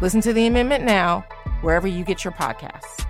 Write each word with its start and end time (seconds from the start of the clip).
Listen 0.00 0.22
to 0.22 0.32
the 0.32 0.46
amendment 0.46 0.82
now, 0.82 1.26
wherever 1.60 1.86
you 1.86 2.04
get 2.04 2.24
your 2.24 2.32
podcasts. 2.32 3.04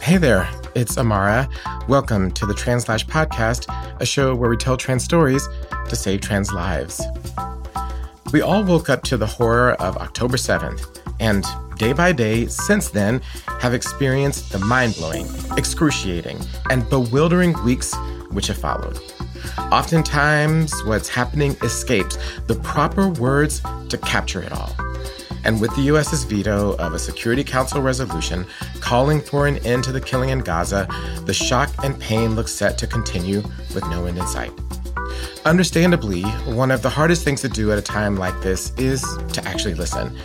Hey 0.00 0.16
there, 0.16 0.48
it's 0.74 0.96
Imara. 0.96 1.46
Welcome 1.88 2.30
to 2.32 2.46
the 2.46 2.54
Translash 2.54 3.04
Podcast, 3.04 3.66
a 4.00 4.06
show 4.06 4.34
where 4.34 4.48
we 4.48 4.56
tell 4.56 4.78
trans 4.78 5.04
stories 5.04 5.46
to 5.90 5.94
save 5.96 6.22
trans 6.22 6.54
lives. 6.54 7.02
We 8.32 8.40
all 8.40 8.64
woke 8.64 8.88
up 8.88 9.02
to 9.04 9.18
the 9.18 9.26
horror 9.26 9.74
of 9.74 9.98
October 9.98 10.38
7th, 10.38 11.00
and 11.20 11.44
day 11.76 11.92
by 11.92 12.12
day 12.12 12.46
since 12.46 12.88
then 12.88 13.20
have 13.60 13.74
experienced 13.74 14.52
the 14.52 14.58
mind 14.58 14.94
blowing, 14.96 15.26
excruciating, 15.56 16.38
and 16.70 16.88
bewildering 16.88 17.52
weeks 17.64 17.94
which 18.30 18.46
have 18.48 18.58
followed. 18.58 18.98
Oftentimes, 19.70 20.72
what's 20.84 21.08
happening 21.08 21.56
escapes 21.62 22.18
the 22.46 22.54
proper 22.56 23.08
words 23.08 23.60
to 23.88 23.98
capture 23.98 24.42
it 24.42 24.52
all. 24.52 24.74
And 25.44 25.60
with 25.60 25.74
the 25.76 25.82
US's 25.82 26.24
veto 26.24 26.74
of 26.76 26.94
a 26.94 26.98
Security 26.98 27.44
Council 27.44 27.82
resolution 27.82 28.46
calling 28.80 29.20
for 29.20 29.46
an 29.46 29.58
end 29.58 29.84
to 29.84 29.92
the 29.92 30.00
killing 30.00 30.30
in 30.30 30.38
Gaza, 30.38 30.88
the 31.26 31.34
shock 31.34 31.70
and 31.84 31.98
pain 32.00 32.34
look 32.34 32.48
set 32.48 32.78
to 32.78 32.86
continue 32.86 33.42
with 33.74 33.86
no 33.90 34.06
end 34.06 34.18
in 34.18 34.26
sight. 34.26 34.52
Understandably, 35.44 36.22
one 36.22 36.70
of 36.70 36.82
the 36.82 36.88
hardest 36.88 37.24
things 37.24 37.40
to 37.42 37.48
do 37.48 37.70
at 37.70 37.78
a 37.78 37.82
time 37.82 38.16
like 38.16 38.40
this 38.42 38.72
is 38.78 39.02
to 39.32 39.44
actually 39.46 39.74
listen. 39.74 40.16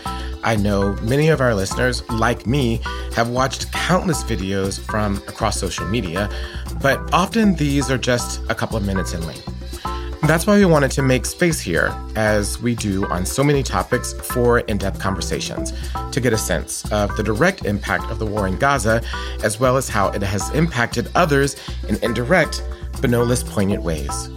I 0.44 0.56
know 0.56 0.94
many 1.02 1.28
of 1.28 1.42
our 1.42 1.54
listeners, 1.54 2.08
like 2.10 2.48
me, 2.48 2.82
have 3.14 3.30
watched 3.30 3.72
countless 3.74 4.24
videos 4.24 4.80
from 4.80 5.18
across 5.28 5.60
social 5.60 5.86
media, 5.86 6.30
but 6.82 6.98
often 7.14 7.56
these 7.56 7.92
are 7.92 7.98
just 7.98 8.42
a 8.50 8.56
couple 8.56 8.78
of 8.78 8.86
minutes 8.86 9.14
in 9.14 9.26
length. 9.26 9.54
That's 10.24 10.46
why 10.46 10.58
we 10.58 10.66
wanted 10.66 10.92
to 10.92 11.02
make 11.02 11.26
space 11.26 11.60
here, 11.60 11.94
as 12.16 12.62
we 12.62 12.76
do 12.76 13.06
on 13.08 13.26
so 13.26 13.44
many 13.44 13.64
topics, 13.64 14.14
for 14.14 14.60
in 14.60 14.78
depth 14.78 15.00
conversations 15.00 15.74
to 16.12 16.22
get 16.22 16.34
a 16.34 16.38
sense 16.38 16.90
of 16.92 17.16
the 17.18 17.24
direct 17.24 17.66
impact 17.66 18.06
of 18.06 18.20
the 18.20 18.26
war 18.26 18.48
in 18.48 18.58
Gaza, 18.58 19.02
as 19.44 19.60
well 19.60 19.76
as 19.76 19.90
how 19.90 20.10
it 20.10 20.22
has 20.22 20.50
impacted 20.54 21.10
others 21.16 21.56
in 21.88 21.98
indirect 22.04 22.64
but 23.02 23.10
no 23.10 23.24
less 23.24 23.44
poignant 23.44 23.82
ways 23.82 24.30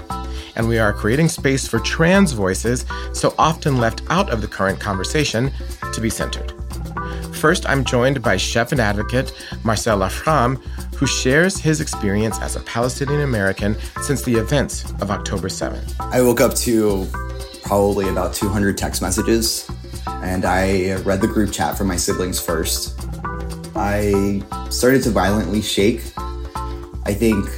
and 0.57 0.69
we 0.69 0.79
are 0.79 0.93
creating 0.93 1.29
space 1.29 1.67
for 1.67 1.79
trans 1.79 2.33
voices 2.33 2.85
so 3.13 3.35
often 3.39 3.79
left 3.79 4.03
out 4.11 4.31
of 4.31 4.41
the 4.41 4.49
current 4.49 4.81
conversation 4.81 5.53
to 5.93 6.01
be 6.01 6.11
centered. 6.11 6.53
First, 7.35 7.69
I'm 7.69 7.85
joined 7.85 8.23
by 8.23 8.37
chef 8.37 8.71
and 8.71 8.81
advocate 8.81 9.33
Marcelle 9.65 9.99
Afram, 10.01 10.63
who 10.95 11.07
shares 11.07 11.59
his 11.59 11.81
experience 11.81 12.41
as 12.41 12.55
a 12.55 12.61
Palestinian 12.61 13.23
American 13.23 13.77
since 14.03 14.23
the 14.23 14.35
events 14.35 14.91
of 15.01 15.11
October 15.11 15.49
7th. 15.49 15.95
I 15.99 16.23
woke 16.23 16.41
up 16.41 16.55
to 16.57 17.07
probably 17.65 18.09
about 18.09 18.35
200 18.35 18.79
text 18.79 19.03
messages, 19.03 19.69
and 20.07 20.45
I 20.45 20.95
read 21.03 21.21
the 21.21 21.27
group 21.27 21.53
chat 21.53 21.77
from 21.77 21.89
my 21.89 21.97
siblings 21.97 22.39
first. 22.39 23.01
I 23.75 24.43
started 24.71 25.03
to 25.05 25.11
violently 25.11 25.63
shake. 25.63 26.03
I 27.05 27.15
think 27.15 27.49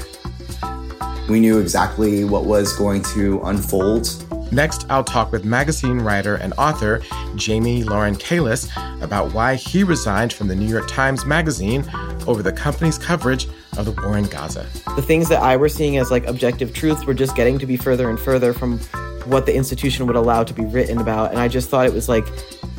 we 1.29 1.41
knew 1.41 1.59
exactly 1.59 2.25
what 2.25 2.45
was 2.45 2.77
going 2.77 3.03
to 3.03 3.41
unfold. 3.45 4.09
Next, 4.53 4.87
I'll 4.91 5.05
talk 5.05 5.33
with 5.33 5.45
magazine 5.45 5.99
writer 5.99 6.37
and 6.37 6.53
author 6.59 7.03
Jamie 7.35 7.83
Lauren 7.83 8.15
Keiles 8.15 8.71
about 9.03 9.33
why 9.33 9.55
he 9.55 9.83
resigned 9.83 10.33
from 10.33 10.49
the 10.49 10.55
New 10.55 10.69
York 10.69 10.87
Times 10.87 11.25
Magazine 11.25 11.85
over 12.27 12.43
the 12.43 12.53
company's 12.53 12.99
coverage 12.99 13.49
of 13.77 13.87
the 13.87 13.93
war 14.03 14.17
in 14.17 14.25
Gaza. 14.27 14.67
The 14.97 15.03
things 15.03 15.29
that 15.31 15.43
I 15.43 15.57
were 15.57 15.69
seeing 15.69 15.97
as 15.97 16.11
like 16.11 16.27
objective 16.27 16.73
truths 16.73 17.05
were 17.05 17.15
just 17.15 17.35
getting 17.35 17.59
to 17.59 17.67
be 17.67 17.77
further 17.77 18.09
and 18.11 18.21
further 18.21 18.53
from 18.53 18.79
what 19.25 19.47
the 19.47 19.55
institution 19.55 20.07
would 20.07 20.17
allow 20.17 20.45
to 20.45 20.53
be 20.55 20.65
written 20.65 20.99
about. 20.99 21.31
And 21.31 21.41
I 21.41 21.49
just 21.49 21.71
thought 21.71 21.87
it 21.87 21.93
was 21.93 22.09
like 22.09 22.27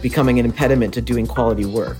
becoming 0.01 0.39
an 0.39 0.45
impediment 0.45 0.93
to 0.93 1.01
doing 1.01 1.25
quality 1.25 1.65
work. 1.65 1.97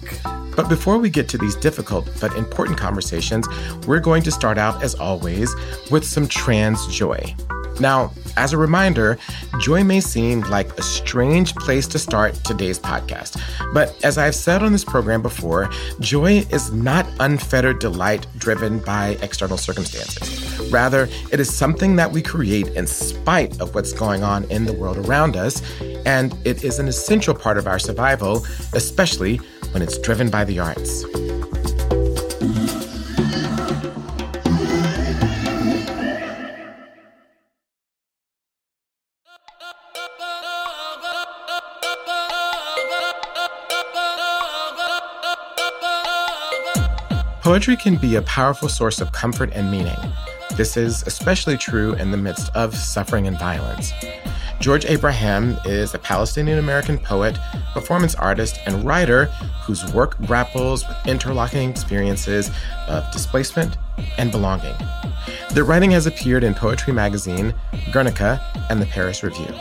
But 0.56 0.70
before 0.70 0.98
we 0.98 1.10
get 1.10 1.28
to 1.30 1.38
these 1.38 1.56
difficult 1.56 2.10
but 2.20 2.34
important 2.36 2.78
conversations, 2.78 3.48
we're 3.88 4.00
going 4.00 4.24
to 4.24 4.32
start 4.32 4.58
out, 4.58 4.82
as 4.84 4.96
always, 4.96 5.54
with 5.92 6.06
some 6.06 6.28
trans 6.28 6.86
joy. 6.88 7.36
Now, 7.80 8.12
as 8.38 8.54
a 8.54 8.58
reminder, 8.58 9.18
joy 9.60 9.84
may 9.84 10.00
seem 10.00 10.42
like 10.42 10.78
a 10.78 10.82
strange 10.82 11.54
place 11.56 11.88
to 11.88 12.00
start 12.00 12.34
today's 12.36 12.80
podcast. 12.80 13.42
But 13.74 13.98
as 14.04 14.18
I've 14.18 14.36
said 14.36 14.64
on 14.64 14.72
this 14.72 14.86
program 14.86 15.22
before, 15.22 15.70
joy 16.00 16.46
is 16.52 16.72
not 16.72 17.06
unfettered 17.20 17.80
delight 17.80 18.28
driven 18.38 18.80
by 18.80 19.18
external 19.22 19.58
circumstances. 19.58 20.72
Rather, 20.72 21.10
it 21.32 21.40
is 21.40 21.54
something 21.54 21.98
that 21.98 22.12
we 22.12 22.22
create 22.22 22.68
in 22.70 22.88
spite 22.88 23.60
of 23.60 23.76
what's 23.76 23.92
going 23.92 24.24
on 24.24 24.46
in 24.46 24.66
the 24.66 24.74
world 24.74 24.98
around 24.98 25.36
us, 25.36 25.62
and 26.06 26.34
it 26.46 26.64
is 26.64 26.80
an 26.80 26.88
essential 26.88 27.34
part 27.34 27.58
of 27.58 27.68
our 27.68 27.80
survival, 27.80 28.46
especially 28.74 29.40
when 29.76 29.82
it's 29.82 29.98
driven 29.98 30.30
by 30.30 30.46
the 30.46 30.58
arts. 30.58 31.04
Poetry 47.42 47.76
can 47.76 47.98
be 47.98 48.16
a 48.16 48.22
powerful 48.22 48.70
source 48.70 49.02
of 49.02 49.12
comfort 49.12 49.52
and 49.54 49.70
meaning. 49.70 49.98
This 50.56 50.78
is 50.78 51.04
especially 51.06 51.58
true 51.58 51.94
in 51.96 52.12
the 52.12 52.18
midst 52.18 52.50
of 52.56 52.74
suffering 52.74 53.28
and 53.28 53.38
violence. 53.38 53.92
George 54.62 54.86
Abraham 54.86 55.58
is 55.66 55.94
a 55.94 56.00
Palestinian 56.00 56.60
American 56.60 56.98
poet, 56.98 57.38
performance 57.74 58.16
artist, 58.16 58.60
and 58.66 58.86
writer 58.86 59.26
whose 59.64 59.86
work 59.94 60.18
grapples 60.26 60.88
with 60.88 60.96
interlocking 61.08 61.70
experiences 61.70 62.52
of 62.88 63.12
displacement 63.12 63.78
and 64.18 64.32
belonging. 64.32 64.76
Their 65.52 65.66
writing 65.66 65.92
has 65.92 66.08
appeared 66.08 66.46
in 66.46 66.54
Poetry 66.54 66.94
Magazine, 66.94 67.54
Guernica, 67.92 68.42
and 68.70 68.82
the 68.82 68.86
Paris 68.86 69.24
Review. 69.24 69.54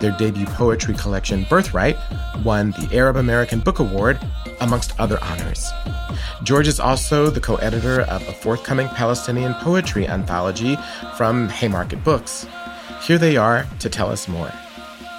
Their 0.00 0.14
debut 0.18 0.44
poetry 0.44 0.94
collection, 0.94 1.46
Birthright, 1.48 1.96
won 2.44 2.72
the 2.72 2.90
Arab 2.92 3.16
American 3.16 3.60
Book 3.60 3.78
Award, 3.78 4.18
amongst 4.60 4.98
other 4.98 5.22
honors. 5.22 5.70
George 6.42 6.68
is 6.68 6.80
also 6.80 7.30
the 7.30 7.40
co 7.40 7.56
editor 7.56 8.02
of 8.02 8.26
a 8.28 8.32
forthcoming 8.32 8.88
Palestinian 8.88 9.54
poetry 9.54 10.06
anthology 10.06 10.76
from 11.16 11.48
Haymarket 11.48 12.02
Books. 12.04 12.46
Here 13.02 13.18
they 13.18 13.36
are 13.36 13.66
to 13.80 13.88
tell 13.88 14.10
us 14.10 14.28
more. 14.28 14.52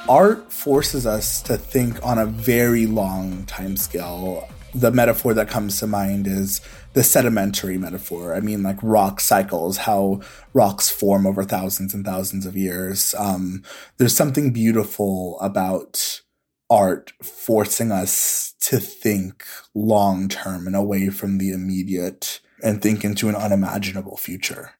Art 0.09 0.51
forces 0.51 1.05
us 1.05 1.41
to 1.43 1.57
think 1.57 2.03
on 2.05 2.17
a 2.17 2.25
very 2.25 2.85
long 2.85 3.45
time 3.45 3.75
scale. 3.75 4.47
The 4.73 4.91
metaphor 4.91 5.33
that 5.33 5.49
comes 5.49 5.79
to 5.79 5.87
mind 5.87 6.27
is 6.27 6.61
the 6.93 7.03
sedimentary 7.03 7.77
metaphor. 7.77 8.33
I 8.33 8.39
mean, 8.39 8.63
like 8.63 8.77
rock 8.81 9.19
cycles, 9.19 9.77
how 9.77 10.21
rocks 10.53 10.89
form 10.89 11.25
over 11.25 11.43
thousands 11.43 11.93
and 11.93 12.05
thousands 12.05 12.45
of 12.45 12.55
years. 12.55 13.13
Um, 13.17 13.63
there's 13.97 14.15
something 14.15 14.51
beautiful 14.51 15.39
about 15.41 16.21
art 16.69 17.13
forcing 17.21 17.91
us 17.91 18.53
to 18.59 18.79
think 18.79 19.45
long 19.73 20.27
term 20.27 20.67
and 20.67 20.75
away 20.75 21.09
from 21.09 21.37
the 21.37 21.51
immediate 21.51 22.39
and 22.63 22.81
think 22.81 23.03
into 23.03 23.29
an 23.29 23.35
unimaginable 23.35 24.17
future. 24.17 24.71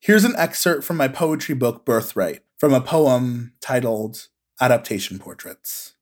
Here's 0.00 0.24
an 0.24 0.34
excerpt 0.36 0.84
from 0.84 0.96
my 0.96 1.08
poetry 1.08 1.54
book, 1.54 1.84
Birthright, 1.84 2.40
from 2.56 2.72
a 2.72 2.80
poem 2.80 3.52
titled 3.60 4.28
Adaptation 4.60 5.18
Portraits. 5.18 5.94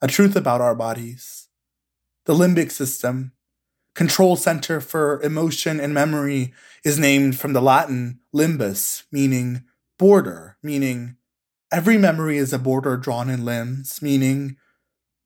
A 0.00 0.06
truth 0.06 0.36
about 0.36 0.60
our 0.60 0.74
bodies. 0.74 1.48
The 2.24 2.34
limbic 2.34 2.70
system, 2.70 3.32
control 3.94 4.36
center 4.36 4.80
for 4.80 5.20
emotion 5.22 5.80
and 5.80 5.94
memory, 5.94 6.52
is 6.84 6.98
named 6.98 7.38
from 7.38 7.52
the 7.52 7.62
Latin 7.62 8.20
limbus, 8.34 9.04
meaning 9.12 9.64
border, 9.98 10.56
meaning 10.62 11.16
every 11.72 11.96
memory 11.96 12.36
is 12.36 12.52
a 12.52 12.58
border 12.58 12.96
drawn 12.96 13.30
in 13.30 13.44
limbs, 13.44 14.02
meaning 14.02 14.56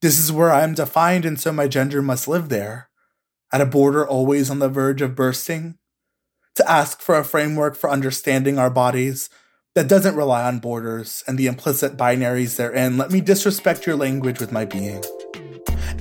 this 0.00 0.18
is 0.18 0.30
where 0.30 0.52
I 0.52 0.62
am 0.62 0.74
defined 0.74 1.24
and 1.24 1.38
so 1.38 1.52
my 1.52 1.66
gender 1.66 2.00
must 2.00 2.28
live 2.28 2.48
there. 2.48 2.88
at 3.52 3.60
a 3.60 3.66
border 3.66 4.06
always 4.06 4.50
on 4.50 4.58
the 4.58 4.68
verge 4.68 5.00
of 5.00 5.14
bursting, 5.14 5.78
to 6.56 6.68
ask 6.68 7.00
for 7.00 7.16
a 7.16 7.24
framework 7.24 7.76
for 7.76 7.88
understanding 7.88 8.58
our 8.58 8.68
bodies 8.68 9.30
that 9.76 9.88
doesn't 9.88 10.16
rely 10.16 10.42
on 10.42 10.58
borders 10.58 11.22
and 11.28 11.38
the 11.38 11.46
implicit 11.46 11.96
binaries 11.96 12.56
therein, 12.56 12.98
let 12.98 13.12
me 13.12 13.20
disrespect 13.20 13.86
your 13.86 13.94
language 13.94 14.40
with 14.40 14.50
my 14.50 14.64
being. 14.64 15.02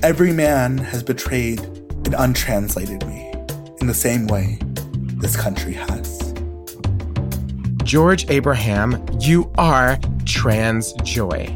Every 0.02 0.32
man 0.32 0.78
has 0.78 1.02
betrayed 1.04 1.60
and 1.60 2.14
untranslated 2.18 3.06
me 3.06 3.32
in 3.80 3.86
the 3.86 3.94
same 3.94 4.26
way 4.26 4.58
this 5.20 5.36
country 5.36 5.74
has. 5.74 6.15
George 7.86 8.28
Abraham, 8.30 9.06
you 9.20 9.48
are 9.58 9.96
trans 10.24 10.92
joy. 11.04 11.46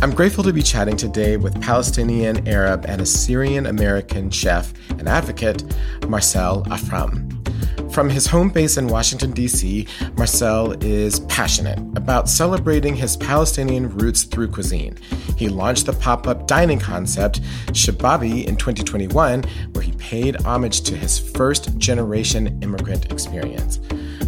I'm 0.00 0.14
grateful 0.14 0.44
to 0.44 0.52
be 0.52 0.62
chatting 0.62 0.96
today 0.96 1.36
with 1.36 1.60
Palestinian, 1.60 2.46
Arab, 2.46 2.84
and 2.86 3.00
Assyrian 3.00 3.66
American 3.66 4.30
chef 4.30 4.72
and 4.90 5.08
advocate 5.08 5.64
Marcelle 6.06 6.62
Afram. 6.66 7.33
From 7.94 8.10
his 8.10 8.26
home 8.26 8.48
base 8.48 8.76
in 8.76 8.88
Washington, 8.88 9.30
D.C., 9.30 9.86
Marcelle 10.16 10.72
is 10.82 11.20
passionate 11.20 11.78
about 11.96 12.28
celebrating 12.28 12.96
his 12.96 13.16
Palestinian 13.16 13.88
roots 13.88 14.24
through 14.24 14.48
cuisine. 14.48 14.98
He 15.36 15.48
launched 15.48 15.86
the 15.86 15.92
pop 15.92 16.26
up 16.26 16.48
dining 16.48 16.80
concept, 16.80 17.40
Shababi, 17.68 18.46
in 18.46 18.56
2021, 18.56 19.44
where 19.74 19.82
he 19.82 19.92
paid 19.92 20.42
homage 20.42 20.80
to 20.80 20.96
his 20.96 21.20
first 21.20 21.78
generation 21.78 22.60
immigrant 22.64 23.12
experience. 23.12 23.78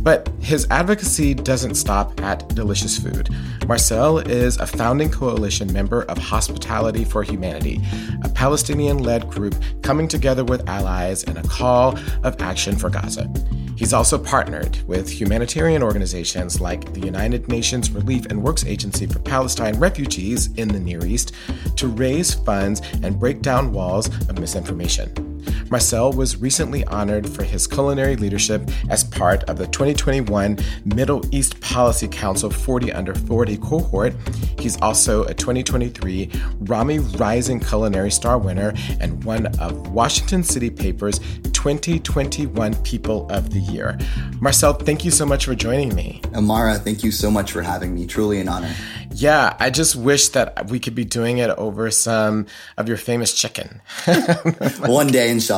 But 0.03 0.29
his 0.41 0.67
advocacy 0.71 1.35
doesn't 1.35 1.75
stop 1.75 2.21
at 2.21 2.49
delicious 2.55 2.99
food. 2.99 3.29
Marcelle 3.67 4.19
is 4.19 4.57
a 4.59 4.67
founding 4.67 5.11
coalition 5.11 5.73
member 5.73 6.03
of 6.03 6.19
Hospitality 6.19 7.05
for 7.05 7.23
Humanity, 7.23 7.81
a 8.23 8.29
Palestinian 8.29 8.99
led 8.99 9.29
group 9.31 9.55
coming 9.83 10.07
together 10.09 10.45
with 10.45 10.69
allies 10.69 11.25
in 11.25 11.37
a 11.37 11.43
call 11.43 11.99
of 12.23 12.41
action 12.41 12.77
for 12.77 12.91
Gaza. 12.91 13.29
He's 13.77 13.93
also 13.93 14.19
partnered 14.19 14.81
with 14.89 15.09
humanitarian 15.09 15.83
organizations 15.83 16.61
like 16.61 16.95
the 16.95 17.01
United 17.01 17.47
Nations 17.49 17.91
Relief 17.91 18.25
and 18.27 18.43
Works 18.43 18.65
Agency 18.65 19.07
for 19.07 19.19
Palestine 19.19 19.79
Refugees 19.79 20.51
in 20.55 20.69
the 20.69 20.81
Near 20.81 21.05
East 21.05 21.33
to 21.77 21.89
raise 21.89 22.33
funds 22.33 22.81
and 23.03 23.21
break 23.21 23.43
down 23.43 23.73
walls 23.73 24.07
of 24.29 24.39
misinformation. 24.39 25.26
Marcelle 25.71 26.13
was 26.13 26.37
recently 26.37 26.85
honored 26.85 27.29
for 27.29 27.43
his 27.43 27.67
culinary 27.67 28.17
leadership 28.17 28.63
as 28.89 29.03
part 29.03 29.43
of 29.45 29.59
the 29.59 29.67
2021 29.67 30.59
Middle 30.85 31.23
East 31.35 31.61
Policy 31.61 32.09
Council 32.09 32.51
40 32.51 32.93
Under 32.93 33.15
40 33.15 33.57
cohort. 33.59 34.15
He's 34.59 34.81
also 34.81 35.25
a 35.25 35.35
2023 35.35 36.29
RAMMY 36.61 37.19
Rising 37.19 37.61
Culinary 37.61 38.11
Star 38.11 38.39
winner 38.39 38.75
and 39.01 39.25
one 39.25 39.47
of 39.59 39.91
Washington 39.91 40.43
City 40.43 40.71
Paper's 40.71 41.19
2021 41.53 42.75
People 42.83 43.29
of 43.31 43.51
the 43.51 43.59
Year. 43.59 43.99
Marcelle, 44.41 44.75
thank 44.75 45.05
you 45.05 45.11
so 45.11 45.27
much 45.27 45.47
for 45.47 45.55
joining 45.55 45.95
me. 45.95 46.21
Imara, 46.27 46.79
thank 46.79 47.03
you 47.03 47.11
so 47.11 47.31
much 47.31 47.51
for 47.51 47.63
having 47.63 47.95
me. 47.95 48.07
Truly 48.07 48.41
an 48.41 48.49
honor. 48.49 48.73
Yeah, 49.11 49.57
I 49.59 49.71
just 49.71 49.97
wish 49.97 50.29
that 50.31 50.69
we 50.69 50.79
could 50.79 50.95
be 50.95 51.05
doing 51.05 51.39
it 51.39 51.49
over 51.51 51.91
some 51.91 52.47
of 52.77 52.87
your 52.87 52.99
famous 52.99 53.33
chicken. 53.33 53.81
One 54.81 55.07
day, 55.07 55.31
inshallah. 55.31 55.56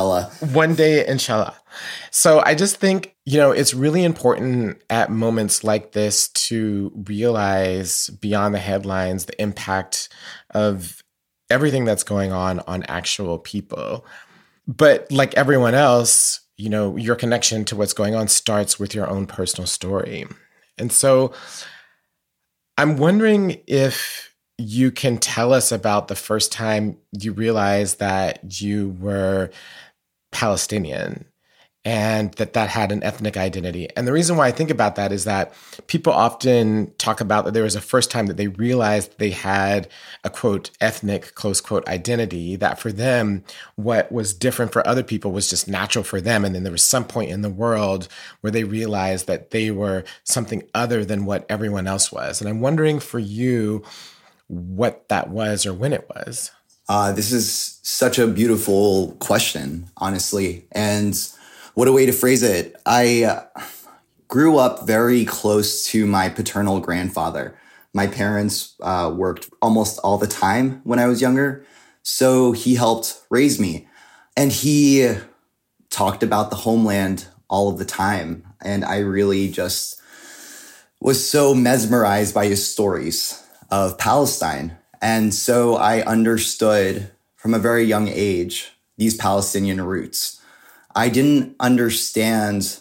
One 0.52 0.74
day, 0.74 1.06
inshallah. 1.06 1.56
So 2.10 2.40
I 2.44 2.54
just 2.54 2.76
think, 2.76 3.16
you 3.24 3.38
know, 3.38 3.50
it's 3.50 3.74
really 3.74 4.04
important 4.04 4.82
at 4.90 5.10
moments 5.10 5.64
like 5.64 5.92
this 5.92 6.28
to 6.28 6.92
realize 7.06 8.08
beyond 8.08 8.54
the 8.54 8.58
headlines 8.58 9.26
the 9.26 9.40
impact 9.40 10.08
of 10.50 11.02
everything 11.50 11.84
that's 11.84 12.04
going 12.04 12.32
on 12.32 12.60
on 12.60 12.84
actual 12.84 13.38
people. 13.38 14.04
But 14.66 15.10
like 15.10 15.34
everyone 15.34 15.74
else, 15.74 16.40
you 16.56 16.68
know, 16.68 16.96
your 16.96 17.16
connection 17.16 17.64
to 17.66 17.76
what's 17.76 17.92
going 17.92 18.14
on 18.14 18.28
starts 18.28 18.78
with 18.78 18.94
your 18.94 19.08
own 19.08 19.26
personal 19.26 19.66
story. 19.66 20.26
And 20.76 20.92
so 20.92 21.32
I'm 22.76 22.96
wondering 22.96 23.60
if 23.66 24.34
you 24.58 24.90
can 24.90 25.18
tell 25.18 25.52
us 25.52 25.70
about 25.70 26.08
the 26.08 26.16
first 26.16 26.52
time 26.52 26.98
you 27.12 27.32
realized 27.32 28.00
that 28.00 28.60
you 28.60 28.96
were 29.00 29.50
Palestinian 30.38 31.24
and 31.84 32.32
that 32.34 32.52
that 32.52 32.68
had 32.68 32.92
an 32.92 33.02
ethnic 33.02 33.36
identity. 33.36 33.88
And 33.96 34.06
the 34.06 34.12
reason 34.12 34.36
why 34.36 34.46
I 34.46 34.52
think 34.52 34.70
about 34.70 34.94
that 34.94 35.10
is 35.10 35.24
that 35.24 35.52
people 35.88 36.12
often 36.12 36.92
talk 36.96 37.20
about 37.20 37.44
that 37.44 37.54
there 37.54 37.64
was 37.64 37.74
a 37.74 37.80
first 37.80 38.12
time 38.12 38.26
that 38.26 38.36
they 38.36 38.46
realized 38.46 39.18
they 39.18 39.30
had 39.30 39.88
a 40.22 40.30
quote 40.30 40.70
ethnic 40.80 41.34
close 41.34 41.60
quote 41.60 41.88
identity 41.88 42.54
that 42.54 42.78
for 42.78 42.92
them 42.92 43.42
what 43.74 44.12
was 44.12 44.32
different 44.32 44.72
for 44.72 44.86
other 44.86 45.02
people 45.02 45.32
was 45.32 45.50
just 45.50 45.66
natural 45.66 46.04
for 46.04 46.20
them 46.20 46.44
and 46.44 46.54
then 46.54 46.62
there 46.62 46.70
was 46.70 46.84
some 46.84 47.04
point 47.04 47.32
in 47.32 47.42
the 47.42 47.50
world 47.50 48.06
where 48.42 48.52
they 48.52 48.62
realized 48.62 49.26
that 49.26 49.50
they 49.50 49.72
were 49.72 50.04
something 50.22 50.62
other 50.72 51.04
than 51.04 51.24
what 51.24 51.46
everyone 51.48 51.88
else 51.88 52.12
was. 52.12 52.40
And 52.40 52.48
I'm 52.48 52.60
wondering 52.60 53.00
for 53.00 53.18
you 53.18 53.82
what 54.46 55.08
that 55.08 55.30
was 55.30 55.66
or 55.66 55.74
when 55.74 55.92
it 55.92 56.08
was. 56.08 56.52
Uh, 56.88 57.12
this 57.12 57.32
is 57.32 57.78
such 57.82 58.18
a 58.18 58.26
beautiful 58.26 59.12
question, 59.18 59.90
honestly. 59.98 60.66
And 60.72 61.14
what 61.74 61.86
a 61.86 61.92
way 61.92 62.06
to 62.06 62.12
phrase 62.12 62.42
it. 62.42 62.76
I 62.86 63.24
uh, 63.24 63.44
grew 64.26 64.56
up 64.56 64.86
very 64.86 65.26
close 65.26 65.84
to 65.88 66.06
my 66.06 66.30
paternal 66.30 66.80
grandfather. 66.80 67.58
My 67.92 68.06
parents 68.06 68.74
uh, 68.80 69.12
worked 69.14 69.50
almost 69.60 69.98
all 69.98 70.16
the 70.16 70.26
time 70.26 70.80
when 70.84 70.98
I 70.98 71.06
was 71.06 71.20
younger, 71.20 71.64
so 72.02 72.52
he 72.52 72.74
helped 72.74 73.20
raise 73.28 73.60
me. 73.60 73.86
And 74.34 74.50
he 74.50 75.14
talked 75.90 76.22
about 76.22 76.48
the 76.48 76.56
homeland 76.56 77.26
all 77.50 77.68
of 77.68 77.78
the 77.78 77.84
time. 77.84 78.46
And 78.62 78.82
I 78.82 78.98
really 78.98 79.50
just 79.50 80.00
was 81.00 81.28
so 81.28 81.54
mesmerized 81.54 82.34
by 82.34 82.46
his 82.46 82.66
stories 82.66 83.44
of 83.70 83.98
Palestine. 83.98 84.77
And 85.00 85.32
so 85.32 85.76
I 85.76 86.02
understood 86.02 87.10
from 87.36 87.54
a 87.54 87.58
very 87.58 87.84
young 87.84 88.08
age 88.08 88.72
these 88.96 89.16
Palestinian 89.16 89.80
roots. 89.80 90.40
I 90.94 91.08
didn't 91.08 91.54
understand 91.60 92.80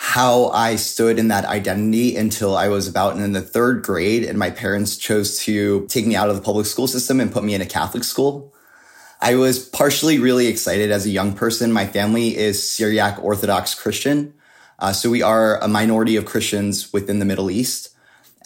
how 0.00 0.46
I 0.50 0.76
stood 0.76 1.18
in 1.18 1.28
that 1.28 1.44
identity 1.44 2.16
until 2.16 2.56
I 2.56 2.68
was 2.68 2.86
about 2.86 3.16
in 3.16 3.32
the 3.32 3.42
third 3.42 3.82
grade 3.82 4.22
and 4.22 4.38
my 4.38 4.48
parents 4.48 4.96
chose 4.96 5.38
to 5.40 5.86
take 5.88 6.06
me 6.06 6.14
out 6.14 6.30
of 6.30 6.36
the 6.36 6.42
public 6.42 6.66
school 6.66 6.86
system 6.86 7.20
and 7.20 7.32
put 7.32 7.42
me 7.42 7.54
in 7.54 7.60
a 7.60 7.66
Catholic 7.66 8.04
school. 8.04 8.54
I 9.20 9.34
was 9.34 9.68
partially 9.68 10.20
really 10.20 10.46
excited 10.46 10.92
as 10.92 11.04
a 11.04 11.10
young 11.10 11.32
person. 11.32 11.72
My 11.72 11.84
family 11.84 12.36
is 12.36 12.62
Syriac 12.62 13.22
Orthodox 13.22 13.74
Christian. 13.74 14.34
Uh, 14.78 14.92
so 14.92 15.10
we 15.10 15.20
are 15.20 15.58
a 15.58 15.66
minority 15.66 16.14
of 16.14 16.24
Christians 16.24 16.92
within 16.92 17.18
the 17.18 17.24
Middle 17.24 17.50
East. 17.50 17.90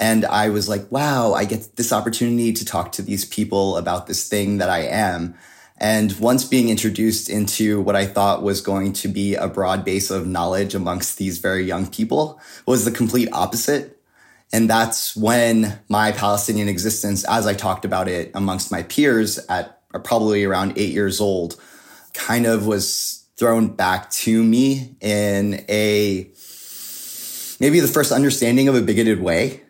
And 0.03 0.25
I 0.25 0.49
was 0.49 0.69
like, 0.69 0.91
wow, 0.91 1.33
I 1.33 1.45
get 1.45 1.77
this 1.77 1.93
opportunity 1.93 2.53
to 2.55 2.65
talk 2.65 2.91
to 2.93 3.03
these 3.03 3.25
people 3.25 3.77
about 3.77 4.09
this 4.09 4.29
thing 4.29 4.59
that 4.59 4.69
I 4.69 4.81
am. 4.81 5.37
And 5.79 6.19
once 6.19 6.45
being 6.45 6.71
introduced 6.71 7.31
into 7.31 7.81
what 7.81 7.95
I 7.95 8.07
thought 8.07 8.43
was 8.43 8.61
going 8.61 8.95
to 8.95 9.07
be 9.07 9.37
a 9.37 9.47
broad 9.47 9.85
base 9.85 10.11
of 10.11 10.27
knowledge 10.27 10.75
amongst 10.75 11.19
these 11.19 11.39
very 11.39 11.63
young 11.63 11.87
people 11.87 12.41
was 12.67 12.85
the 12.85 12.91
complete 12.91 13.29
opposite. 13.33 14.03
And 14.53 14.69
that's 14.69 15.15
when 15.15 15.79
my 15.89 16.11
Palestinian 16.11 16.67
existence, 16.67 17.25
as 17.29 17.47
I 17.47 17.55
talked 17.55 17.85
about 17.85 18.09
it 18.09 18.33
amongst 18.35 18.73
my 18.73 18.83
peers 18.83 19.39
at 19.49 19.83
probably 20.03 20.43
around 20.43 20.73
eight 20.75 20.93
years 20.93 21.21
old, 21.21 21.61
kind 22.13 22.47
of 22.47 22.67
was 22.67 23.25
thrown 23.37 23.69
back 23.69 24.11
to 24.11 24.43
me 24.43 24.97
in 25.01 25.65
a 25.69 26.29
maybe 27.61 27.79
the 27.79 27.87
first 27.87 28.11
understanding 28.11 28.67
of 28.67 28.75
a 28.75 28.83
bigoted 28.83 29.23
way 29.23 29.63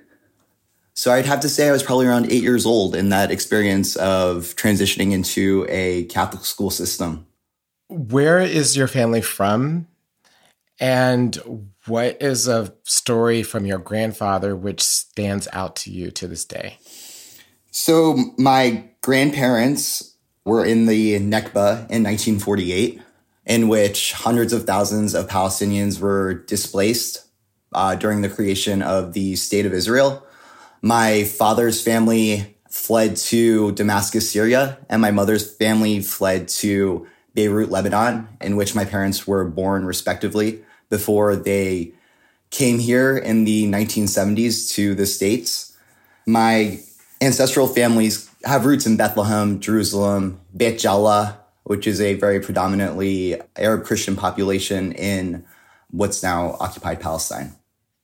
so 0.95 1.13
I'd 1.13 1.27
have 1.27 1.41
to 1.41 1.49
say 1.49 1.69
I 1.69 1.73
was 1.73 1.83
probably 1.83 2.07
around 2.07 2.31
eight 2.31 2.43
years 2.43 2.67
old 2.67 2.95
in 2.95 3.09
that 3.09 3.31
experience 3.31 3.97
of 3.97 4.55
transitioning 4.57 5.13
into 5.13 5.67
a 5.69 6.05
Catholic 6.05 6.45
school 6.45 6.71
system. 6.71 7.27
Where 7.89 8.41
is 8.41 8.77
your 8.77 8.89
family 8.89 9.23
from? 9.23 9.87
And 10.79 11.71
what 11.87 12.21
is 12.21 12.49
a 12.49 12.75
story 12.85 13.43
from 13.43 13.67
your 13.67 13.79
grandfather 13.79 14.57
which 14.57 14.83
stands 14.83 15.49
out 15.53 15.77
to 15.77 15.91
you 15.91 16.11
to 16.13 16.27
this 16.27 16.45
day? 16.45 16.79
So 17.71 18.17
my 18.37 18.91
grandparents 19.01 20.17
were 20.45 20.65
in 20.65 20.87
the 20.87 21.15
Nakba 21.21 21.89
in 21.89 22.03
1948, 22.03 23.01
in 23.47 23.69
which 23.69 24.13
hundreds 24.13 24.53
of 24.53 24.65
thousands 24.65 25.15
of 25.15 25.29
Palestinians 25.29 26.01
were 26.01 26.35
displaced 26.35 27.27
uh, 27.73 27.95
during 27.95 28.23
the 28.23 28.29
creation 28.29 28.83
of 28.83 29.13
the 29.13 29.37
state 29.37 29.67
of 29.67 29.73
Israel. 29.73 30.27
My 30.83 31.23
father's 31.23 31.81
family 31.81 32.57
fled 32.69 33.17
to 33.17 33.71
Damascus, 33.73 34.29
Syria, 34.29 34.79
and 34.89 35.01
my 35.01 35.12
mother's 35.12 35.55
family 35.55 36.01
fled 36.01 36.49
to 36.49 37.07
Beirut, 37.35 37.71
Lebanon, 37.71 38.29
in 38.41 38.57
which 38.57 38.75
my 38.75 38.85
parents 38.85 39.27
were 39.27 39.45
born 39.45 39.87
respectively 39.87 40.65
before 40.91 41.37
they 41.37 41.93
came 42.51 42.81
here 42.81 43.17
in 43.17 43.45
the 43.45 43.67
1970s 43.71 44.73
to 44.75 44.95
the 44.97 45.07
States. 45.07 45.77
My 46.27 46.81
ancestral 47.21 47.69
families 47.69 48.29
have 48.45 48.67
roots 48.67 48.85
in 48.85 48.97
Bethlehem, 48.97 49.61
Jerusalem, 49.61 50.41
Beit 50.55 50.81
Jala, 50.81 51.39
which 51.62 51.87
is 51.87 52.01
a 52.01 52.15
very 52.15 52.41
predominantly 52.41 53.41
Arab 53.57 53.85
Christian 53.85 54.17
population 54.17 54.93
in 54.93 55.45
what's 55.91 56.23
now 56.23 56.57
occupied 56.59 57.01
Palestine. 57.01 57.55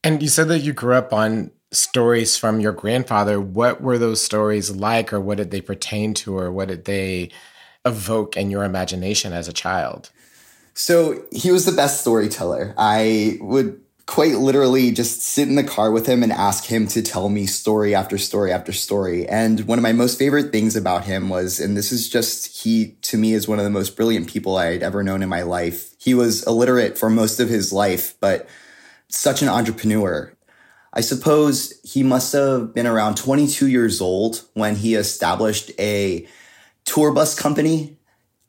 And 0.05 0.23
you 0.23 0.29
said 0.29 0.49
that 0.49 0.61
you 0.61 0.73
grew 0.73 0.95
up 0.95 1.13
on 1.13 1.51
stories 1.71 2.37
from 2.37 2.61
your 2.61 2.73
grandfather. 2.73 3.41
What 3.41 3.81
were 3.81 3.99
those 3.99 4.23
stories 4.23 4.71
like, 4.71 5.13
or 5.13 5.21
what 5.21 5.39
did 5.39 5.51
they 5.51 5.61
pertain 5.61 6.15
to, 6.15 6.37
or 6.37 6.51
what 6.51 6.69
did 6.69 6.85
they 6.85 7.31
evoke 7.85 8.37
in 8.37 8.51
your 8.51 8.65
imagination 8.65 9.33
as 9.33 9.49
a 9.49 9.53
child? 9.53 10.11
So 10.75 11.25
he 11.33 11.51
was 11.51 11.65
the 11.65 11.73
best 11.73 12.01
storyteller. 12.01 12.75
I 12.79 13.39
would 13.41 13.81
quite 14.07 14.37
literally 14.37 14.91
just 14.91 15.21
sit 15.21 15.47
in 15.49 15.57
the 15.57 15.63
car 15.63 15.91
with 15.91 16.07
him 16.07 16.23
and 16.23 16.33
ask 16.33 16.65
him 16.65 16.87
to 16.87 17.03
tell 17.03 17.29
me 17.29 17.45
story 17.45 17.95
after 17.95 18.17
story 18.17 18.51
after 18.51 18.73
story. 18.73 19.29
And 19.29 19.61
one 19.67 19.79
of 19.79 19.83
my 19.83 19.93
most 19.93 20.19
favorite 20.19 20.51
things 20.51 20.77
about 20.77 21.05
him 21.05 21.29
was, 21.29 21.61
and 21.61 21.77
this 21.77 21.93
is 21.93 22.09
just, 22.09 22.63
he 22.63 22.97
to 23.03 23.19
me 23.19 23.35
is 23.35 23.47
one 23.47 23.59
of 23.59 23.65
the 23.65 23.71
most 23.71 23.97
brilliant 23.97 24.27
people 24.27 24.57
I'd 24.57 24.83
ever 24.83 25.03
known 25.03 25.23
in 25.23 25.29
my 25.29 25.43
life. 25.43 25.95
He 25.99 26.15
was 26.15 26.47
illiterate 26.47 26.97
for 26.97 27.11
most 27.11 27.39
of 27.39 27.51
his 27.51 27.71
life, 27.71 28.15
but 28.19 28.49
such 29.11 29.43
an 29.43 29.49
entrepreneur. 29.49 30.33
I 30.93 31.01
suppose 31.01 31.79
he 31.85 32.03
must 32.03 32.33
have 32.33 32.75
been 32.75 32.87
around 32.87 33.17
22 33.17 33.69
years 33.69 34.01
old 34.01 34.43
when 34.55 34.77
he 34.77 34.95
established 34.95 35.71
a 35.79 36.27
tour 36.85 37.13
bus 37.13 37.39
company 37.39 37.99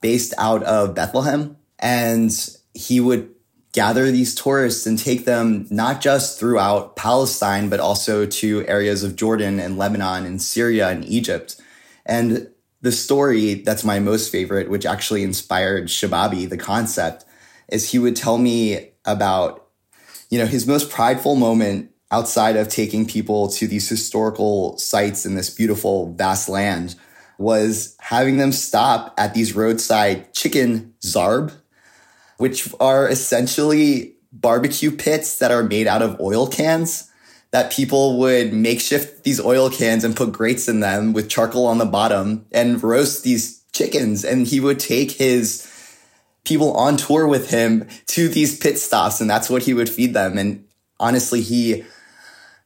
based 0.02 0.34
out 0.38 0.64
of 0.64 0.96
Bethlehem. 0.96 1.58
And 1.80 2.32
he 2.74 3.00
would 3.00 3.30
gather 3.72 4.10
these 4.10 4.34
tourists 4.34 4.86
and 4.86 4.98
take 4.98 5.26
them 5.26 5.68
not 5.70 6.02
just 6.02 6.40
throughout 6.40 6.96
Palestine, 6.96 7.70
but 7.70 7.80
also 7.80 8.26
to 8.26 8.66
areas 8.68 9.04
of 9.04 9.16
Jordan 9.16 9.60
and 9.60 9.78
Lebanon 9.78 10.26
and 10.26 10.42
Syria 10.42 10.90
and 10.90 11.06
Egypt. 11.06 11.62
And 12.06 12.50
the 12.82 12.92
story 12.92 13.56
that's 13.56 13.84
my 13.84 14.00
most 14.00 14.32
favorite, 14.32 14.70
which 14.70 14.86
actually 14.86 15.24
inspired 15.24 15.88
Shababi, 15.88 16.50
the 16.50 16.58
concept, 16.58 17.26
is 17.68 17.92
he 17.92 18.00
would 18.00 18.16
tell 18.16 18.38
me 18.38 18.92
about, 19.06 19.68
you 20.30 20.40
know, 20.40 20.46
his 20.46 20.66
most 20.66 20.90
prideful 20.90 21.36
moment 21.36 21.89
outside 22.12 22.56
of 22.56 22.68
taking 22.68 23.06
people 23.06 23.50
to 23.50 23.68
these 23.68 23.88
historical 23.88 24.78
sites 24.78 25.26
in 25.26 25.36
this 25.36 25.50
beautiful, 25.50 26.14
vast 26.14 26.50
land 26.50 26.96
was 27.38 27.96
having 28.00 28.38
them 28.38 28.52
stop 28.52 29.14
at 29.18 29.34
these 29.34 29.56
roadside 29.56 30.34
chicken 30.34 30.94
zarb 31.02 31.54
which 32.40 32.74
are 32.80 33.08
essentially 33.08 34.16
barbecue 34.32 34.92
pits 34.92 35.40
that 35.40 35.52
are 35.52 35.62
made 35.62 35.88
out 35.88 36.02
of 36.02 36.20
oil 36.22 36.48
cans 36.48 37.12
that 37.52 37.72
people 37.72 38.18
would 38.18 38.54
makeshift 38.54 39.24
these 39.24 39.42
oil 39.42 39.70
cans 39.70 40.04
and 40.04 40.16
put 40.16 40.32
grates 40.32 40.68
in 40.70 40.80
them 40.80 41.12
with 41.12 41.30
charcoal 41.30 41.66
on 41.66 41.80
the 41.80 41.86
bottom 41.86 42.46
and 42.52 42.82
roast 42.82 43.24
these 43.24 43.62
chickens. 43.74 44.24
And 44.24 44.48
he 44.48 44.60
would 44.60 44.80
take 44.80 45.12
his 45.12 45.70
people 46.46 46.74
on 46.78 46.96
tour 46.96 47.28
with 47.28 47.50
him 47.50 47.88
to 48.08 48.30
these 48.30 48.58
pit 48.58 48.80
stops 48.80 49.20
and 49.20 49.30
that's 49.30 49.50
what 49.50 49.64
he 49.64 49.74
would 49.74 49.90
feed 49.90 50.14
them. 50.14 50.38
And 50.38 50.66
honestly, 51.00 51.42
he 51.42 51.84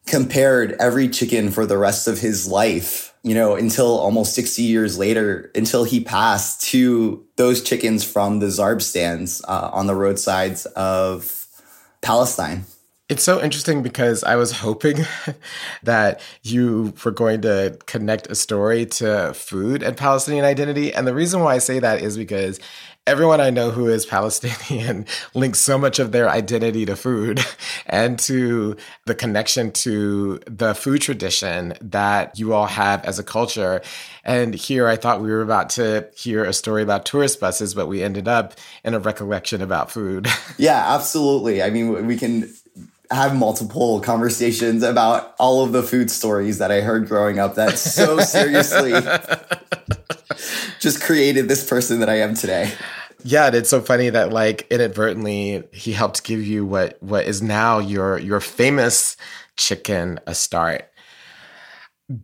compared 0.06 0.72
every 0.72 1.08
chicken 1.08 1.50
for 1.50 1.66
the 1.66 1.78
rest 1.78 2.08
of 2.08 2.20
his 2.20 2.46
life 2.46 3.14
you 3.24 3.34
know, 3.34 3.56
until 3.56 3.98
almost 3.98 4.34
60 4.34 4.62
years 4.62 4.98
later, 4.98 5.50
until 5.54 5.84
he 5.84 6.04
passed 6.04 6.60
to 6.68 7.24
those 7.36 7.62
chickens 7.62 8.04
from 8.04 8.38
the 8.38 8.46
Zarb 8.46 8.82
stands 8.82 9.42
uh, 9.48 9.70
on 9.72 9.86
the 9.86 9.94
roadsides 9.94 10.66
of 10.66 11.46
Palestine. 12.02 12.66
It's 13.08 13.22
so 13.22 13.42
interesting 13.42 13.82
because 13.82 14.24
I 14.24 14.36
was 14.36 14.52
hoping 14.52 15.06
that 15.82 16.20
you 16.42 16.92
were 17.02 17.10
going 17.10 17.40
to 17.42 17.78
connect 17.86 18.30
a 18.30 18.34
story 18.34 18.84
to 18.86 19.32
food 19.34 19.82
and 19.82 19.96
Palestinian 19.96 20.44
identity. 20.44 20.92
And 20.92 21.06
the 21.06 21.14
reason 21.14 21.40
why 21.40 21.54
I 21.54 21.58
say 21.58 21.78
that 21.78 22.02
is 22.02 22.18
because 22.18 22.60
everyone 23.06 23.38
I 23.40 23.50
know 23.50 23.70
who 23.70 23.88
is 23.88 24.06
Palestinian 24.06 25.04
links 25.34 25.60
so 25.60 25.76
much 25.76 25.98
of 25.98 26.12
their 26.12 26.28
identity 26.28 26.86
to 26.86 26.96
food 26.96 27.40
and 27.86 28.18
to 28.20 28.76
the 29.04 29.14
connection 29.14 29.72
to 29.72 30.40
the 30.46 30.74
food 30.74 31.02
tradition 31.02 31.74
that 31.82 32.38
you 32.38 32.54
all 32.54 32.66
have 32.66 33.04
as 33.04 33.18
a 33.18 33.22
culture. 33.22 33.82
And 34.24 34.54
here 34.54 34.88
I 34.88 34.96
thought 34.96 35.20
we 35.20 35.30
were 35.30 35.42
about 35.42 35.68
to 35.70 36.08
hear 36.16 36.44
a 36.44 36.54
story 36.54 36.82
about 36.82 37.04
tourist 37.04 37.40
buses, 37.40 37.74
but 37.74 37.88
we 37.88 38.02
ended 38.02 38.26
up 38.26 38.54
in 38.84 38.94
a 38.94 38.98
recollection 38.98 39.60
about 39.60 39.90
food. 39.90 40.28
Yeah, 40.56 40.94
absolutely. 40.94 41.62
I 41.62 41.70
mean, 41.70 42.06
we 42.06 42.16
can 42.16 42.52
have 43.10 43.36
multiple 43.36 44.00
conversations 44.00 44.82
about 44.82 45.34
all 45.38 45.64
of 45.64 45.72
the 45.72 45.82
food 45.82 46.10
stories 46.10 46.58
that 46.58 46.70
I 46.70 46.80
heard 46.80 47.08
growing 47.08 47.38
up 47.38 47.56
that 47.56 47.78
so 47.78 48.18
seriously 48.20 48.92
just 50.80 51.02
created 51.02 51.48
this 51.48 51.68
person 51.68 52.00
that 52.00 52.08
I 52.08 52.20
am 52.20 52.34
today. 52.34 52.72
Yeah, 53.22 53.46
and 53.46 53.54
it's 53.54 53.70
so 53.70 53.80
funny 53.80 54.10
that 54.10 54.32
like 54.32 54.66
inadvertently 54.70 55.64
he 55.72 55.92
helped 55.92 56.24
give 56.24 56.44
you 56.46 56.66
what 56.66 57.02
what 57.02 57.24
is 57.24 57.40
now 57.40 57.78
your 57.78 58.18
your 58.18 58.40
famous 58.40 59.16
chicken 59.56 60.20
a 60.26 60.34
start. 60.34 60.90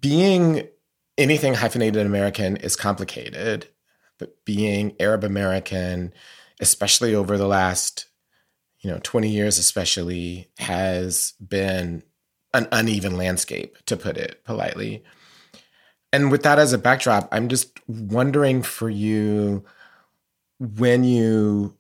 Being 0.01 0.69
anything 1.17 1.55
hyphenated 1.55 2.05
American 2.05 2.57
is 2.59 2.77
complicated, 2.77 3.69
but 4.19 4.45
being 4.45 4.95
Arab 5.01 5.25
American, 5.25 6.13
especially 6.61 7.15
over 7.15 7.39
the 7.39 7.49
last 7.49 8.07
you 8.81 8.91
know 8.91 8.99
20 9.03 9.29
years 9.29 9.59
especially 9.59 10.51
has 10.59 11.33
been 11.41 12.03
an 12.53 12.67
uneven 12.73 13.17
landscape 13.17 13.77
to 13.87 13.97
put 13.97 14.17
it 14.17 14.45
politely 14.45 15.03
and 16.13 16.31
with 16.31 16.43
that 16.43 16.59
as 16.59 16.73
a 16.73 16.79
backdrop 16.79 17.29
i'm 17.33 17.49
just 17.49 17.81
wondering 17.89 18.63
for 18.63 18.91
you 18.91 19.65
when 20.59 21.05
you 21.05 21.75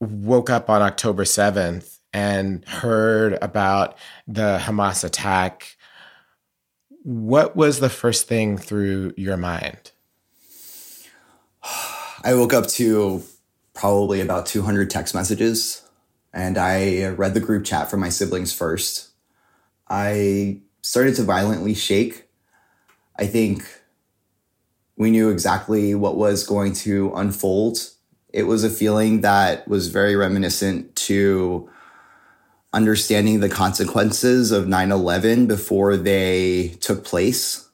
woke 0.00 0.50
up 0.50 0.68
on 0.70 0.82
october 0.82 1.24
7th 1.24 1.98
and 2.12 2.64
heard 2.66 3.38
about 3.42 3.96
the 4.26 4.58
hamas 4.62 5.04
attack 5.04 5.76
what 7.02 7.56
was 7.56 7.80
the 7.80 7.88
first 7.88 8.26
thing 8.28 8.58
through 8.58 9.12
your 9.16 9.36
mind 9.36 9.92
i 12.24 12.34
woke 12.34 12.52
up 12.52 12.66
to 12.66 13.22
probably 13.74 14.20
about 14.20 14.46
200 14.46 14.90
text 14.90 15.14
messages 15.14 15.82
and 16.32 16.58
I 16.58 17.08
read 17.08 17.34
the 17.34 17.40
group 17.40 17.64
chat 17.64 17.90
from 17.90 18.00
my 18.00 18.08
siblings 18.08 18.52
first. 18.52 19.10
I 19.88 20.60
started 20.82 21.16
to 21.16 21.22
violently 21.22 21.74
shake. 21.74 22.26
I 23.16 23.26
think 23.26 23.64
we 24.96 25.10
knew 25.10 25.30
exactly 25.30 25.94
what 25.94 26.16
was 26.16 26.46
going 26.46 26.72
to 26.74 27.12
unfold. 27.14 27.78
It 28.32 28.44
was 28.44 28.64
a 28.64 28.70
feeling 28.70 29.22
that 29.22 29.66
was 29.66 29.88
very 29.88 30.14
reminiscent 30.16 30.94
to 30.96 31.68
understanding 32.72 33.40
the 33.40 33.48
consequences 33.48 34.52
of 34.52 34.68
9 34.68 34.92
11 34.92 35.46
before 35.46 35.96
they 35.96 36.76
took 36.80 37.04
place. 37.04 37.68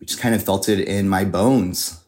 We 0.00 0.06
just 0.06 0.20
kind 0.20 0.34
of 0.34 0.42
felt 0.42 0.68
it 0.68 0.80
in 0.80 1.08
my 1.08 1.24
bones. 1.24 2.00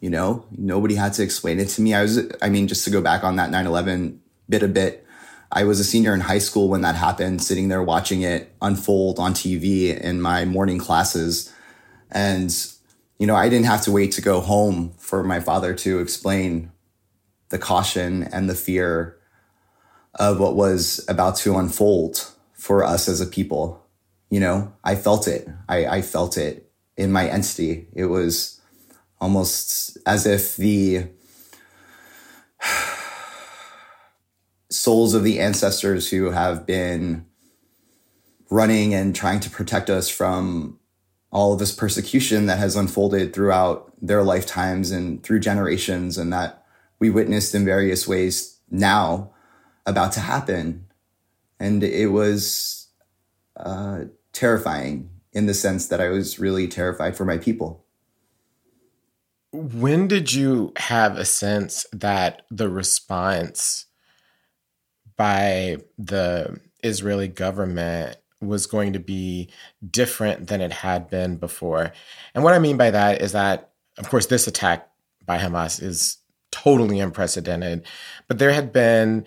You 0.00 0.10
know, 0.10 0.44
nobody 0.50 0.96
had 0.96 1.12
to 1.14 1.22
explain 1.22 1.60
it 1.60 1.68
to 1.70 1.82
me. 1.82 1.94
I 1.94 2.02
was, 2.02 2.20
I 2.40 2.48
mean, 2.48 2.68
just 2.68 2.84
to 2.84 2.90
go 2.90 3.00
back 3.00 3.24
on 3.24 3.36
that 3.36 3.50
9 3.50 3.66
11 3.66 4.20
bit 4.48 4.62
a 4.62 4.68
bit. 4.68 5.06
I 5.50 5.64
was 5.64 5.80
a 5.80 5.84
senior 5.84 6.14
in 6.14 6.20
high 6.20 6.38
school 6.38 6.68
when 6.68 6.80
that 6.80 6.94
happened, 6.94 7.42
sitting 7.42 7.68
there 7.68 7.82
watching 7.82 8.22
it 8.22 8.52
unfold 8.62 9.18
on 9.18 9.34
TV 9.34 9.98
in 9.98 10.20
my 10.20 10.44
morning 10.44 10.78
classes. 10.78 11.51
And, 12.12 12.54
you 13.18 13.26
know, 13.26 13.34
I 13.34 13.48
didn't 13.48 13.66
have 13.66 13.82
to 13.82 13.90
wait 13.92 14.12
to 14.12 14.22
go 14.22 14.40
home 14.40 14.92
for 14.98 15.24
my 15.24 15.40
father 15.40 15.74
to 15.74 15.98
explain 15.98 16.70
the 17.48 17.58
caution 17.58 18.22
and 18.24 18.48
the 18.48 18.54
fear 18.54 19.18
of 20.14 20.38
what 20.38 20.54
was 20.54 21.04
about 21.08 21.36
to 21.36 21.56
unfold 21.56 22.30
for 22.52 22.84
us 22.84 23.08
as 23.08 23.20
a 23.20 23.26
people. 23.26 23.84
You 24.30 24.40
know, 24.40 24.72
I 24.84 24.94
felt 24.94 25.26
it. 25.26 25.48
I, 25.68 25.86
I 25.86 26.02
felt 26.02 26.36
it 26.36 26.70
in 26.96 27.10
my 27.10 27.28
entity. 27.28 27.88
It 27.94 28.06
was 28.06 28.60
almost 29.20 29.96
as 30.06 30.26
if 30.26 30.56
the 30.56 31.08
souls 34.70 35.14
of 35.14 35.24
the 35.24 35.40
ancestors 35.40 36.10
who 36.10 36.30
have 36.30 36.66
been 36.66 37.26
running 38.50 38.92
and 38.94 39.14
trying 39.16 39.40
to 39.40 39.50
protect 39.50 39.88
us 39.88 40.08
from 40.08 40.78
all 41.32 41.54
of 41.54 41.58
this 41.58 41.74
persecution 41.74 42.46
that 42.46 42.58
has 42.58 42.76
unfolded 42.76 43.32
throughout 43.32 43.90
their 44.00 44.22
lifetimes 44.22 44.90
and 44.90 45.22
through 45.22 45.40
generations 45.40 46.18
and 46.18 46.32
that 46.32 46.64
we 46.98 47.08
witnessed 47.08 47.54
in 47.54 47.64
various 47.64 48.06
ways 48.06 48.60
now 48.70 49.32
about 49.86 50.12
to 50.12 50.20
happen. 50.20 50.86
And 51.58 51.82
it 51.82 52.08
was 52.08 52.88
uh, 53.56 54.04
terrifying 54.32 55.08
in 55.32 55.46
the 55.46 55.54
sense 55.54 55.88
that 55.88 56.00
I 56.00 56.08
was 56.08 56.38
really 56.38 56.68
terrified 56.68 57.16
for 57.16 57.24
my 57.24 57.38
people. 57.38 57.86
When 59.52 60.08
did 60.08 60.32
you 60.32 60.72
have 60.76 61.16
a 61.16 61.24
sense 61.24 61.86
that 61.92 62.42
the 62.50 62.68
response 62.68 63.86
by 65.16 65.78
the 65.98 66.60
Israeli 66.82 67.28
government 67.28 68.16
was 68.42 68.66
going 68.66 68.92
to 68.92 68.98
be 68.98 69.48
different 69.88 70.48
than 70.48 70.60
it 70.60 70.72
had 70.72 71.08
been 71.08 71.36
before. 71.36 71.92
And 72.34 72.44
what 72.44 72.54
I 72.54 72.58
mean 72.58 72.76
by 72.76 72.90
that 72.90 73.22
is 73.22 73.32
that, 73.32 73.70
of 73.98 74.08
course, 74.08 74.26
this 74.26 74.46
attack 74.46 74.90
by 75.24 75.38
Hamas 75.38 75.82
is 75.82 76.18
totally 76.50 77.00
unprecedented, 77.00 77.86
but 78.28 78.38
there 78.38 78.52
had 78.52 78.72
been 78.72 79.24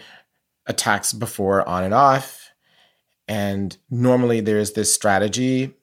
attacks 0.68 1.14
before 1.14 1.68
on 1.68 1.84
and 1.84 1.94
off. 1.94 2.52
And 3.28 3.76
normally 3.90 4.42
there's 4.42 4.74
this 4.74 4.94
strategy 4.94 5.74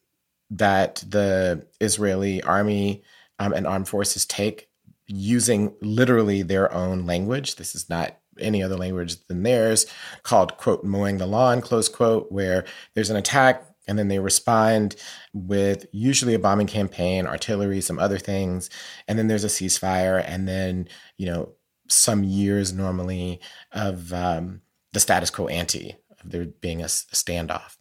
that 0.50 1.02
the 1.08 1.66
Israeli 1.80 2.42
army 2.42 3.02
um, 3.38 3.52
and 3.52 3.66
armed 3.66 3.88
forces 3.88 4.24
take 4.24 4.68
using 5.06 5.74
literally 5.80 6.42
their 6.42 6.72
own 6.72 7.06
language. 7.06 7.56
This 7.56 7.74
is 7.74 7.90
not 7.90 8.16
any 8.38 8.62
other 8.62 8.76
language 8.76 9.24
than 9.26 9.42
theirs, 9.42 9.86
called, 10.22 10.56
quote, 10.56 10.84
mowing 10.84 11.18
the 11.18 11.26
lawn, 11.26 11.60
close 11.60 11.88
quote, 11.88 12.30
where 12.30 12.64
there's 12.94 13.10
an 13.10 13.16
attack 13.16 13.64
and 13.88 13.98
then 13.98 14.08
they 14.08 14.18
respond 14.18 14.96
with 15.32 15.86
usually 15.92 16.34
a 16.34 16.38
bombing 16.38 16.66
campaign, 16.66 17.26
artillery, 17.26 17.80
some 17.80 17.98
other 17.98 18.18
things. 18.18 18.70
And 19.08 19.18
then 19.18 19.26
there's 19.26 19.44
a 19.44 19.48
ceasefire. 19.48 20.22
And 20.26 20.46
then, 20.46 20.88
you 21.18 21.26
know, 21.26 21.54
some 21.88 22.22
years 22.24 22.72
normally 22.72 23.40
of 23.72 24.12
um, 24.12 24.62
the 24.92 25.00
status 25.00 25.30
quo 25.30 25.48
ante, 25.48 25.96
of 26.22 26.30
there 26.30 26.46
being 26.46 26.80
a, 26.80 26.84
a 26.84 26.88
standoff. 26.88 27.76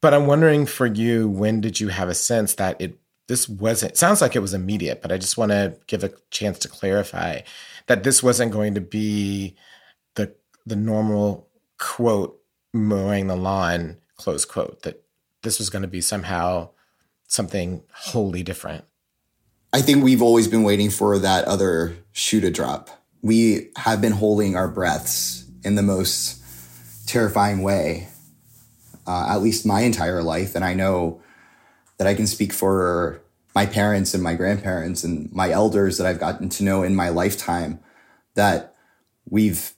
But 0.00 0.14
I'm 0.14 0.26
wondering 0.26 0.66
for 0.66 0.86
you, 0.86 1.28
when 1.28 1.60
did 1.60 1.80
you 1.80 1.88
have 1.88 2.08
a 2.08 2.14
sense 2.14 2.54
that 2.54 2.80
it 2.80 2.98
this 3.28 3.48
wasn't 3.48 3.96
sounds 3.96 4.20
like 4.20 4.36
it 4.36 4.40
was 4.40 4.54
immediate, 4.54 5.02
but 5.02 5.12
I 5.12 5.18
just 5.18 5.36
want 5.36 5.50
to 5.50 5.76
give 5.86 6.04
a 6.04 6.12
chance 6.30 6.58
to 6.60 6.68
clarify 6.68 7.40
that 7.86 8.04
this 8.04 8.22
wasn't 8.22 8.52
going 8.52 8.74
to 8.74 8.80
be 8.80 9.56
the 10.14 10.34
the 10.64 10.76
normal 10.76 11.48
quote 11.78 12.40
mowing 12.72 13.26
the 13.26 13.36
lawn 13.36 13.96
close 14.16 14.44
quote 14.44 14.82
that 14.82 15.02
this 15.42 15.58
was 15.58 15.70
going 15.70 15.82
to 15.82 15.88
be 15.88 16.00
somehow 16.00 16.68
something 17.28 17.82
wholly 17.92 18.42
different. 18.42 18.84
I 19.72 19.82
think 19.82 20.02
we've 20.02 20.22
always 20.22 20.48
been 20.48 20.62
waiting 20.62 20.90
for 20.90 21.18
that 21.18 21.44
other 21.44 21.96
shoe 22.12 22.40
to 22.40 22.50
drop. 22.50 22.88
We 23.22 23.70
have 23.76 24.00
been 24.00 24.12
holding 24.12 24.56
our 24.56 24.68
breaths 24.68 25.44
in 25.64 25.74
the 25.74 25.82
most 25.82 26.42
terrifying 27.06 27.62
way, 27.62 28.08
uh, 29.06 29.26
at 29.28 29.42
least 29.42 29.66
my 29.66 29.80
entire 29.80 30.22
life. 30.22 30.54
And 30.54 30.64
I 30.64 30.74
know 30.74 31.20
that 31.98 32.06
I 32.06 32.14
can 32.14 32.26
speak 32.26 32.52
for 32.52 33.22
my 33.54 33.66
parents 33.66 34.12
and 34.14 34.22
my 34.22 34.34
grandparents 34.34 35.02
and 35.02 35.32
my 35.32 35.50
elders 35.50 35.98
that 35.98 36.06
I've 36.06 36.20
gotten 36.20 36.48
to 36.50 36.64
know 36.64 36.82
in 36.82 36.94
my 36.94 37.08
lifetime 37.08 37.80
that 38.34 38.74
we've 39.28 39.72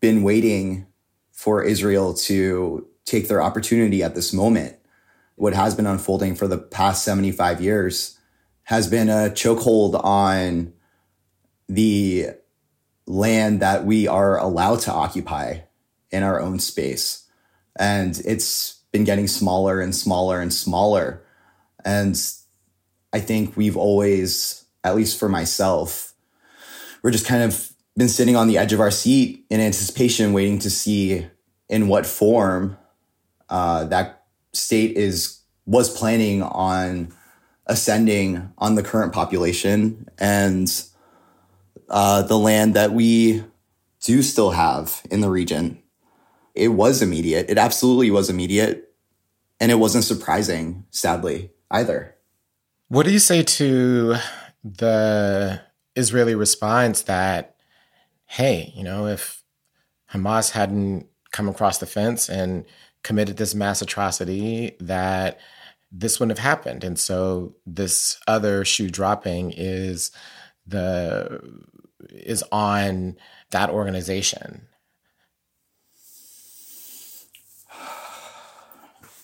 been 0.00 0.22
waiting 0.22 0.86
for 1.30 1.62
Israel 1.62 2.14
to 2.14 2.86
take 3.04 3.28
their 3.28 3.42
opportunity 3.42 4.02
at 4.02 4.14
this 4.14 4.32
moment. 4.32 4.76
What 5.36 5.54
has 5.54 5.74
been 5.74 5.86
unfolding 5.86 6.34
for 6.34 6.46
the 6.46 6.58
past 6.58 7.04
75 7.04 7.60
years 7.60 8.18
has 8.64 8.88
been 8.88 9.08
a 9.08 9.28
chokehold 9.28 10.02
on 10.02 10.72
the 11.68 12.28
land 13.06 13.60
that 13.60 13.84
we 13.84 14.06
are 14.06 14.38
allowed 14.38 14.80
to 14.80 14.92
occupy 14.92 15.58
in 16.10 16.22
our 16.22 16.40
own 16.40 16.58
space. 16.58 17.26
And 17.76 18.20
it's 18.24 18.74
been 18.92 19.04
getting 19.04 19.26
smaller 19.26 19.80
and 19.80 19.94
smaller 19.94 20.40
and 20.40 20.52
smaller. 20.52 21.24
And 21.84 22.20
I 23.12 23.20
think 23.20 23.56
we've 23.56 23.76
always, 23.76 24.64
at 24.84 24.96
least 24.96 25.18
for 25.18 25.28
myself, 25.28 26.14
we're 27.02 27.10
just 27.10 27.26
kind 27.26 27.42
of 27.42 27.70
been 27.96 28.08
sitting 28.08 28.36
on 28.36 28.48
the 28.48 28.58
edge 28.58 28.72
of 28.72 28.80
our 28.80 28.90
seat 28.90 29.44
in 29.50 29.60
anticipation, 29.60 30.32
waiting 30.32 30.58
to 30.60 30.70
see 30.70 31.26
in 31.68 31.88
what 31.88 32.06
form 32.06 32.76
uh, 33.48 33.84
that 33.84 34.24
state 34.52 34.96
is 34.96 35.40
was 35.66 35.96
planning 35.96 36.42
on 36.42 37.12
ascending 37.66 38.52
on 38.58 38.74
the 38.74 38.82
current 38.82 39.12
population 39.12 40.08
and 40.18 40.84
uh, 41.88 42.22
the 42.22 42.38
land 42.38 42.74
that 42.74 42.92
we 42.92 43.44
do 44.00 44.22
still 44.22 44.50
have 44.50 45.02
in 45.10 45.20
the 45.20 45.30
region. 45.30 45.80
It 46.54 46.68
was 46.68 47.00
immediate. 47.02 47.48
It 47.48 47.58
absolutely 47.58 48.10
was 48.10 48.28
immediate. 48.28 48.92
And 49.60 49.70
it 49.70 49.76
wasn't 49.76 50.04
surprising, 50.04 50.84
sadly, 50.90 51.50
either. 51.72 52.14
What 52.88 53.06
do 53.06 53.12
you 53.12 53.18
say 53.18 53.42
to 53.42 54.16
the 54.62 55.60
Israeli 55.96 56.34
response 56.34 57.02
that, 57.02 57.56
hey, 58.26 58.72
you 58.76 58.84
know, 58.84 59.06
if 59.06 59.42
Hamas 60.12 60.50
hadn't 60.50 61.06
come 61.32 61.48
across 61.48 61.78
the 61.78 61.86
fence 61.86 62.28
and 62.28 62.66
committed 63.02 63.38
this 63.38 63.54
mass 63.54 63.82
atrocity, 63.82 64.76
that 64.78 65.40
this 65.90 66.20
wouldn't 66.20 66.38
have 66.38 66.44
happened. 66.44 66.84
And 66.84 66.98
so 66.98 67.56
this 67.66 68.20
other 68.28 68.64
shoe 68.64 68.90
dropping 68.90 69.52
is 69.52 70.10
the 70.66 71.40
is 72.10 72.44
on 72.52 73.16
that 73.50 73.70
organization? 73.70 74.68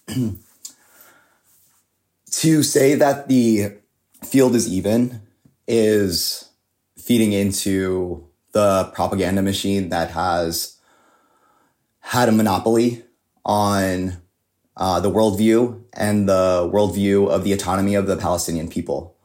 to 2.38 2.62
say 2.62 2.94
that 2.94 3.26
the 3.26 3.72
field 4.22 4.54
is 4.54 4.68
even 4.68 5.22
is 5.66 6.48
feeding 6.96 7.32
into 7.32 8.28
the 8.52 8.84
propaganda 8.94 9.42
machine 9.42 9.88
that 9.88 10.12
has 10.12 10.78
had 11.98 12.28
a 12.28 12.32
monopoly 12.32 13.02
on 13.44 14.18
uh, 14.76 15.00
the 15.00 15.10
worldview 15.10 15.82
and 15.94 16.28
the 16.28 16.70
worldview 16.72 17.28
of 17.28 17.42
the 17.42 17.52
autonomy 17.52 17.96
of 17.96 18.06
the 18.06 18.16
Palestinian 18.16 18.68
people. 18.68 19.16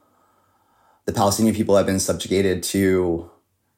The 1.06 1.13
Palestinian 1.13 1.56
people 1.56 1.78
have 1.78 1.86
been 1.86 1.99
subjugated 1.99 2.63
to 2.63 3.30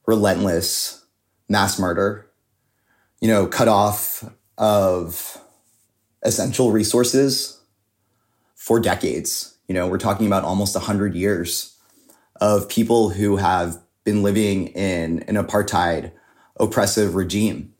relentless 0.06 1.06
mass 1.50 1.78
murder, 1.78 2.32
you 3.20 3.28
know, 3.28 3.48
cut 3.48 3.68
off 3.68 4.24
of 4.58 5.38
essential 6.24 6.72
resources 6.72 7.55
for 8.66 8.80
decades. 8.80 9.60
You 9.68 9.76
know, 9.76 9.88
we're 9.88 10.00
talking 10.00 10.26
about 10.26 10.44
almost 10.44 10.74
100 10.74 11.14
years 11.14 11.78
of 12.42 12.68
people 12.68 13.10
who 13.10 13.36
have 13.36 13.78
been 14.04 14.24
living 14.24 14.70
in 14.70 15.20
an 15.28 15.36
apartheid 15.36 16.12
oppressive 16.60 17.14
regime. 17.14 17.76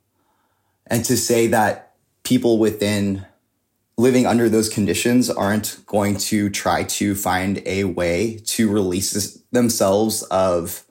And 0.86 1.04
to 1.06 1.18
say 1.18 1.48
that 1.48 1.96
people 2.22 2.60
within 2.60 3.26
living 3.98 4.28
under 4.28 4.48
those 4.48 4.70
conditions 4.70 5.28
aren't 5.28 5.84
going 5.88 6.18
to 6.18 6.52
try 6.52 6.84
to 6.84 7.16
find 7.16 7.64
a 7.66 7.86
way 7.86 8.40
to 8.46 8.72
release 8.72 9.42
themselves 9.52 10.22
of 10.22 10.84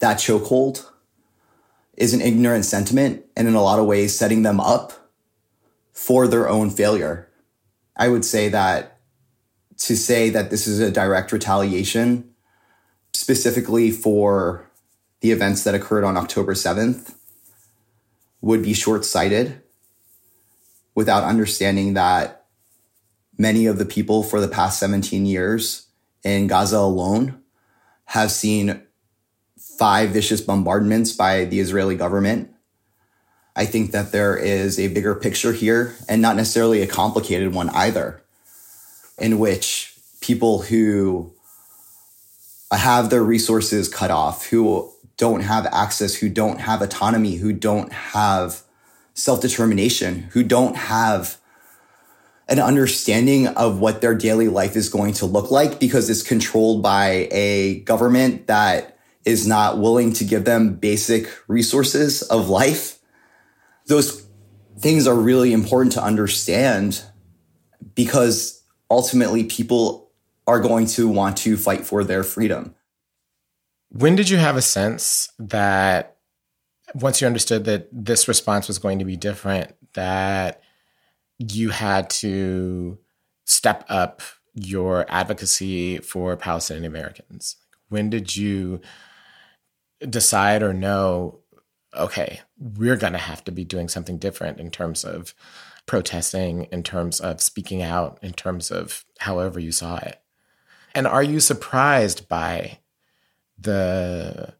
that 0.00 0.16
chokehold 0.16 0.90
is 1.96 2.12
an 2.12 2.20
ignorant 2.20 2.64
sentiment 2.64 3.24
and 3.36 3.46
in 3.46 3.54
a 3.54 3.62
lot 3.62 3.78
of 3.78 3.86
ways 3.86 4.18
setting 4.18 4.42
them 4.42 4.58
up 4.58 5.08
for 5.92 6.26
their 6.26 6.48
own 6.48 6.68
failure. 6.68 7.30
I 7.96 8.08
would 8.08 8.24
say 8.24 8.48
that 8.48 8.96
to 9.80 9.96
say 9.96 10.30
that 10.30 10.50
this 10.50 10.66
is 10.66 10.78
a 10.78 10.90
direct 10.90 11.32
retaliation 11.32 12.30
specifically 13.12 13.90
for 13.90 14.70
the 15.20 15.30
events 15.30 15.64
that 15.64 15.74
occurred 15.74 16.04
on 16.04 16.16
October 16.16 16.54
7th 16.54 17.14
would 18.40 18.62
be 18.62 18.72
short 18.72 19.04
sighted 19.04 19.60
without 20.94 21.24
understanding 21.24 21.94
that 21.94 22.46
many 23.38 23.66
of 23.66 23.78
the 23.78 23.84
people 23.84 24.22
for 24.22 24.40
the 24.40 24.48
past 24.48 24.78
17 24.78 25.26
years 25.26 25.86
in 26.22 26.46
Gaza 26.46 26.76
alone 26.76 27.42
have 28.06 28.30
seen 28.30 28.82
five 29.78 30.10
vicious 30.10 30.40
bombardments 30.40 31.12
by 31.12 31.44
the 31.46 31.60
Israeli 31.60 31.96
government. 31.96 32.50
I 33.56 33.64
think 33.64 33.92
that 33.92 34.12
there 34.12 34.36
is 34.36 34.78
a 34.78 34.88
bigger 34.88 35.14
picture 35.14 35.52
here 35.52 35.94
and 36.08 36.20
not 36.20 36.36
necessarily 36.36 36.82
a 36.82 36.86
complicated 36.86 37.54
one 37.54 37.70
either, 37.70 38.22
in 39.20 39.38
which 39.38 39.94
people 40.20 40.62
who 40.62 41.32
have 42.72 43.10
their 43.10 43.22
resources 43.22 43.88
cut 43.88 44.10
off, 44.10 44.46
who 44.46 44.90
don't 45.16 45.42
have 45.42 45.66
access, 45.66 46.14
who 46.14 46.28
don't 46.28 46.60
have 46.60 46.82
autonomy, 46.82 47.36
who 47.36 47.52
don't 47.52 47.92
have 47.92 48.62
self 49.14 49.40
determination, 49.40 50.28
who 50.32 50.42
don't 50.42 50.76
have 50.76 51.38
an 52.48 52.58
understanding 52.58 53.46
of 53.48 53.78
what 53.78 54.00
their 54.00 54.14
daily 54.14 54.48
life 54.48 54.74
is 54.74 54.88
going 54.88 55.12
to 55.14 55.26
look 55.26 55.50
like 55.50 55.78
because 55.78 56.10
it's 56.10 56.22
controlled 56.22 56.82
by 56.82 57.28
a 57.30 57.80
government 57.80 58.48
that 58.48 58.98
is 59.24 59.46
not 59.46 59.78
willing 59.78 60.12
to 60.12 60.24
give 60.24 60.44
them 60.44 60.74
basic 60.74 61.30
resources 61.46 62.22
of 62.22 62.48
life. 62.48 62.98
Those 63.86 64.26
things 64.78 65.06
are 65.06 65.14
really 65.14 65.52
important 65.52 65.92
to 65.92 66.02
understand 66.02 67.02
because 67.94 68.59
ultimately 68.90 69.44
people 69.44 70.10
are 70.46 70.60
going 70.60 70.86
to 70.86 71.08
want 71.08 71.36
to 71.38 71.56
fight 71.56 71.86
for 71.86 72.02
their 72.02 72.22
freedom. 72.22 72.74
When 73.90 74.16
did 74.16 74.28
you 74.28 74.36
have 74.36 74.56
a 74.56 74.62
sense 74.62 75.30
that 75.38 76.16
once 76.94 77.20
you 77.20 77.26
understood 77.26 77.64
that 77.64 77.88
this 77.92 78.26
response 78.26 78.66
was 78.66 78.78
going 78.78 78.98
to 78.98 79.04
be 79.04 79.16
different, 79.16 79.74
that 79.94 80.62
you 81.38 81.70
had 81.70 82.10
to 82.10 82.98
step 83.44 83.84
up 83.88 84.22
your 84.54 85.06
advocacy 85.08 85.98
for 85.98 86.36
Palestinian 86.36 86.84
Americans? 86.84 87.56
When 87.88 88.10
did 88.10 88.36
you 88.36 88.80
decide 90.08 90.62
or 90.62 90.72
know, 90.72 91.40
okay, 91.96 92.40
we're 92.58 92.96
going 92.96 93.12
to 93.12 93.18
have 93.18 93.44
to 93.44 93.52
be 93.52 93.64
doing 93.64 93.88
something 93.88 94.18
different 94.18 94.58
in 94.58 94.70
terms 94.70 95.04
of 95.04 95.34
protesting, 95.90 96.68
in 96.70 96.84
terms 96.84 97.18
of 97.18 97.40
speaking 97.40 97.82
out, 97.82 98.16
in 98.22 98.32
terms 98.32 98.70
of 98.70 99.04
however 99.18 99.58
you 99.58 99.72
saw 99.72 99.96
it? 99.96 100.20
And 100.94 101.04
are 101.04 101.20
you 101.20 101.40
surprised 101.40 102.28
by 102.28 102.78
the 103.58 104.54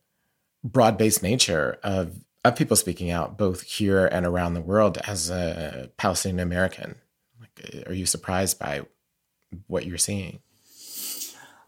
broad 0.65 0.99
based 0.99 1.23
nature 1.23 1.79
of, 1.85 2.17
of 2.45 2.57
people 2.57 2.77
speaking 2.77 3.13
out, 3.13 3.39
both 3.39 3.63
here 3.63 4.07
and 4.07 4.27
around 4.27 4.55
the 4.55 4.61
world 4.61 4.99
as 5.07 5.31
a 5.31 5.93
Palestinian 5.99 6.41
American? 6.41 6.97
Like, 7.39 7.87
are 7.87 7.95
you 7.95 8.07
surprised 8.07 8.59
by 8.59 8.81
what 9.69 9.87
you're 9.87 9.99
seeing? 9.99 10.41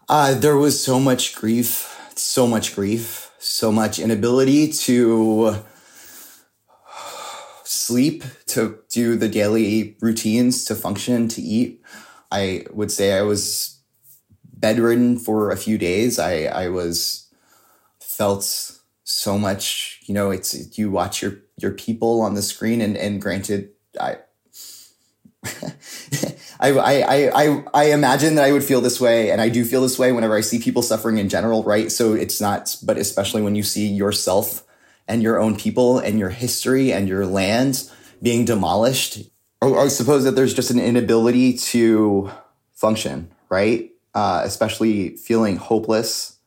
Uh, 0.09 0.35
there 0.35 0.57
was 0.57 0.83
so 0.83 0.99
much 0.99 1.37
grief, 1.37 1.97
so 2.17 2.49
much 2.49 2.75
grief, 2.75 3.31
so 3.39 3.71
much 3.71 4.01
inability 4.01 4.73
to 4.73 5.63
sleep, 7.87 8.25
to 8.47 8.79
do 8.89 9.17
the 9.17 9.29
daily 9.29 9.97
routines, 10.01 10.65
to 10.67 10.75
function, 10.75 11.29
to 11.29 11.43
eat. 11.43 11.83
I 12.31 12.67
would 12.73 12.91
say 12.91 13.19
I 13.19 13.23
was 13.23 13.81
bedridden 14.45 15.19
for 15.19 15.51
a 15.51 15.57
few 15.57 15.79
days. 15.79 16.19
I, 16.19 16.45
I 16.45 16.69
was 16.69 17.29
felt 18.01 18.45
so 19.05 19.39
much, 19.39 20.01
you 20.07 20.15
know, 20.15 20.31
it's 20.31 20.79
you 20.79 20.91
watch 20.91 21.23
your 21.23 21.41
your 21.59 21.73
people 21.73 22.21
on 22.21 22.35
the 22.35 22.43
screen 22.43 22.81
and 22.81 22.97
and 22.97 23.21
granted 23.21 23.71
I 24.01 24.19
I, 26.61 26.71
I, 26.71 27.31
I, 27.35 27.65
I 27.75 27.85
imagine 27.93 28.37
that 28.37 28.45
I 28.45 28.53
would 28.53 28.63
feel 28.63 28.81
this 28.81 29.01
way, 29.01 29.33
and 29.33 29.41
I 29.41 29.49
do 29.49 29.65
feel 29.65 29.83
this 29.83 29.99
way 29.99 30.13
whenever 30.13 30.37
I 30.37 30.41
see 30.41 30.61
people 30.61 30.83
suffering 30.83 31.19
in 31.19 31.29
general, 31.29 31.65
right? 31.65 31.91
So 31.91 32.15
it's 32.15 32.41
not, 32.41 32.77
but 32.85 32.97
especially 32.97 33.43
when 33.43 33.57
you 33.57 33.65
see 33.65 33.89
yourself 33.89 34.63
and 35.09 35.23
your 35.23 35.41
own 35.41 35.57
people 35.57 35.99
and 35.99 36.19
your 36.19 36.31
history 36.31 36.93
and 36.93 37.09
your 37.09 37.27
land 37.27 37.89
being 38.21 38.45
demolished. 38.45 39.29
I 39.61 39.89
suppose 39.89 40.25
that 40.25 40.33
there's 40.33 40.55
just 40.55 40.71
an 40.71 40.81
inability 40.81 41.57
to 41.59 42.31
function, 42.73 43.31
right? 43.49 43.91
Uh, 44.15 44.43
especially 44.45 45.17
feeling 45.17 45.57
hopeless. 45.57 46.39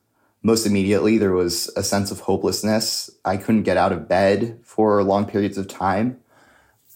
Most 0.42 0.66
immediately, 0.66 1.18
there 1.18 1.32
was 1.32 1.68
a 1.76 1.82
sense 1.82 2.10
of 2.10 2.20
hopelessness. 2.20 3.10
I 3.24 3.36
couldn't 3.36 3.62
get 3.62 3.76
out 3.76 3.92
of 3.92 4.06
bed 4.06 4.60
for 4.62 5.02
long 5.02 5.24
periods 5.26 5.58
of 5.58 5.66
time. 5.66 6.20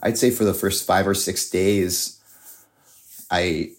I'd 0.03 0.19
say 0.19 0.31
for 0.31 0.45
the 0.45 0.55
first 0.55 0.87
five 0.87 1.07
or 1.07 1.15
six 1.15 1.49
days, 1.51 2.21
I 3.31 3.73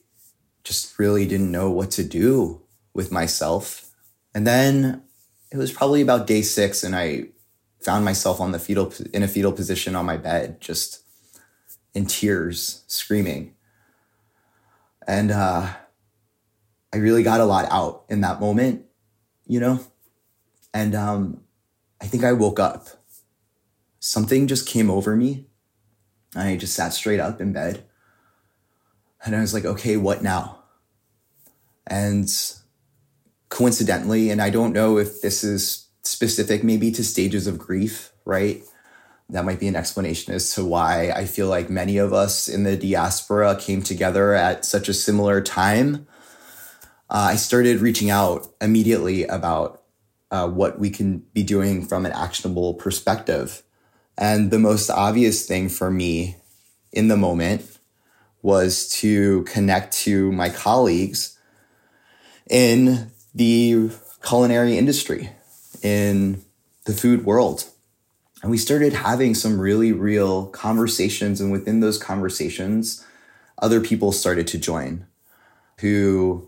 just 0.63 0.97
really 0.99 1.25
didn't 1.25 1.51
know 1.51 1.71
what 1.71 1.91
to 1.91 2.03
do 2.03 2.61
with 2.93 3.11
myself. 3.11 3.91
And 4.33 4.45
then 4.45 5.03
it 5.51 5.57
was 5.57 5.71
probably 5.71 6.01
about 6.01 6.27
day 6.27 6.41
six, 6.41 6.83
and 6.83 6.95
I 6.95 7.29
found 7.81 8.05
myself 8.05 8.39
on 8.39 8.51
the 8.51 8.59
fetal 8.59 8.93
in 9.13 9.23
a 9.23 9.27
fetal 9.27 9.51
position 9.51 9.95
on 9.95 10.05
my 10.05 10.17
bed, 10.17 10.61
just 10.61 11.03
in 11.93 12.05
tears, 12.05 12.83
screaming. 12.87 13.55
And 15.07 15.31
uh, 15.31 15.67
I 16.93 16.97
really 16.97 17.23
got 17.23 17.41
a 17.41 17.45
lot 17.45 17.67
out 17.71 18.03
in 18.09 18.21
that 18.21 18.39
moment, 18.39 18.85
you 19.47 19.59
know. 19.59 19.79
And 20.73 20.95
um, 20.95 21.41
I 22.01 22.05
think 22.05 22.23
I 22.23 22.33
woke 22.33 22.59
up. 22.59 22.87
Something 23.99 24.47
just 24.47 24.67
came 24.67 24.89
over 24.89 25.15
me. 25.15 25.47
I 26.35 26.55
just 26.55 26.75
sat 26.75 26.93
straight 26.93 27.19
up 27.19 27.41
in 27.41 27.51
bed 27.51 27.83
and 29.23 29.35
I 29.35 29.41
was 29.41 29.53
like, 29.53 29.65
okay, 29.65 29.97
what 29.97 30.23
now? 30.23 30.63
And 31.85 32.29
coincidentally, 33.49 34.29
and 34.29 34.41
I 34.41 34.49
don't 34.49 34.73
know 34.73 34.97
if 34.97 35.21
this 35.21 35.43
is 35.43 35.87
specific 36.03 36.63
maybe 36.63 36.91
to 36.91 37.03
stages 37.03 37.47
of 37.47 37.57
grief, 37.57 38.11
right? 38.25 38.63
That 39.29 39.45
might 39.45 39.59
be 39.59 39.67
an 39.67 39.75
explanation 39.75 40.33
as 40.33 40.53
to 40.55 40.65
why 40.65 41.11
I 41.11 41.25
feel 41.25 41.47
like 41.47 41.69
many 41.69 41.97
of 41.97 42.11
us 42.13 42.47
in 42.47 42.63
the 42.63 42.75
diaspora 42.75 43.55
came 43.55 43.81
together 43.81 44.33
at 44.33 44.65
such 44.65 44.89
a 44.89 44.93
similar 44.93 45.41
time. 45.41 46.07
Uh, 47.09 47.29
I 47.31 47.35
started 47.35 47.79
reaching 47.79 48.09
out 48.09 48.47
immediately 48.59 49.25
about 49.25 49.83
uh, 50.31 50.47
what 50.47 50.79
we 50.79 50.89
can 50.89 51.19
be 51.33 51.43
doing 51.43 51.85
from 51.85 52.05
an 52.05 52.11
actionable 52.13 52.73
perspective. 52.73 53.63
And 54.17 54.51
the 54.51 54.59
most 54.59 54.89
obvious 54.89 55.45
thing 55.45 55.69
for 55.69 55.91
me 55.91 56.37
in 56.91 57.07
the 57.07 57.17
moment 57.17 57.79
was 58.41 58.89
to 58.89 59.43
connect 59.43 59.93
to 59.93 60.31
my 60.31 60.49
colleagues 60.49 61.37
in 62.49 63.11
the 63.33 63.89
culinary 64.25 64.77
industry, 64.77 65.29
in 65.81 66.41
the 66.85 66.93
food 66.93 67.25
world. 67.25 67.65
And 68.41 68.49
we 68.49 68.57
started 68.57 68.93
having 68.93 69.35
some 69.35 69.59
really 69.59 69.91
real 69.91 70.47
conversations. 70.47 71.39
And 71.39 71.51
within 71.51 71.79
those 71.79 71.97
conversations, 71.97 73.05
other 73.59 73.79
people 73.79 74.11
started 74.11 74.47
to 74.47 74.57
join 74.57 75.05
who 75.79 76.47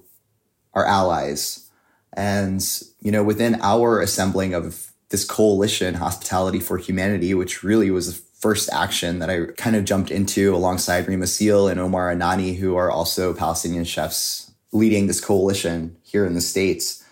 are 0.74 0.86
allies. 0.86 1.70
And, 2.14 2.64
you 3.00 3.12
know, 3.12 3.24
within 3.24 3.60
our 3.62 4.00
assembling 4.02 4.54
of 4.54 4.92
this 5.10 5.26
coalition, 5.26 5.96
Hospitality 5.96 6.60
for 6.60 6.78
Humanity, 6.78 7.34
which 7.34 7.64
really 7.64 7.92
was 7.92 8.08
the 8.08 8.22
first 8.40 8.70
action 8.72 9.20
that 9.20 9.30
I 9.30 9.46
kind 9.58 9.76
of 9.76 9.86
jumped 9.86 10.12
into 10.12 10.56
alongside 10.56 11.08
Reem 11.08 11.22
Assil 11.22 11.70
and 11.70 11.80
Omar 11.80 12.14
Anani, 12.14 12.58
who 12.58 12.76
are 12.76 12.92
also 12.92 13.34
Palestinian 13.34 13.86
chefs 13.86 14.52
leading 14.72 15.08
this 15.08 15.22
coalition 15.22 15.96
here 16.04 16.26
in 16.26 16.34
the 16.34 16.42
States. 16.42 17.03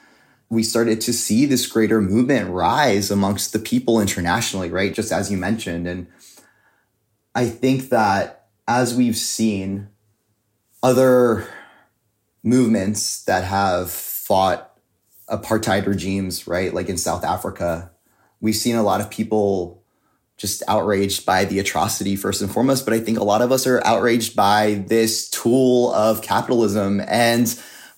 We 0.51 0.63
started 0.63 0.99
to 1.01 1.13
see 1.13 1.45
this 1.45 1.65
greater 1.65 2.01
movement 2.01 2.49
rise 2.49 3.09
amongst 3.09 3.53
the 3.53 3.59
people 3.59 4.01
internationally, 4.01 4.69
right? 4.69 4.93
Just 4.93 5.11
as 5.11 5.31
you 5.31 5.37
mentioned. 5.37 5.87
And 5.87 6.07
I 7.33 7.47
think 7.47 7.89
that 7.89 8.49
as 8.67 8.93
we've 8.93 9.15
seen 9.15 9.87
other 10.83 11.47
movements 12.43 13.23
that 13.23 13.45
have 13.45 13.89
fought 13.89 14.77
apartheid 15.29 15.87
regimes, 15.87 16.47
right? 16.47 16.73
Like 16.73 16.89
in 16.89 16.97
South 16.97 17.23
Africa, 17.23 17.91
we've 18.41 18.55
seen 18.55 18.75
a 18.75 18.83
lot 18.83 18.99
of 18.99 19.09
people 19.09 19.81
just 20.35 20.63
outraged 20.67 21.25
by 21.25 21.45
the 21.45 21.59
atrocity 21.59 22.15
first 22.15 22.41
and 22.41 22.51
foremost, 22.51 22.83
but 22.83 22.93
I 22.93 22.99
think 22.99 23.19
a 23.19 23.23
lot 23.23 23.41
of 23.41 23.51
us 23.51 23.67
are 23.67 23.81
outraged 23.85 24.35
by 24.35 24.83
this 24.87 25.29
tool 25.29 25.93
of 25.93 26.21
capitalism 26.21 26.99
and 27.07 27.47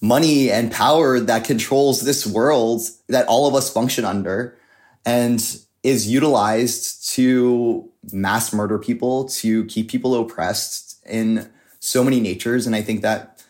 money 0.03 0.51
and 0.51 0.69
power 0.69 1.17
that 1.17 1.45
controls 1.45 2.01
this 2.01 2.27
world 2.27 2.81
that 3.07 3.25
all 3.27 3.47
of 3.47 3.55
us 3.55 3.71
function 3.71 4.03
under 4.03 4.57
and 5.05 5.59
is 5.81 6.11
utilized 6.11 7.09
to 7.09 7.89
mass 8.11 8.51
murder 8.51 8.77
people, 8.77 9.23
to 9.29 9.63
keep 9.65 9.89
people 9.89 10.13
oppressed 10.15 11.01
in 11.05 11.49
so 11.79 12.03
many 12.03 12.19
natures. 12.19 12.67
And 12.67 12.75
I 12.75 12.81
think 12.81 13.01
that 13.01 13.41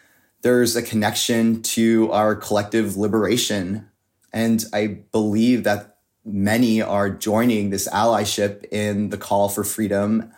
there's 0.44 0.76
a 0.76 0.84
connection 0.84 1.64
to 1.64 2.12
our 2.12 2.36
collective 2.36 2.98
liberation. 2.98 3.90
And 4.32 4.64
I 4.72 5.00
believe 5.12 5.64
that 5.64 5.98
many 6.24 6.84
are 6.84 7.10
joining 7.10 7.72
this 7.72 7.88
allyship 7.88 8.66
in 8.72 9.10
the 9.10 9.18
call 9.18 9.50
for 9.50 9.64
freedom 9.64 10.32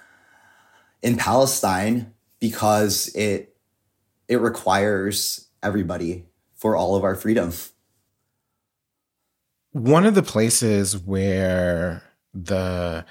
in 1.01 1.17
Palestine 1.17 2.13
because 2.39 3.13
it 3.15 3.51
it 4.27 4.37
requires 4.37 5.44
everybody 5.65 6.25
for 6.55 6.75
all 6.75 6.95
of 6.95 7.03
our 7.03 7.15
freedom. 7.15 7.51
One 9.71 10.05
of 10.05 10.15
the 10.15 10.23
places 10.23 10.97
where 10.97 12.01
the 12.33 13.05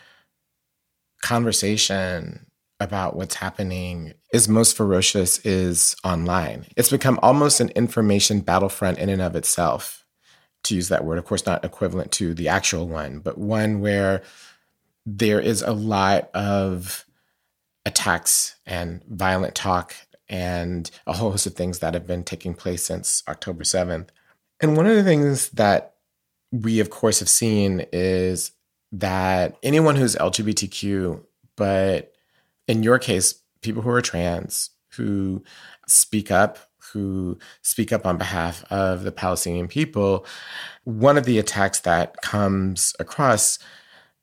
conversation 1.20 2.46
about 2.80 3.16
what's 3.16 3.36
happening 3.36 4.14
is 4.32 4.48
most 4.48 4.76
ferocious 4.76 5.38
is 5.44 5.96
online. 6.04 6.66
It's 6.76 6.90
become 6.90 7.18
almost 7.22 7.60
an 7.60 7.70
information 7.70 8.40
battlefront 8.40 8.98
in 8.98 9.08
and 9.08 9.22
of 9.22 9.36
itself 9.36 10.04
to 10.64 10.74
use 10.74 10.88
that 10.88 11.04
word, 11.04 11.18
of 11.18 11.24
course, 11.24 11.46
not 11.46 11.64
equivalent 11.64 12.10
to 12.12 12.34
the 12.34 12.48
actual 12.48 12.88
one, 12.88 13.20
but 13.20 13.38
one 13.38 13.80
where 13.80 14.22
there 15.06 15.40
is 15.40 15.62
a 15.62 15.72
lot 15.72 16.30
of 16.34 17.04
attacks 17.86 18.56
and 18.66 19.02
violent 19.04 19.54
talk 19.54 19.94
and 20.34 20.90
a 21.06 21.12
whole 21.12 21.30
host 21.30 21.46
of 21.46 21.54
things 21.54 21.78
that 21.78 21.94
have 21.94 22.08
been 22.08 22.24
taking 22.24 22.54
place 22.54 22.82
since 22.82 23.22
October 23.28 23.62
7th. 23.62 24.08
And 24.60 24.76
one 24.76 24.86
of 24.86 24.96
the 24.96 25.04
things 25.04 25.50
that 25.50 25.94
we, 26.50 26.80
of 26.80 26.90
course, 26.90 27.20
have 27.20 27.28
seen 27.28 27.86
is 27.92 28.50
that 28.90 29.56
anyone 29.62 29.94
who's 29.94 30.16
LGBTQ, 30.16 31.22
but 31.56 32.12
in 32.66 32.82
your 32.82 32.98
case, 32.98 33.42
people 33.62 33.82
who 33.82 33.90
are 33.90 34.02
trans, 34.02 34.70
who 34.96 35.44
speak 35.86 36.32
up 36.32 36.58
who 36.92 37.38
speak 37.62 37.92
up 37.92 38.04
on 38.06 38.18
behalf 38.18 38.62
of 38.70 39.04
the 39.04 39.12
Palestinian 39.12 39.66
people, 39.66 40.26
one 40.84 41.16
of 41.16 41.24
the 41.24 41.38
attacks 41.38 41.80
that 41.80 42.20
comes 42.22 42.94
across 43.00 43.58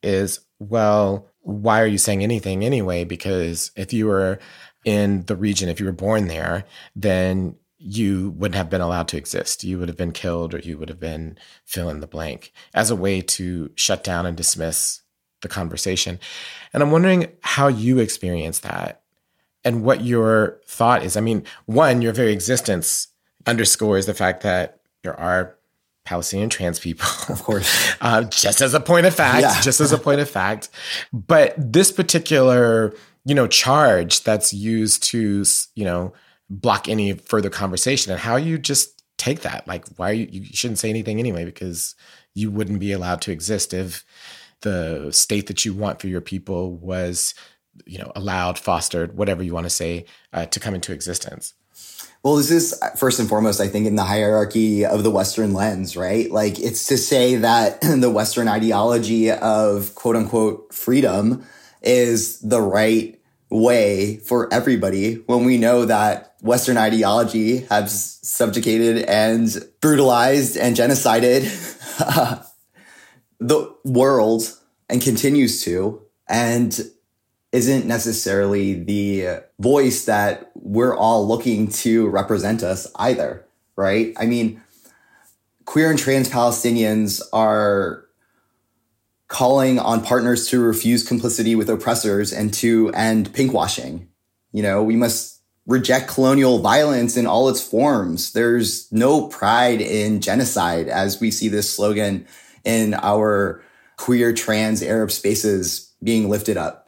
is, 0.03 0.41
well, 0.59 1.27
why 1.41 1.81
are 1.81 1.87
you 1.87 1.97
saying 1.97 2.23
anything 2.23 2.63
anyway? 2.63 3.03
Because 3.03 3.71
if 3.75 3.91
you 3.91 4.05
were 4.05 4.39
in 4.85 5.25
the 5.25 5.35
region, 5.35 5.69
if 5.69 5.79
you 5.79 5.85
were 5.85 5.91
born 5.91 6.27
there, 6.27 6.65
then 6.95 7.55
you 7.77 8.31
wouldn't 8.37 8.55
have 8.55 8.69
been 8.69 8.81
allowed 8.81 9.07
to 9.09 9.17
exist. 9.17 9.63
You 9.63 9.79
would 9.79 9.87
have 9.89 9.97
been 9.97 10.11
killed 10.11 10.53
or 10.53 10.59
you 10.59 10.77
would 10.77 10.89
have 10.89 10.99
been 10.99 11.37
fill 11.65 11.89
in 11.89 11.99
the 11.99 12.07
blank 12.07 12.53
as 12.73 12.91
a 12.91 12.95
way 12.95 13.21
to 13.21 13.71
shut 13.75 14.03
down 14.03 14.25
and 14.25 14.37
dismiss 14.37 15.01
the 15.41 15.47
conversation. 15.47 16.19
And 16.73 16.83
I'm 16.83 16.91
wondering 16.91 17.31
how 17.41 17.67
you 17.67 17.97
experience 17.99 18.59
that 18.59 19.01
and 19.63 19.83
what 19.83 20.03
your 20.03 20.59
thought 20.67 21.03
is. 21.03 21.17
I 21.17 21.21
mean, 21.21 21.43
one, 21.65 22.01
your 22.01 22.13
very 22.13 22.31
existence 22.31 23.07
underscores 23.47 24.05
the 24.05 24.13
fact 24.13 24.43
that 24.43 24.81
there 25.03 25.19
are 25.19 25.57
Palestinian 26.05 26.49
trans 26.49 26.79
people. 26.79 27.07
Of 27.29 27.43
course. 27.43 27.93
uh, 28.01 28.23
just 28.23 28.61
as 28.61 28.73
a 28.73 28.79
point 28.79 29.05
of 29.05 29.15
fact, 29.15 29.41
yeah. 29.41 29.61
just 29.61 29.79
as 29.79 29.91
a 29.91 29.97
point 29.97 30.19
of 30.19 30.29
fact. 30.29 30.69
But 31.13 31.53
this 31.57 31.91
particular, 31.91 32.93
you 33.25 33.35
know, 33.35 33.47
charge 33.47 34.23
that's 34.23 34.53
used 34.53 35.03
to, 35.03 35.45
you 35.75 35.85
know, 35.85 36.13
block 36.49 36.89
any 36.89 37.13
further 37.13 37.49
conversation 37.49 38.11
and 38.11 38.19
how 38.19 38.35
you 38.35 38.57
just 38.57 39.03
take 39.17 39.41
that. 39.41 39.67
Like, 39.67 39.85
why 39.97 40.11
you, 40.11 40.27
you 40.31 40.45
shouldn't 40.45 40.79
say 40.79 40.89
anything 40.89 41.19
anyway, 41.19 41.45
because 41.45 41.95
you 42.33 42.49
wouldn't 42.49 42.79
be 42.79 42.91
allowed 42.91 43.21
to 43.21 43.31
exist 43.31 43.73
if 43.73 44.03
the 44.61 45.11
state 45.11 45.47
that 45.47 45.65
you 45.65 45.73
want 45.73 46.01
for 46.01 46.07
your 46.07 46.21
people 46.21 46.75
was, 46.75 47.33
you 47.85 47.99
know, 47.99 48.11
allowed, 48.15 48.57
fostered, 48.57 49.15
whatever 49.15 49.43
you 49.43 49.53
want 49.53 49.65
to 49.65 49.71
say, 49.71 50.05
uh, 50.33 50.45
to 50.47 50.59
come 50.59 50.73
into 50.73 50.93
existence. 50.93 51.53
Well, 52.23 52.35
this 52.35 52.51
is 52.51 52.79
first 52.97 53.19
and 53.19 53.27
foremost, 53.27 53.59
I 53.59 53.67
think, 53.67 53.87
in 53.87 53.95
the 53.95 54.03
hierarchy 54.03 54.85
of 54.85 55.03
the 55.03 55.09
Western 55.09 55.53
lens, 55.53 55.97
right? 55.97 56.29
Like, 56.29 56.59
it's 56.59 56.85
to 56.87 56.97
say 56.97 57.35
that 57.37 57.81
the 57.99 58.11
Western 58.11 58.47
ideology 58.47 59.31
of 59.31 59.95
quote 59.95 60.15
unquote 60.15 60.73
freedom 60.73 61.43
is 61.81 62.39
the 62.39 62.61
right 62.61 63.19
way 63.49 64.17
for 64.17 64.51
everybody 64.53 65.15
when 65.25 65.45
we 65.45 65.57
know 65.57 65.85
that 65.85 66.35
Western 66.41 66.77
ideology 66.77 67.59
has 67.69 68.19
subjugated 68.21 69.03
and 69.05 69.65
brutalized 69.81 70.57
and 70.57 70.75
genocided 70.75 71.43
the 73.39 73.75
world 73.83 74.57
and 74.89 75.01
continues 75.01 75.63
to. 75.63 76.01
And 76.27 76.79
isn't 77.51 77.85
necessarily 77.85 78.81
the 78.83 79.43
voice 79.59 80.05
that 80.05 80.51
we're 80.55 80.95
all 80.95 81.27
looking 81.27 81.67
to 81.67 82.07
represent 82.07 82.63
us 82.63 82.87
either, 82.95 83.45
right? 83.75 84.13
I 84.17 84.25
mean, 84.25 84.61
queer 85.65 85.89
and 85.89 85.99
trans 85.99 86.29
Palestinians 86.29 87.21
are 87.33 88.05
calling 89.31 89.79
on 89.79 90.03
partners 90.03 90.49
to 90.49 90.59
refuse 90.59 91.07
complicity 91.07 91.55
with 91.55 91.69
oppressors 91.69 92.33
and 92.33 92.53
to 92.53 92.89
end 92.89 93.31
pinkwashing. 93.31 94.05
You 94.51 94.61
know, 94.61 94.83
we 94.83 94.97
must 94.97 95.41
reject 95.65 96.09
colonial 96.09 96.59
violence 96.59 97.15
in 97.15 97.25
all 97.25 97.47
its 97.47 97.65
forms. 97.65 98.33
There's 98.33 98.91
no 98.91 99.27
pride 99.27 99.79
in 99.79 100.19
genocide 100.19 100.89
as 100.89 101.21
we 101.21 101.31
see 101.31 101.47
this 101.47 101.69
slogan 101.69 102.27
in 102.65 102.93
our 102.95 103.63
queer, 103.95 104.33
trans, 104.33 104.83
Arab 104.83 105.11
spaces 105.11 105.93
being 106.03 106.29
lifted 106.29 106.57
up 106.57 106.81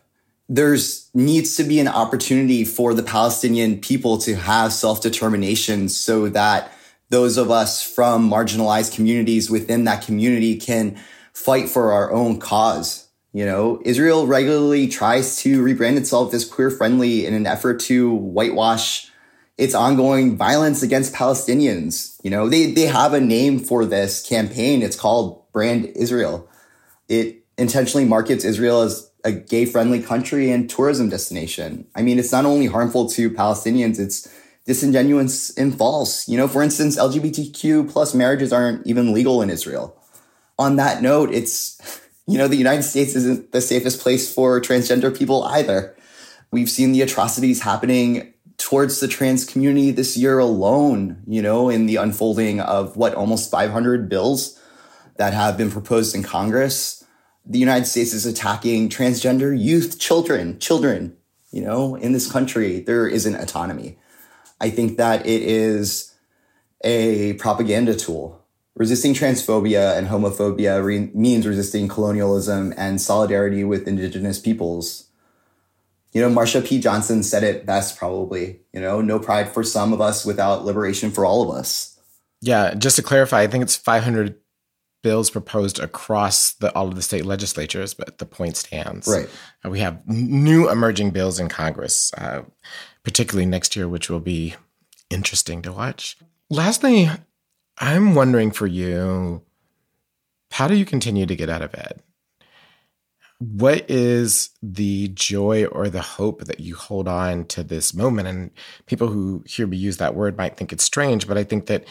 there's 0.50 1.10
needs 1.14 1.56
to 1.56 1.64
be 1.64 1.80
an 1.80 1.88
opportunity 1.88 2.66
for 2.66 2.94
the 2.94 3.04
Palestinian 3.04 3.80
people 3.80 4.18
to 4.20 4.36
have 4.36 4.74
self-determination 4.74 5.90
so 5.90 6.28
that 6.30 6.72
those 7.10 7.38
of 7.38 7.50
us 7.50 7.82
from 7.82 8.30
marginalized 8.30 8.94
communities 8.94 9.50
within 9.50 9.86
that 9.86 10.06
community 10.06 10.58
can 10.58 11.00
fight 11.34 11.70
for 11.70 11.92
our 11.92 12.12
own 12.12 12.40
cause. 12.40 13.10
You 13.32 13.46
know, 13.46 13.82
Israel 13.84 14.28
regularly 14.28 14.88
tries 14.88 15.38
to 15.38 15.64
rebrand 15.64 15.98
itself 15.98 16.34
as 16.34 16.46
queer 16.46 16.70
friendly 16.70 17.26
in 17.26 17.34
an 17.34 17.48
effort 17.48 17.80
to 17.82 18.14
whitewash 18.14 19.12
its 19.58 19.74
ongoing 19.74 20.38
violence 20.38 20.84
against 20.84 21.14
Palestinians. 21.14 22.20
You 22.24 22.30
know, 22.30 22.48
they, 22.48 22.72
they 22.72 22.86
have 22.86 23.14
a 23.14 23.20
name 23.20 23.60
for 23.60 23.86
this 23.86 24.28
campaign. 24.28 24.82
It's 24.82 24.96
called 24.96 25.52
Brand 25.52 25.86
Israel. 25.96 26.48
It 27.08 27.44
intentionally 27.58 28.06
markets 28.06 28.46
Israel 28.46 28.82
as 28.82 29.12
a 29.24 29.32
gay 29.32 29.66
friendly 29.66 30.02
country 30.02 30.52
and 30.52 30.70
tourism 30.70 31.10
destination. 31.10 31.88
I 31.96 32.02
mean, 32.02 32.20
it's 32.20 32.32
not 32.32 32.46
only 32.46 32.68
harmful 32.68 33.10
to 33.12 33.30
Palestinians, 33.30 34.00
it's 34.00 34.28
disingenuous 34.66 35.56
and 35.58 35.76
false. 35.76 36.28
You 36.28 36.38
know, 36.38 36.48
for 36.48 36.62
instance, 36.62 36.98
LGBTQ 36.98 37.92
plus 37.92 38.14
marriages 38.14 38.52
aren't 38.52 38.86
even 38.86 39.14
legal 39.14 39.42
in 39.42 39.50
Israel. 39.50 39.98
On 40.60 40.76
that 40.76 41.02
note, 41.02 41.32
it's, 41.34 41.80
you 42.28 42.38
know, 42.38 42.48
the 42.48 42.56
United 42.56 42.84
States 42.84 43.16
isn't 43.16 43.52
the 43.52 43.62
safest 43.62 44.02
place 44.02 44.34
for 44.34 44.62
transgender 44.62 45.16
people 45.16 45.44
either. 45.44 45.96
We've 46.52 46.70
seen 46.70 46.92
the 46.92 47.02
atrocities 47.02 47.62
happening 47.62 48.34
towards 48.58 49.00
the 49.00 49.08
trans 49.08 49.46
community 49.46 49.92
this 49.92 50.16
year 50.16 50.40
alone, 50.40 51.24
you 51.26 51.42
know, 51.42 51.70
in 51.70 51.88
the 51.88 51.96
unfolding 51.96 52.62
of 52.62 52.96
what 52.96 53.16
almost 53.16 53.50
500 53.50 54.08
bills 54.08 54.60
that 55.18 55.34
have 55.34 55.58
been 55.58 55.72
proposed 55.72 56.16
in 56.16 56.24
Congress 56.24 57.04
the 57.46 57.60
United 57.60 57.86
States 57.86 58.14
is 58.14 58.26
attacking 58.26 58.90
transgender 58.90 59.58
youth, 59.58 60.00
children, 60.00 60.60
children, 60.60 61.16
you 61.52 61.62
know, 61.62 61.96
in 61.96 62.14
this 62.14 62.32
country, 62.32 62.80
there 62.80 63.08
isn't 63.08 63.36
autonomy. 63.36 63.98
I 64.62 64.70
think 64.70 64.98
that 64.98 65.26
it 65.26 65.42
is 65.42 66.14
a 66.84 67.34
propaganda 67.34 67.96
tool. 67.96 68.43
Resisting 68.76 69.14
transphobia 69.14 69.96
and 69.98 70.08
homophobia 70.08 70.84
re- 70.84 71.12
means 71.14 71.46
resisting 71.46 71.88
colonialism 71.88 72.74
and 72.76 73.00
solidarity 73.00 73.64
with 73.64 73.88
indigenous 73.88 74.40
peoples. 74.40 75.10
You 76.12 76.22
know, 76.22 76.30
Marsha 76.30 76.66
P. 76.66 76.80
Johnson 76.80 77.24
said 77.24 77.44
it 77.44 77.66
best, 77.66 77.98
probably. 77.98 78.62
You 78.72 78.82
know, 78.82 79.02
no 79.02 79.20
pride 79.20 79.50
for 79.50 79.64
some 79.64 79.94
of 79.94 80.02
us 80.02 80.26
without 80.26 80.66
liberation 80.66 81.12
for 81.12 81.26
all 81.26 81.48
of 81.48 81.56
us. 81.56 82.00
Yeah, 82.42 82.74
just 82.74 82.96
to 82.98 83.04
clarify, 83.04 83.42
I 83.42 83.48
think 83.48 83.64
it's 83.64 83.76
500 83.76 84.36
bills 85.04 85.30
proposed 85.30 85.80
across 85.80 86.54
the, 86.54 86.74
all 86.74 86.88
of 86.88 86.96
the 86.96 87.02
state 87.02 87.26
legislatures, 87.26 87.94
but 87.94 88.18
the 88.18 88.26
point 88.26 88.58
stands. 88.58 89.08
Right. 89.08 89.30
Uh, 89.64 89.70
we 89.70 89.80
have 89.80 90.02
new 90.08 90.70
emerging 90.70 91.12
bills 91.12 91.40
in 91.40 91.50
Congress, 91.50 92.12
uh, 92.18 92.42
particularly 93.04 93.46
next 93.46 93.76
year, 93.76 93.88
which 93.88 94.10
will 94.10 94.20
be 94.20 94.56
interesting 95.12 95.62
to 95.62 95.72
watch. 95.72 96.18
Lastly, 96.50 97.10
I'm 97.78 98.16
wondering 98.16 98.52
for 98.52 98.68
you, 98.68 99.42
how 100.52 100.68
do 100.68 100.76
you 100.76 100.86
continue 100.86 101.26
to 101.26 101.36
get 101.36 101.50
out 101.50 101.62
of 101.62 101.72
bed? 101.72 102.02
What 103.40 103.90
is 103.90 104.52
the 104.62 105.10
joy 105.10 105.66
or 105.66 105.90
the 105.90 106.02
hope 106.02 106.46
that 106.46 106.60
you 106.60 106.76
hold 106.76 107.08
on 107.08 107.46
to 107.46 107.64
this 107.64 107.94
moment? 107.94 108.28
And 108.28 108.52
people 108.86 109.08
who 109.08 109.44
hear 109.46 109.68
me 109.68 109.76
use 109.78 109.98
that 109.98 110.16
word 110.16 110.38
might 110.38 110.56
think 110.56 110.72
it's 110.72 110.84
strange, 110.84 111.28
but 111.28 111.38
I 111.38 111.44
think 111.44 111.66
that 111.66 111.86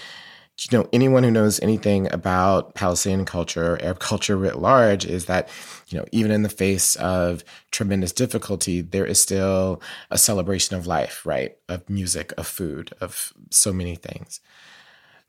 you 0.61 0.79
know 0.79 0.89
anyone 0.93 1.25
who 1.25 1.31
knows 1.31 1.59
anything 1.61 2.13
about 2.13 2.75
Palestinian 2.75 3.25
culture, 3.25 3.79
Arab 3.83 3.99
culture 3.99 4.37
writ 4.37 4.59
large, 4.59 5.05
is 5.05 5.25
that 5.27 5.49
you 5.89 5.99
know 5.99 6.05
even 6.13 6.31
in 6.31 6.43
the 6.43 6.49
face 6.49 6.95
of 6.97 7.43
tremendous 7.71 8.13
difficulty, 8.13 8.81
there 8.81 9.07
is 9.07 9.21
still 9.21 9.83
a 10.11 10.19
celebration 10.19 10.77
of 10.77 10.87
life, 10.87 11.27
right? 11.27 11.57
Of 11.69 11.89
music, 11.91 12.33
of 12.39 12.47
food, 12.47 12.93
of 13.01 13.33
so 13.51 13.73
many 13.73 13.97
things. 13.97 14.41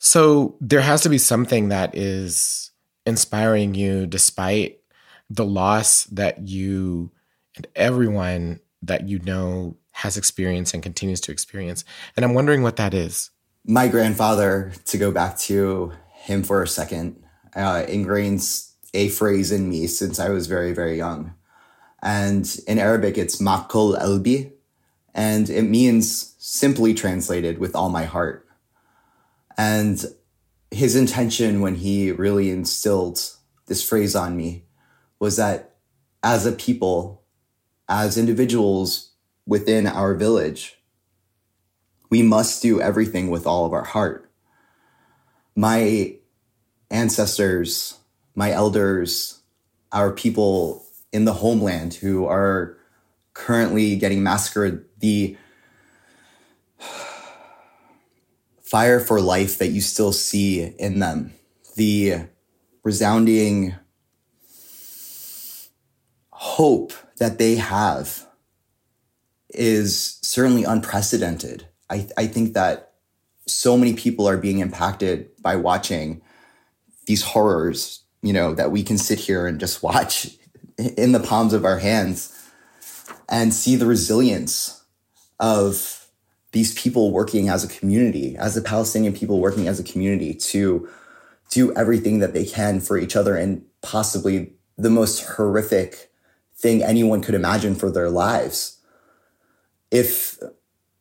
So 0.06 0.58
there 0.60 0.82
has 0.82 1.02
to 1.02 1.10
be 1.10 1.18
something 1.18 1.70
that 1.70 1.96
is 1.96 2.72
inspiring 3.06 3.74
you, 3.74 4.06
despite 4.06 4.80
the 5.30 5.46
loss 5.46 6.04
that 6.06 6.48
you 6.48 7.12
and 7.56 7.66
everyone 7.76 8.60
that 8.82 9.08
you 9.08 9.20
know 9.20 9.78
has 9.94 10.18
experienced 10.18 10.74
and 10.74 10.84
continues 10.84 11.22
to 11.22 11.32
experience. 11.32 11.86
And 12.18 12.26
I'm 12.26 12.34
wondering 12.34 12.64
what 12.64 12.76
that 12.76 12.94
is 12.94 13.32
my 13.66 13.88
grandfather, 13.88 14.74
to 14.86 14.98
go 14.98 15.12
back 15.12 15.38
to 15.38 15.94
him 16.12 16.44
for 16.44 16.62
a 16.62 16.68
second, 16.68 17.24
uh, 17.56 17.84
ingrains 17.88 18.74
a 18.94 19.10
phrase 19.10 19.52
in 19.52 19.70
me 19.70 19.88
since 19.88 20.20
I 20.20 20.30
was 20.30 20.48
very, 20.48 20.74
very 20.74 20.98
young. 20.98 21.34
And 22.02 22.46
in 22.68 22.78
Arabic, 22.78 23.18
it's 23.18 23.42
makul 23.42 23.98
elbi, 23.98 24.52
and 25.16 25.50
it 25.50 25.64
means 25.64 26.36
simply 26.38 26.94
translated 26.94 27.58
with 27.58 27.76
all 27.76 27.90
my 27.90 28.04
heart. 28.04 28.43
And 29.58 30.04
his 30.72 30.96
intention 30.96 31.62
when 31.62 31.76
he 31.76 32.12
really 32.12 32.50
instilled 32.50 33.22
this 33.68 33.88
phrase 33.88 34.16
on 34.16 34.36
me 34.36 34.66
was 35.20 35.38
that 35.38 35.76
as 36.24 36.46
a 36.46 36.52
people, 36.52 37.24
as 37.88 38.18
individuals 38.18 39.12
within 39.46 39.88
our 39.88 40.16
village, 40.16 40.78
we 42.10 42.22
must 42.22 42.62
do 42.62 42.82
everything 42.82 43.30
with 43.30 43.46
all 43.46 43.66
of 43.66 43.74
our 43.74 43.84
heart. 43.84 44.30
My 45.56 46.16
ancestors, 46.90 47.98
my 48.36 48.52
elders, 48.52 49.42
our 49.92 50.12
people 50.12 50.86
in 51.12 51.26
the 51.26 51.34
homeland 51.34 51.94
who 51.96 52.26
are 52.26 52.78
currently 53.34 53.96
getting 53.96 54.24
massacred, 54.24 54.86
the 55.00 55.38
fire 58.74 59.00
for 59.00 59.22
life 59.22 59.60
that 59.60 59.68
you 59.68 59.80
still 59.80 60.12
see 60.12 60.64
in 60.80 60.98
them, 60.98 61.32
the 61.76 62.16
resounding 62.84 63.76
hope 66.32 66.92
that 67.20 67.38
they 67.38 67.54
have 67.54 68.26
is 69.50 70.18
certainly 70.24 70.64
unprecedented. 70.64 71.68
I, 71.88 72.08
I 72.18 72.26
think 72.26 72.56
that 72.56 72.94
so 73.46 73.78
many 73.78 73.94
people 73.94 74.28
are 74.28 74.38
being 74.38 74.58
impacted 74.58 75.30
by 75.40 75.56
watching 75.56 76.24
these 77.06 77.22
horrors, 77.22 78.02
you 78.24 78.34
know, 78.34 78.56
that 78.56 78.72
we 78.72 78.82
can 78.82 78.98
sit 78.98 79.20
here 79.20 79.46
and 79.46 79.60
just 79.60 79.84
watch 79.84 80.36
in 80.98 81.12
the 81.12 81.20
palms 81.20 81.54
of 81.54 81.64
our 81.64 81.78
hands 81.78 82.50
and 83.30 83.54
see 83.54 83.76
the 83.76 83.86
resilience 83.86 84.84
of 85.40 86.03
these 86.54 86.74
people 86.76 87.12
working 87.12 87.50
as 87.50 87.64
a 87.64 87.68
community, 87.68 88.38
as 88.38 88.56
the 88.56 88.62
Palestinian 88.62 89.14
people 89.14 89.40
working 89.40 89.68
as 89.68 89.80
a 89.80 89.84
community 89.84 90.34
to 90.34 90.88
do 91.50 91.74
everything 91.74 92.20
that 92.20 92.34
they 92.34 92.46
can 92.46 92.80
for 92.80 92.98
each 92.98 93.16
other 93.16 93.36
and 93.36 93.64
possibly 93.82 94.54
the 94.78 94.90
most 94.90 95.24
horrific 95.24 96.12
thing 96.56 96.82
anyone 96.82 97.22
could 97.22 97.36
imagine 97.36 97.76
for 97.76 97.92
their 97.92 98.10
lives. 98.10 98.80
If 99.92 100.40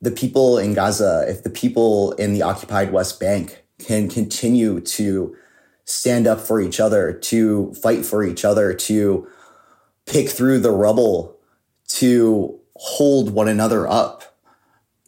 the 0.00 0.10
people 0.10 0.58
in 0.58 0.74
Gaza, 0.74 1.24
if 1.28 1.44
the 1.44 1.50
people 1.50 2.12
in 2.12 2.32
the 2.32 2.42
occupied 2.42 2.92
West 2.92 3.20
Bank 3.20 3.64
can 3.78 4.08
continue 4.08 4.80
to 4.80 5.36
stand 5.84 6.26
up 6.26 6.40
for 6.40 6.60
each 6.60 6.80
other, 6.80 7.12
to 7.12 7.72
fight 7.74 8.04
for 8.04 8.24
each 8.24 8.44
other, 8.44 8.74
to 8.74 9.28
pick 10.06 10.28
through 10.28 10.60
the 10.60 10.70
rubble, 10.70 11.38
to 11.88 12.58
hold 12.76 13.30
one 13.30 13.48
another 13.48 13.86
up. 13.86 14.31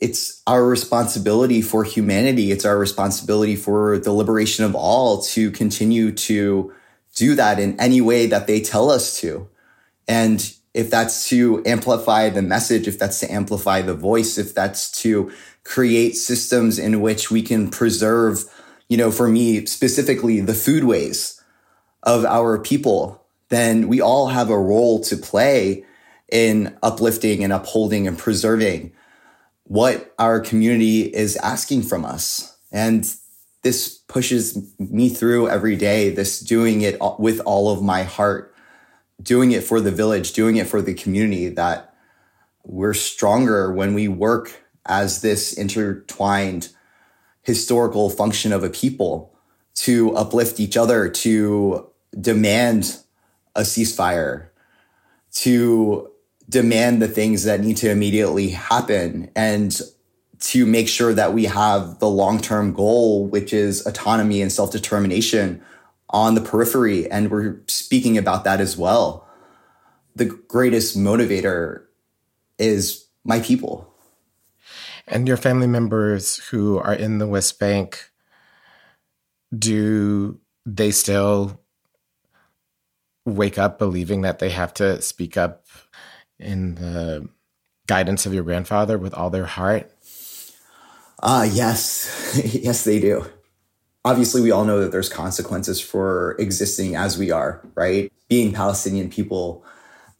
It's 0.04 0.42
our 0.46 0.66
responsibility 0.66 1.62
for 1.62 1.82
humanity. 1.82 2.52
It's 2.52 2.66
our 2.66 2.78
responsibility 2.78 3.56
for 3.56 3.98
the 3.98 4.12
liberation 4.12 4.66
of 4.66 4.74
all 4.74 5.22
to 5.32 5.50
continue 5.50 6.12
to 6.12 6.74
do 7.14 7.34
that 7.36 7.58
in 7.58 7.80
any 7.80 8.02
way 8.02 8.26
that 8.26 8.46
they 8.46 8.60
tell 8.60 8.90
us 8.90 9.18
to. 9.20 9.48
And 10.06 10.54
if 10.74 10.90
that's 10.90 11.26
to 11.30 11.62
amplify 11.64 12.28
the 12.28 12.42
message, 12.42 12.86
if 12.86 12.98
that's 12.98 13.18
to 13.20 13.32
amplify 13.32 13.80
the 13.80 13.94
voice, 13.94 14.36
if 14.36 14.54
that's 14.54 14.90
to 15.00 15.32
create 15.64 16.16
systems 16.16 16.78
in 16.78 17.00
which 17.00 17.30
we 17.30 17.40
can 17.40 17.70
preserve, 17.70 18.44
you 18.90 18.98
know, 18.98 19.10
for 19.10 19.26
me 19.26 19.64
specifically, 19.64 20.38
the 20.40 20.52
foodways 20.52 21.40
of 22.02 22.26
our 22.26 22.58
people, 22.58 23.24
then 23.48 23.88
we 23.88 24.02
all 24.02 24.28
have 24.28 24.50
a 24.50 24.58
role 24.58 25.00
to 25.04 25.16
play 25.16 25.86
in 26.30 26.76
uplifting 26.82 27.42
and 27.42 27.54
upholding 27.54 28.06
and 28.06 28.18
preserving 28.18 28.92
what 29.64 30.14
our 30.18 30.40
community 30.40 31.02
is 31.02 31.36
asking 31.36 31.82
from 31.82 32.04
us. 32.04 32.56
And 32.70 33.12
this 33.62 33.98
pushes 34.08 34.58
me 34.78 35.08
through 35.08 35.48
every 35.48 35.76
day, 35.76 36.10
this 36.10 36.40
doing 36.40 36.82
it 36.82 36.98
with 37.18 37.40
all 37.40 37.70
of 37.70 37.82
my 37.82 38.02
heart 38.02 38.54
doing 39.22 39.52
it 39.52 39.64
for 39.64 39.80
the 39.80 39.90
village, 39.90 40.32
doing 40.32 40.56
it 40.56 40.66
for 40.66 40.82
the 40.82 40.94
community, 40.94 41.48
that 41.48 41.94
we're 42.64 42.94
stronger 42.94 43.72
when 43.72 43.94
we 43.94 44.08
work 44.08 44.64
as 44.86 45.22
this 45.22 45.52
intertwined 45.52 46.68
historical 47.42 48.10
function 48.10 48.52
of 48.52 48.64
a 48.64 48.70
people 48.70 49.34
to 49.74 50.14
uplift 50.14 50.60
each 50.60 50.76
other, 50.76 51.08
to 51.08 51.90
demand 52.20 52.98
a 53.54 53.62
ceasefire, 53.62 54.48
to 55.32 56.10
demand 56.48 57.00
the 57.00 57.08
things 57.08 57.44
that 57.44 57.60
need 57.60 57.76
to 57.78 57.90
immediately 57.90 58.50
happen, 58.50 59.30
and 59.34 59.80
to 60.40 60.66
make 60.66 60.88
sure 60.88 61.14
that 61.14 61.32
we 61.32 61.44
have 61.44 62.00
the 62.00 62.08
long 62.08 62.40
term 62.40 62.72
goal, 62.72 63.26
which 63.26 63.52
is 63.52 63.86
autonomy 63.86 64.42
and 64.42 64.52
self 64.52 64.70
determination 64.70 65.62
on 66.10 66.34
the 66.34 66.40
periphery. 66.40 67.10
And 67.10 67.30
we're 67.30 67.60
speaking 67.66 68.18
about 68.18 68.44
that 68.44 68.60
as 68.60 68.76
well. 68.76 69.26
The 70.14 70.26
greatest 70.26 70.96
motivator 70.96 71.84
is 72.58 73.06
my 73.24 73.40
people. 73.40 73.90
And 75.08 75.26
your 75.26 75.36
family 75.36 75.66
members 75.66 76.36
who 76.36 76.78
are 76.78 76.94
in 76.94 77.18
the 77.18 77.26
West 77.26 77.58
Bank, 77.58 78.10
do 79.56 80.40
they 80.64 80.90
still 80.90 81.60
wake 83.26 83.58
up 83.58 83.78
believing 83.78 84.22
that 84.22 84.38
they 84.38 84.50
have 84.50 84.72
to 84.74 85.00
speak 85.02 85.36
up 85.36 85.63
in 86.38 86.74
the 86.76 87.28
guidance 87.86 88.26
of 88.26 88.34
your 88.34 88.44
grandfather 88.44 88.98
with 88.98 89.14
all 89.14 89.30
their 89.30 89.46
heart? 89.46 89.90
Uh, 91.22 91.48
yes. 91.50 92.40
yes, 92.62 92.84
they 92.84 93.00
do 93.00 93.24
obviously 94.04 94.42
we 94.42 94.50
all 94.50 94.64
know 94.64 94.80
that 94.80 94.92
there's 94.92 95.08
consequences 95.08 95.80
for 95.80 96.36
existing 96.38 96.94
as 96.94 97.16
we 97.16 97.30
are, 97.30 97.66
right? 97.74 98.12
Being 98.28 98.52
Palestinian 98.52 99.08
people, 99.08 99.64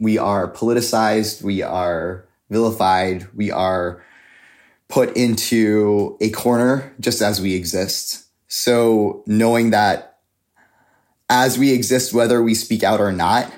we 0.00 0.18
are 0.18 0.50
politicized, 0.50 1.42
we 1.42 1.62
are 1.62 2.26
vilified, 2.50 3.28
we 3.34 3.50
are 3.50 4.02
put 4.88 5.16
into 5.16 6.16
a 6.20 6.30
corner 6.30 6.94
just 7.00 7.20
as 7.20 7.40
we 7.40 7.54
exist. 7.54 8.26
So 8.48 9.22
knowing 9.26 9.70
that 9.70 10.18
as 11.28 11.58
we 11.58 11.72
exist, 11.72 12.12
whether 12.12 12.42
we 12.42 12.54
speak 12.54 12.82
out 12.82 13.00
or 13.00 13.12
not, 13.12 13.52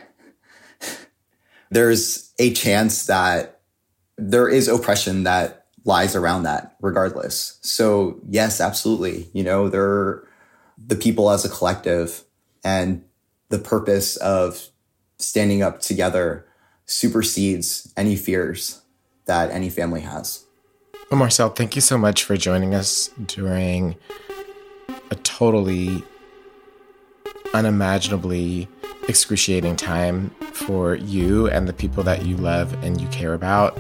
there's 1.71 2.26
a 2.39 2.53
chance 2.53 3.07
that 3.07 3.61
there 4.19 4.49
is 4.49 4.69
oppression 4.69 5.25
that 5.25 5.67
lies 5.85 6.17
around 6.17 6.43
that 6.43 6.77
regardless. 6.81 7.59
So 7.63 8.21
yes, 8.29 8.61
absolutely. 8.61 9.29
You 9.33 9.45
know, 9.45 9.69
they're 9.69 10.23
the 10.79 10.97
people 10.97 11.31
as 11.31 11.45
a 11.45 11.49
collective 11.49 12.25
and 12.65 13.05
the 13.49 13.59
purpose 13.59 14.17
of 14.17 14.69
standing 15.19 15.63
up 15.63 15.81
together 15.81 16.47
supersedes 16.87 17.93
any 17.97 18.17
fears 18.17 18.83
that 19.27 19.51
any 19.51 19.71
family 19.71 20.01
has. 20.01 20.45
Well, 21.11 21.19
Marcelle, 21.19 21.51
thank 21.51 21.77
you 21.77 21.81
so 21.81 21.97
much 21.97 22.25
for 22.25 22.37
joining 22.37 22.75
us 22.75 23.11
during 23.27 23.97
a 25.11 25.15
totally 25.17 26.03
unimaginably 27.55 28.69
excruciating 29.09 29.77
time 29.77 30.31
for 30.53 30.95
you 30.97 31.49
and 31.49 31.69
the 31.69 31.73
people 31.73 32.03
that 32.03 32.25
you 32.27 32.37
love 32.37 32.73
and 32.83 33.01
you 33.01 33.07
care 33.09 33.35
about 33.35 33.79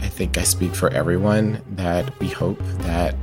I 0.00 0.08
think 0.08 0.36
I 0.36 0.42
speak 0.42 0.74
for 0.74 0.90
everyone 0.90 1.62
that 1.72 2.18
we 2.20 2.28
hope 2.28 2.58
that 2.80 3.16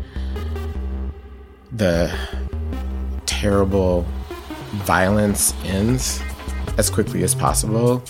the 1.71 2.11
terrible 3.25 4.05
violence 4.83 5.53
ends 5.63 6.21
as 6.77 6.89
quickly 6.89 7.23
as 7.23 7.35
possible 7.35 8.03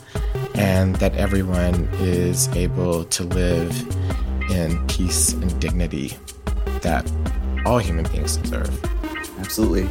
and 0.55 0.95
that 0.97 1.15
everyone 1.15 1.89
is 1.99 2.47
able 2.55 3.03
to 3.05 3.23
live 3.23 3.71
in 4.49 4.85
peace 4.87 5.33
and 5.33 5.59
dignity 5.59 6.13
that 6.81 7.09
all 7.65 7.77
human 7.77 8.05
beings 8.05 8.37
deserve. 8.37 8.71
Absolutely. 9.39 9.89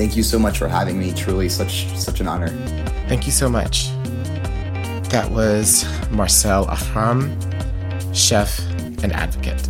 Thank 0.00 0.16
you 0.16 0.22
so 0.22 0.38
much 0.38 0.56
for 0.56 0.66
having 0.66 0.98
me. 0.98 1.12
Truly 1.12 1.50
such 1.50 1.86
such 1.94 2.20
an 2.20 2.26
honor. 2.26 2.48
Thank 3.06 3.26
you 3.26 3.32
so 3.32 3.50
much. 3.50 3.90
That 5.10 5.30
was 5.30 5.84
Marcelle 6.10 6.66
Afram 6.68 7.28
chef, 8.14 8.60
and 9.02 9.12
advocate. 9.12 9.60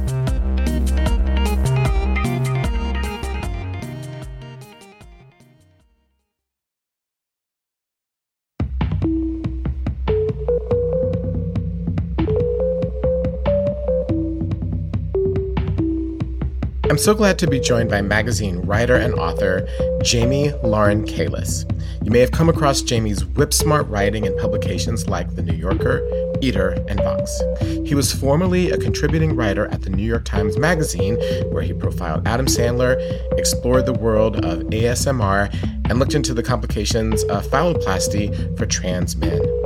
So 17.01 17.15
glad 17.15 17.39
to 17.39 17.47
be 17.47 17.59
joined 17.59 17.89
by 17.89 18.03
magazine 18.03 18.61
writer 18.61 18.95
and 18.95 19.15
author 19.15 19.67
Jamie 20.03 20.53
Lauren 20.63 21.07
Keiles. 21.07 21.65
You 22.05 22.11
may 22.11 22.19
have 22.21 22.31
come 22.31 22.51
across 22.51 22.83
Jamie's 22.83 23.25
whip 23.25 23.55
smart 23.55 23.89
writing 23.89 24.27
in 24.27 24.37
publications 24.37 25.09
like 25.09 25.35
The 25.35 25.41
New 25.41 25.55
Yorker, 25.55 26.07
Eater, 26.43 26.77
and 26.89 27.01
Vox. 27.01 27.41
He 27.87 27.95
was 27.95 28.13
formerly 28.13 28.71
a 28.71 28.77
contributing 28.77 29.35
writer 29.35 29.67
at 29.69 29.81
the 29.81 29.89
New 29.89 30.03
York 30.05 30.27
Times 30.27 30.59
Magazine, 30.59 31.17
where 31.51 31.63
he 31.63 31.73
profiled 31.73 32.29
Adam 32.29 32.45
Sandler, 32.45 33.01
explored 33.39 33.87
the 33.87 33.95
world 33.95 34.45
of 34.45 34.65
ASMR, 34.65 35.51
and 35.89 35.99
looked 35.99 36.15
into 36.15 36.35
the 36.35 36.43
complications 36.43 37.25
of 37.25 37.47
phalloplasty 37.47 38.59
for 38.59 38.67
trans 38.67 39.17
men. 39.17 39.60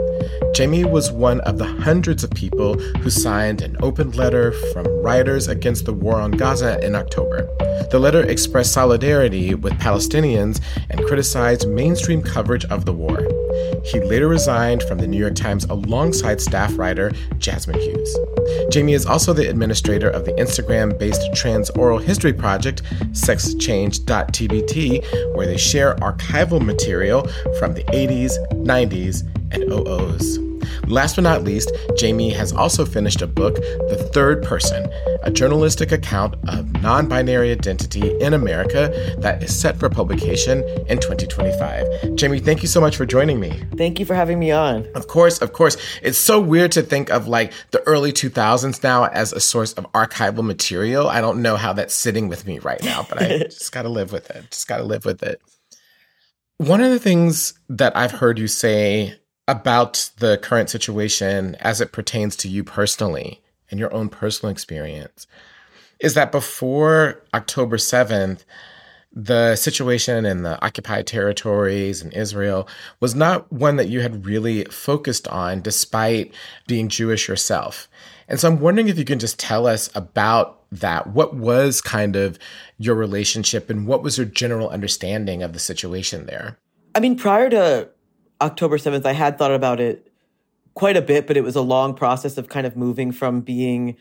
Jamie 0.55 0.85
was 0.85 1.11
one 1.11 1.41
of 1.41 1.59
the 1.59 1.65
hundreds 1.65 2.23
of 2.23 2.31
people 2.31 2.79
who 2.79 3.11
signed 3.11 3.61
an 3.61 3.77
open 3.81 4.13
letter 4.13 4.53
from 4.73 4.87
Writers 5.03 5.49
Against 5.49 5.85
the 5.85 5.93
War 5.93 6.21
on 6.21 6.31
Gaza 6.31 6.79
in 6.87 6.95
October. 6.95 7.49
The 7.91 7.99
letter 7.99 8.23
expressed 8.23 8.73
solidarity 8.73 9.57
with 9.57 9.73
Palestinians 9.81 10.61
and 10.91 11.05
criticized 11.07 11.69
mainstream 11.69 12.23
coverage 12.23 12.65
of 12.67 12.85
the 12.85 12.93
war. 12.93 13.27
He 13.85 13.99
later 13.99 14.29
resigned 14.29 14.85
from 14.85 14.99
the 14.99 15.09
New 15.09 15.19
York 15.19 15.35
Times 15.35 15.65
alongside 15.65 16.41
staff 16.41 16.79
writer 16.79 17.11
Jasmine 17.39 17.81
Hughes. 17.81 18.17
Jamie 18.71 18.93
is 18.93 19.07
also 19.07 19.33
the 19.33 19.49
administrator 19.49 20.09
of 20.09 20.25
the 20.25 20.35
Instagram 20.35 20.97
based 20.97 21.35
trans 21.35 21.71
oral 21.71 21.99
history 21.99 22.33
project, 22.33 22.85
sexchange.tbt, 23.11 25.35
where 25.35 25.49
they 25.49 25.57
share 25.57 25.97
archival 25.97 26.65
material 26.65 27.27
from 27.59 27.75
the 27.75 27.83
80s, 27.85 28.31
90s, 28.53 29.29
and 29.55 29.73
OOs. 29.73 30.39
Last 30.89 31.17
but 31.17 31.23
not 31.23 31.45
least, 31.45 31.73
Jamie 31.97 32.31
has 32.31 32.53
also 32.53 32.85
finished 32.85 33.23
a 33.23 33.27
book, 33.27 33.57
The 33.57 34.11
Third 34.13 34.43
Person, 34.43 34.91
a 35.23 35.31
journalistic 35.31 35.93
account 35.93 36.35
of 36.49 36.71
non 36.83 37.09
binary 37.09 37.51
identity 37.51 38.17
in 38.21 38.35
America 38.35 38.93
that 39.19 39.43
is 39.43 39.59
set 39.59 39.79
for 39.79 39.89
publication 39.89 40.63
in 40.89 40.99
2025. 40.99 42.17
Jamie, 42.17 42.39
thank 42.39 42.63
you 42.63 42.69
so 42.69 42.81
much 42.81 42.97
for 42.97 43.07
joining 43.07 43.41
me. 43.41 43.63
Thank 43.77 43.99
you 43.99 44.05
for 44.05 44.15
having 44.15 44.39
me 44.39 44.51
on. 44.51 44.87
Of 44.95 45.09
course, 45.09 45.41
of 45.41 45.53
course. 45.53 45.77
It's 46.03 46.19
so 46.19 46.41
weird 46.41 46.73
to 46.73 46.83
think 46.83 47.11
of 47.11 47.29
like 47.29 47.53
the 47.71 47.83
early 47.87 48.13
2000s 48.13 48.83
now 48.83 49.07
as 49.07 49.33
a 49.33 49.41
source 49.41 49.73
of 49.75 49.91
archival 49.93 50.45
material. 50.45 51.09
I 51.09 51.21
don't 51.21 51.41
know 51.41 51.57
how 51.57 51.73
that's 51.73 51.95
sitting 51.95 52.29
with 52.29 52.47
me 52.47 52.59
right 52.59 52.83
now, 52.83 53.07
but 53.09 53.23
I 53.23 53.39
just 53.45 53.73
got 53.73 53.83
to 53.83 53.89
live 53.89 54.13
with 54.13 54.31
it. 54.31 54.51
Just 54.51 54.69
got 54.69 54.79
to 54.79 54.85
live 54.85 55.05
with 55.05 55.23
it. 55.23 55.41
One 56.59 56.81
of 56.81 56.91
the 56.91 57.01
things 57.01 57.59
that 57.69 57.97
I've 57.97 58.13
heard 58.13 58.39
you 58.39 58.47
say 58.47 59.19
about 59.47 60.11
the 60.19 60.39
current 60.39 60.71
situation 60.71 61.57
as 61.61 61.81
it 61.81 61.93
pertains 61.93 62.37
to 62.37 62.49
you 62.49 62.65
personally 62.65 63.43
and 63.71 63.79
your 63.79 63.93
own 63.93 64.09
personal 64.09 64.51
experience 64.51 65.27
is 66.01 66.15
that 66.15 66.33
before 66.33 67.23
October 67.33 67.77
7th, 67.77 68.45
the 69.13 69.55
situation 69.55 70.27
in 70.27 70.43
the 70.43 70.63
occupied 70.65 71.07
territories 71.07 72.03
in 72.03 72.11
Israel 72.13 72.69
was 72.99 73.15
not 73.15 73.51
one 73.53 73.77
that 73.77 73.89
you 73.89 74.01
had 74.01 74.27
really 74.27 74.65
focused 74.65 75.29
on 75.29 75.63
despite 75.63 76.35
being 76.67 76.89
Jewish 76.89 77.29
yourself. 77.29 77.89
And 78.29 78.41
so 78.41 78.49
I'm 78.49 78.59
wondering 78.59 78.89
if 78.89 78.99
you 78.99 79.05
can 79.05 79.21
just 79.21 79.39
tell 79.39 79.67
us 79.67 79.89
about 79.95 80.61
that. 80.73 81.07
What 81.07 81.35
was 81.35 81.81
kind 81.81 82.17
of 82.17 82.39
your 82.79 82.97
relationship 82.97 83.71
and 83.71 83.87
what 83.87 84.03
was 84.03 84.19
your 84.19 84.27
general 84.27 84.69
understanding 84.71 85.43
of 85.43 85.53
the 85.53 85.61
situation 85.61 86.27
there? 86.27 86.59
I 86.97 87.01
mean, 87.01 87.17
prior 87.17 87.49
to 87.51 87.89
October 88.45 88.77
7th, 88.77 89.07
I 89.07 89.13
had 89.13 89.39
thought 89.39 89.53
about 89.53 89.81
it 89.81 90.13
quite 90.75 90.99
a 90.99 91.03
bit, 91.03 91.27
but 91.27 91.39
it 91.39 91.43
was 91.43 91.57
a 91.57 91.63
long 91.63 91.95
process 91.95 92.37
of 92.37 92.49
kind 92.49 92.67
of 92.67 92.77
moving 92.77 93.11
from 93.11 93.41
being 93.41 93.97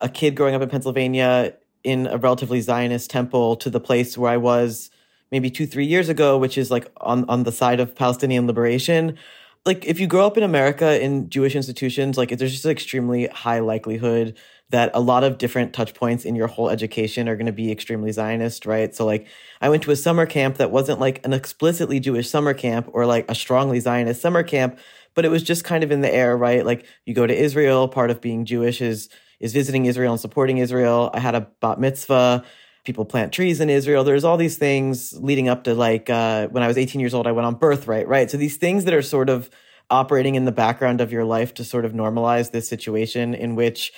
a 0.00 0.08
kid 0.08 0.36
growing 0.36 0.54
up 0.54 0.62
in 0.62 0.68
Pennsylvania 0.68 1.54
in 1.82 2.06
a 2.06 2.16
relatively 2.16 2.60
Zionist 2.60 3.10
temple 3.10 3.56
to 3.56 3.68
the 3.68 3.80
place 3.80 4.16
where 4.16 4.30
I 4.30 4.36
was 4.36 4.90
maybe 5.32 5.50
two, 5.50 5.66
three 5.66 5.84
years 5.84 6.08
ago, 6.08 6.38
which 6.38 6.56
is 6.56 6.70
like 6.70 6.86
on, 6.98 7.28
on 7.28 7.42
the 7.42 7.50
side 7.50 7.80
of 7.80 7.96
Palestinian 7.96 8.46
liberation. 8.46 9.18
Like 9.66 9.84
if 9.84 9.98
you 9.98 10.06
grow 10.06 10.26
up 10.26 10.36
in 10.36 10.44
America 10.44 11.02
in 11.02 11.28
Jewish 11.28 11.56
institutions, 11.56 12.16
like 12.16 12.30
there's 12.30 12.52
just 12.52 12.64
an 12.64 12.70
extremely 12.70 13.26
high 13.26 13.58
likelihood 13.58 14.38
that 14.70 14.90
a 14.92 15.00
lot 15.00 15.24
of 15.24 15.38
different 15.38 15.72
touch 15.72 15.94
points 15.94 16.24
in 16.24 16.34
your 16.34 16.46
whole 16.46 16.68
education 16.68 17.28
are 17.28 17.36
going 17.36 17.46
to 17.46 17.52
be 17.52 17.72
extremely 17.72 18.12
Zionist, 18.12 18.66
right? 18.66 18.94
So 18.94 19.06
like 19.06 19.26
I 19.60 19.68
went 19.68 19.82
to 19.84 19.90
a 19.90 19.96
summer 19.96 20.26
camp 20.26 20.58
that 20.58 20.70
wasn't 20.70 21.00
like 21.00 21.24
an 21.24 21.32
explicitly 21.32 22.00
Jewish 22.00 22.28
summer 22.28 22.52
camp 22.52 22.88
or 22.92 23.06
like 23.06 23.30
a 23.30 23.34
strongly 23.34 23.80
Zionist 23.80 24.20
summer 24.20 24.42
camp, 24.42 24.78
but 25.14 25.24
it 25.24 25.30
was 25.30 25.42
just 25.42 25.64
kind 25.64 25.82
of 25.82 25.90
in 25.90 26.02
the 26.02 26.12
air, 26.12 26.36
right? 26.36 26.66
Like 26.66 26.84
you 27.06 27.14
go 27.14 27.26
to 27.26 27.34
Israel, 27.34 27.88
part 27.88 28.10
of 28.10 28.20
being 28.20 28.44
Jewish 28.44 28.80
is 28.80 29.08
is 29.40 29.52
visiting 29.52 29.86
Israel 29.86 30.12
and 30.12 30.20
supporting 30.20 30.58
Israel. 30.58 31.10
I 31.14 31.20
had 31.20 31.34
a 31.34 31.48
bat 31.60 31.78
mitzvah. 31.80 32.44
People 32.84 33.04
plant 33.04 33.32
trees 33.32 33.60
in 33.60 33.70
Israel. 33.70 34.02
There's 34.02 34.24
all 34.24 34.36
these 34.36 34.56
things 34.56 35.12
leading 35.12 35.48
up 35.48 35.64
to 35.64 35.74
like 35.74 36.10
uh, 36.10 36.48
when 36.48 36.62
I 36.62 36.68
was 36.68 36.78
18 36.78 37.00
years 37.00 37.14
old, 37.14 37.26
I 37.26 37.32
went 37.32 37.46
on 37.46 37.54
birthright, 37.54 38.08
right? 38.08 38.30
So 38.30 38.36
these 38.36 38.56
things 38.56 38.84
that 38.84 38.94
are 38.94 39.02
sort 39.02 39.28
of 39.28 39.50
operating 39.90 40.34
in 40.34 40.44
the 40.44 40.52
background 40.52 41.00
of 41.00 41.12
your 41.12 41.24
life 41.24 41.54
to 41.54 41.64
sort 41.64 41.84
of 41.84 41.92
normalize 41.92 42.50
this 42.50 42.68
situation 42.68 43.34
in 43.34 43.54
which 43.54 43.92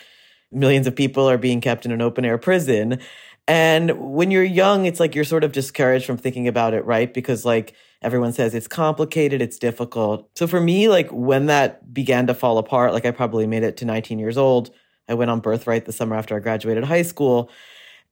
millions 0.52 0.86
of 0.86 0.96
people 0.96 1.28
are 1.28 1.38
being 1.38 1.60
kept 1.60 1.84
in 1.84 1.92
an 1.92 2.02
open 2.02 2.24
air 2.24 2.38
prison. 2.38 2.98
And 3.46 4.12
when 4.12 4.30
you're 4.30 4.44
young, 4.44 4.86
it's 4.86 5.00
like 5.00 5.14
you're 5.14 5.24
sort 5.24 5.44
of 5.44 5.52
discouraged 5.52 6.06
from 6.06 6.16
thinking 6.16 6.46
about 6.46 6.74
it, 6.74 6.84
right? 6.84 7.12
Because 7.12 7.44
like 7.44 7.74
everyone 8.02 8.32
says 8.32 8.54
it's 8.54 8.68
complicated, 8.68 9.42
it's 9.42 9.58
difficult. 9.58 10.30
So 10.36 10.46
for 10.46 10.60
me, 10.60 10.88
like 10.88 11.10
when 11.10 11.46
that 11.46 11.92
began 11.92 12.26
to 12.28 12.34
fall 12.34 12.58
apart, 12.58 12.92
like 12.92 13.04
I 13.04 13.10
probably 13.10 13.46
made 13.46 13.62
it 13.62 13.76
to 13.78 13.84
19 13.84 14.18
years 14.18 14.38
old. 14.38 14.70
I 15.08 15.14
went 15.14 15.30
on 15.30 15.40
birthright 15.40 15.84
the 15.84 15.92
summer 15.92 16.14
after 16.14 16.36
I 16.36 16.38
graduated 16.38 16.84
high 16.84 17.02
school. 17.02 17.50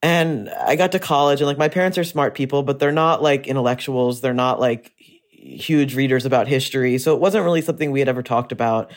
And 0.02 0.48
I 0.50 0.76
got 0.76 0.92
to 0.92 0.98
college 0.98 1.40
and 1.40 1.46
like 1.46 1.58
my 1.58 1.68
parents 1.68 1.98
are 1.98 2.04
smart 2.04 2.34
people, 2.34 2.62
but 2.62 2.78
they're 2.78 2.92
not 2.92 3.22
like 3.22 3.46
intellectuals. 3.46 4.20
They're 4.20 4.34
not 4.34 4.60
like 4.60 4.92
huge 5.30 5.94
readers 5.94 6.26
about 6.26 6.48
history. 6.48 6.98
So 6.98 7.14
it 7.14 7.20
wasn't 7.20 7.44
really 7.44 7.62
something 7.62 7.90
we 7.90 8.00
had 8.00 8.08
ever 8.08 8.22
talked 8.22 8.52
about. 8.52 8.92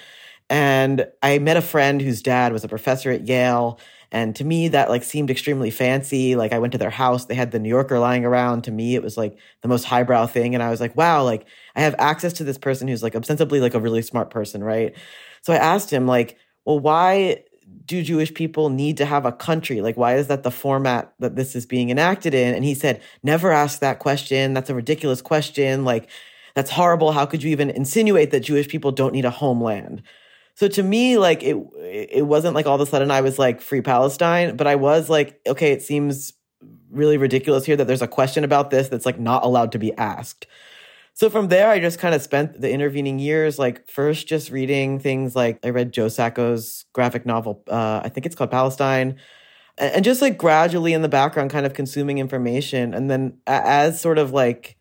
And 0.51 1.07
I 1.23 1.39
met 1.39 1.55
a 1.55 1.61
friend 1.61 2.01
whose 2.01 2.21
dad 2.21 2.51
was 2.51 2.65
a 2.65 2.67
professor 2.67 3.09
at 3.09 3.25
Yale. 3.25 3.79
And 4.11 4.35
to 4.35 4.43
me, 4.43 4.67
that 4.67 4.89
like 4.89 5.05
seemed 5.05 5.31
extremely 5.31 5.71
fancy. 5.71 6.35
Like 6.35 6.51
I 6.51 6.59
went 6.59 6.73
to 6.73 6.77
their 6.77 6.89
house, 6.89 7.23
they 7.23 7.35
had 7.35 7.51
the 7.51 7.59
New 7.59 7.69
Yorker 7.69 7.97
lying 7.99 8.25
around. 8.25 8.65
To 8.65 8.71
me, 8.71 8.95
it 8.95 9.01
was 9.01 9.15
like 9.15 9.37
the 9.61 9.69
most 9.69 9.85
highbrow 9.85 10.27
thing. 10.27 10.53
And 10.53 10.61
I 10.61 10.69
was 10.69 10.81
like, 10.81 10.93
wow, 10.97 11.23
like 11.23 11.47
I 11.73 11.79
have 11.79 11.95
access 11.97 12.33
to 12.33 12.43
this 12.43 12.57
person 12.57 12.89
who's 12.89 13.01
like 13.01 13.15
ostensibly 13.15 13.61
like 13.61 13.73
a 13.73 13.79
really 13.79 14.01
smart 14.01 14.29
person, 14.29 14.61
right? 14.61 14.93
So 15.41 15.53
I 15.53 15.55
asked 15.55 15.89
him, 15.89 16.05
like, 16.05 16.37
well, 16.65 16.79
why 16.79 17.45
do 17.85 18.03
Jewish 18.03 18.33
people 18.33 18.69
need 18.69 18.97
to 18.97 19.05
have 19.05 19.25
a 19.25 19.31
country? 19.31 19.79
Like, 19.79 19.95
why 19.95 20.15
is 20.17 20.27
that 20.27 20.43
the 20.43 20.51
format 20.51 21.13
that 21.19 21.37
this 21.37 21.55
is 21.55 21.65
being 21.65 21.89
enacted 21.89 22.33
in? 22.33 22.53
And 22.53 22.65
he 22.65 22.75
said, 22.75 23.01
never 23.23 23.53
ask 23.53 23.79
that 23.79 23.99
question. 23.99 24.53
That's 24.53 24.69
a 24.69 24.75
ridiculous 24.75 25.21
question. 25.21 25.85
Like, 25.85 26.09
that's 26.55 26.71
horrible. 26.71 27.13
How 27.13 27.25
could 27.25 27.41
you 27.41 27.51
even 27.51 27.69
insinuate 27.69 28.31
that 28.31 28.41
Jewish 28.41 28.67
people 28.67 28.91
don't 28.91 29.13
need 29.13 29.23
a 29.23 29.31
homeland? 29.31 30.03
So 30.55 30.67
to 30.67 30.83
me, 30.83 31.17
like 31.17 31.43
it, 31.43 31.57
it 31.79 32.27
wasn't 32.27 32.55
like 32.55 32.65
all 32.65 32.75
of 32.75 32.81
a 32.81 32.85
sudden 32.85 33.11
I 33.11 33.21
was 33.21 33.39
like 33.39 33.61
free 33.61 33.81
Palestine, 33.81 34.55
but 34.57 34.67
I 34.67 34.75
was 34.75 35.09
like, 35.09 35.39
okay, 35.47 35.71
it 35.71 35.81
seems 35.81 36.33
really 36.91 37.17
ridiculous 37.17 37.65
here 37.65 37.75
that 37.77 37.87
there's 37.87 38.01
a 38.01 38.07
question 38.07 38.43
about 38.43 38.69
this 38.69 38.89
that's 38.89 39.05
like 39.05 39.19
not 39.19 39.43
allowed 39.43 39.71
to 39.71 39.79
be 39.79 39.93
asked. 39.97 40.45
So 41.13 41.29
from 41.29 41.49
there, 41.49 41.69
I 41.69 41.79
just 41.79 41.99
kind 41.99 42.15
of 42.15 42.21
spent 42.21 42.61
the 42.61 42.71
intervening 42.71 43.19
years, 43.19 43.59
like 43.59 43.89
first 43.89 44.27
just 44.27 44.49
reading 44.49 44.99
things 44.99 45.35
like 45.35 45.59
I 45.63 45.69
read 45.69 45.91
Joe 45.91 46.07
Sacco's 46.07 46.85
graphic 46.93 47.25
novel, 47.25 47.63
uh, 47.69 48.01
I 48.03 48.09
think 48.09 48.25
it's 48.25 48.35
called 48.35 48.51
Palestine, 48.51 49.17
and 49.77 50.05
just 50.05 50.21
like 50.21 50.37
gradually 50.37 50.93
in 50.93 51.01
the 51.01 51.09
background, 51.09 51.49
kind 51.49 51.65
of 51.65 51.73
consuming 51.73 52.17
information. 52.17 52.93
And 52.93 53.09
then 53.09 53.37
as 53.47 53.99
sort 53.99 54.17
of 54.17 54.31
like 54.31 54.77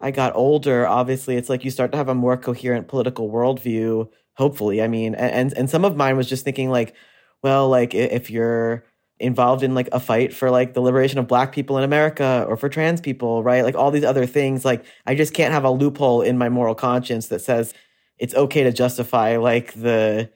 I 0.00 0.10
got 0.10 0.34
older, 0.34 0.86
obviously, 0.86 1.36
it's 1.36 1.48
like 1.48 1.64
you 1.64 1.70
start 1.70 1.92
to 1.92 1.98
have 1.98 2.08
a 2.08 2.14
more 2.14 2.36
coherent 2.36 2.88
political 2.88 3.30
worldview 3.30 4.08
hopefully 4.36 4.82
i 4.82 4.88
mean 4.88 5.14
and 5.14 5.52
and 5.54 5.68
some 5.68 5.84
of 5.84 5.96
mine 5.96 6.16
was 6.16 6.28
just 6.28 6.44
thinking 6.44 6.70
like 6.70 6.94
well 7.42 7.68
like 7.68 7.94
if 7.94 8.30
you're 8.30 8.84
involved 9.18 9.62
in 9.62 9.74
like 9.74 9.88
a 9.92 10.00
fight 10.00 10.34
for 10.34 10.50
like 10.50 10.74
the 10.74 10.80
liberation 10.80 11.18
of 11.18 11.28
black 11.28 11.52
people 11.52 11.78
in 11.78 11.84
america 11.84 12.44
or 12.48 12.56
for 12.56 12.68
trans 12.68 13.00
people 13.00 13.42
right? 13.42 13.64
Like 13.64 13.74
all 13.74 13.90
these 13.90 14.04
other 14.04 14.26
things 14.26 14.64
like 14.64 14.84
i 15.06 15.14
just 15.14 15.34
can't 15.34 15.52
have 15.52 15.64
a 15.64 15.70
loophole 15.70 16.22
in 16.22 16.38
my 16.38 16.48
moral 16.48 16.74
conscience 16.74 17.28
that 17.28 17.40
says 17.40 17.74
it's 18.18 18.34
okay 18.34 18.62
to 18.62 18.72
justify 18.72 19.36
like 19.36 19.72
the 19.74 20.30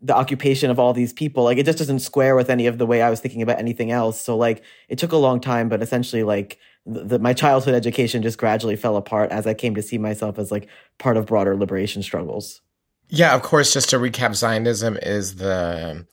the 0.00 0.14
occupation 0.14 0.70
of 0.70 0.78
all 0.78 0.92
these 0.92 1.12
people. 1.12 1.42
Like 1.42 1.58
it 1.58 1.66
just 1.66 1.78
doesn't 1.78 1.98
square 1.98 2.36
with 2.36 2.50
any 2.50 2.66
of 2.66 2.78
the 2.78 2.86
way 2.86 3.02
i 3.02 3.10
was 3.10 3.20
thinking 3.20 3.42
about 3.42 3.58
anything 3.58 3.90
else. 3.90 4.20
So 4.20 4.36
like 4.36 4.62
it 4.88 4.98
took 4.98 5.12
a 5.12 5.16
long 5.16 5.40
time 5.40 5.68
but 5.68 5.82
essentially 5.82 6.22
like 6.22 6.58
the, 6.86 7.18
my 7.18 7.32
childhood 7.32 7.74
education 7.74 8.22
just 8.22 8.38
gradually 8.38 8.76
fell 8.76 8.96
apart 8.96 9.30
as 9.30 9.46
i 9.46 9.52
came 9.54 9.74
to 9.74 9.82
see 9.82 9.98
myself 9.98 10.38
as 10.38 10.50
like 10.50 10.68
part 10.98 11.16
of 11.16 11.26
broader 11.26 11.54
liberation 11.56 12.02
struggles 12.02 12.62
yeah, 13.08 13.34
of 13.34 13.42
course, 13.42 13.72
just 13.72 13.90
to 13.90 13.98
recap, 13.98 14.34
Zionism 14.34 14.98
is 15.02 15.36
the 15.36 16.06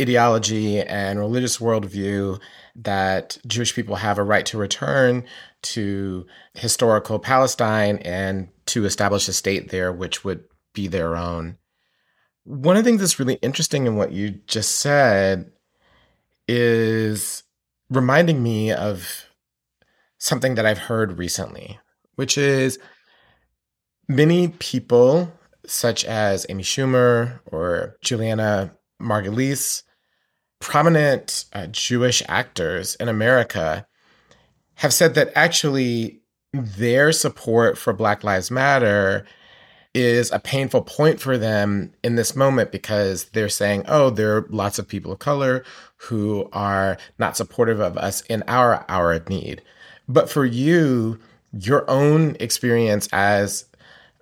ideology 0.00 0.80
and 0.80 1.18
religious 1.18 1.58
worldview 1.58 2.40
that 2.76 3.38
Jewish 3.46 3.74
people 3.74 3.96
have 3.96 4.18
a 4.18 4.22
right 4.22 4.46
to 4.46 4.58
return 4.58 5.24
to 5.62 6.24
historical 6.54 7.18
Palestine 7.18 7.98
and 7.98 8.48
to 8.66 8.84
establish 8.84 9.26
a 9.26 9.32
state 9.32 9.70
there, 9.70 9.92
which 9.92 10.24
would 10.24 10.44
be 10.74 10.86
their 10.86 11.16
own. 11.16 11.58
One 12.44 12.76
of 12.76 12.84
the 12.84 12.88
things 12.88 13.00
that's 13.00 13.18
really 13.18 13.34
interesting 13.42 13.86
in 13.86 13.96
what 13.96 14.12
you 14.12 14.30
just 14.46 14.76
said 14.76 15.50
is 16.46 17.42
reminding 17.90 18.42
me 18.42 18.72
of 18.72 19.24
something 20.18 20.54
that 20.54 20.66
I've 20.66 20.78
heard 20.78 21.18
recently, 21.18 21.80
which 22.14 22.38
is 22.38 22.78
many 24.08 24.48
people 24.48 25.32
such 25.70 26.04
as 26.04 26.46
Amy 26.48 26.62
Schumer 26.62 27.40
or 27.46 27.96
Julianna 28.02 28.74
Margulies, 29.00 29.82
prominent 30.60 31.44
uh, 31.52 31.66
Jewish 31.66 32.22
actors 32.28 32.94
in 32.96 33.08
America, 33.08 33.86
have 34.76 34.92
said 34.92 35.14
that 35.14 35.32
actually 35.34 36.20
their 36.52 37.12
support 37.12 37.76
for 37.76 37.92
Black 37.92 38.24
Lives 38.24 38.50
Matter 38.50 39.26
is 39.94 40.30
a 40.30 40.38
painful 40.38 40.82
point 40.82 41.20
for 41.20 41.38
them 41.38 41.92
in 42.04 42.14
this 42.14 42.36
moment 42.36 42.70
because 42.70 43.24
they're 43.30 43.48
saying, 43.48 43.84
oh, 43.88 44.10
there 44.10 44.36
are 44.36 44.46
lots 44.50 44.78
of 44.78 44.86
people 44.86 45.12
of 45.12 45.18
color 45.18 45.64
who 45.96 46.48
are 46.52 46.96
not 47.18 47.36
supportive 47.36 47.80
of 47.80 47.96
us 47.96 48.20
in 48.22 48.42
our 48.46 48.84
hour 48.88 49.12
of 49.12 49.28
need. 49.28 49.62
But 50.08 50.30
for 50.30 50.44
you, 50.44 51.18
your 51.52 51.88
own 51.90 52.36
experience 52.38 53.08
as 53.12 53.64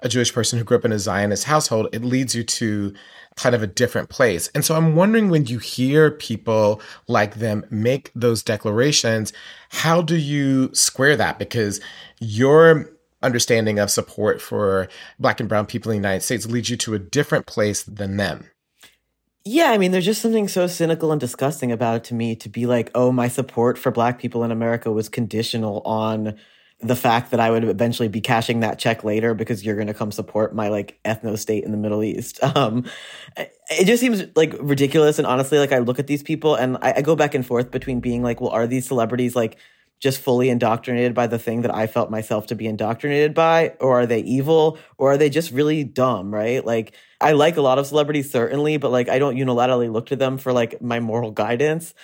a 0.00 0.08
Jewish 0.08 0.32
person 0.32 0.58
who 0.58 0.64
grew 0.64 0.76
up 0.76 0.84
in 0.84 0.92
a 0.92 0.98
Zionist 0.98 1.44
household, 1.44 1.88
it 1.92 2.04
leads 2.04 2.34
you 2.34 2.44
to 2.44 2.92
kind 3.36 3.54
of 3.54 3.62
a 3.62 3.66
different 3.66 4.08
place. 4.08 4.48
And 4.54 4.64
so 4.64 4.74
I'm 4.74 4.96
wondering 4.96 5.30
when 5.30 5.46
you 5.46 5.58
hear 5.58 6.10
people 6.10 6.80
like 7.06 7.36
them 7.36 7.64
make 7.70 8.10
those 8.14 8.42
declarations, 8.42 9.32
how 9.70 10.02
do 10.02 10.16
you 10.16 10.70
square 10.74 11.16
that? 11.16 11.38
Because 11.38 11.80
your 12.18 12.90
understanding 13.22 13.78
of 13.78 13.90
support 13.90 14.40
for 14.40 14.88
black 15.18 15.40
and 15.40 15.48
brown 15.48 15.66
people 15.66 15.90
in 15.90 16.00
the 16.00 16.08
United 16.08 16.22
States 16.22 16.46
leads 16.46 16.70
you 16.70 16.76
to 16.78 16.94
a 16.94 16.98
different 16.98 17.46
place 17.46 17.82
than 17.82 18.16
them. 18.16 18.50
Yeah, 19.44 19.70
I 19.70 19.78
mean, 19.78 19.92
there's 19.92 20.04
just 20.04 20.22
something 20.22 20.48
so 20.48 20.66
cynical 20.66 21.12
and 21.12 21.20
disgusting 21.20 21.70
about 21.70 21.96
it 21.96 22.04
to 22.04 22.14
me 22.14 22.34
to 22.36 22.48
be 22.48 22.66
like, 22.66 22.90
oh, 22.94 23.12
my 23.12 23.28
support 23.28 23.78
for 23.78 23.92
black 23.92 24.18
people 24.18 24.42
in 24.42 24.50
America 24.50 24.90
was 24.90 25.08
conditional 25.08 25.82
on 25.84 26.36
the 26.80 26.96
fact 26.96 27.30
that 27.30 27.40
I 27.40 27.50
would 27.50 27.64
eventually 27.64 28.08
be 28.08 28.20
cashing 28.20 28.60
that 28.60 28.78
check 28.78 29.02
later 29.02 29.34
because 29.34 29.64
you're 29.64 29.76
going 29.76 29.86
to 29.86 29.94
come 29.94 30.12
support 30.12 30.54
my 30.54 30.68
like 30.68 30.98
ethno 31.04 31.38
state 31.38 31.64
in 31.64 31.70
the 31.70 31.78
Middle 31.78 32.02
East. 32.02 32.40
Um, 32.56 32.84
it 33.36 33.84
just 33.84 34.00
seems 34.00 34.24
like 34.34 34.54
ridiculous. 34.58 35.18
And 35.18 35.26
honestly, 35.26 35.58
like 35.58 35.72
I 35.72 35.78
look 35.78 35.98
at 35.98 36.06
these 36.06 36.22
people 36.22 36.54
and 36.54 36.78
I, 36.80 36.94
I 36.96 37.02
go 37.02 37.14
back 37.16 37.34
and 37.34 37.44
forth 37.44 37.70
between 37.70 38.00
being 38.00 38.22
like, 38.22 38.40
well, 38.40 38.50
are 38.50 38.66
these 38.66 38.86
celebrities 38.86 39.36
like 39.36 39.58
just 39.98 40.20
fully 40.20 40.48
indoctrinated 40.48 41.14
by 41.14 41.26
the 41.26 41.38
thing 41.38 41.62
that 41.62 41.74
I 41.74 41.86
felt 41.86 42.10
myself 42.10 42.46
to 42.48 42.54
be 42.54 42.66
indoctrinated 42.66 43.34
by? 43.34 43.74
Or 43.80 44.00
are 44.00 44.06
they 44.06 44.20
evil? 44.20 44.78
Or 44.96 45.12
are 45.12 45.18
they 45.18 45.28
just 45.28 45.50
really 45.50 45.84
dumb, 45.84 46.32
right? 46.32 46.64
Like, 46.64 46.94
I 47.20 47.32
like 47.32 47.56
a 47.56 47.62
lot 47.62 47.78
of 47.78 47.86
celebrities, 47.86 48.30
certainly, 48.30 48.76
but 48.76 48.90
like, 48.90 49.08
I 49.08 49.18
don't 49.18 49.36
unilaterally 49.36 49.90
look 49.90 50.06
to 50.06 50.16
them 50.16 50.38
for 50.38 50.52
like 50.52 50.80
my 50.80 51.00
moral 51.00 51.30
guidance. 51.30 51.94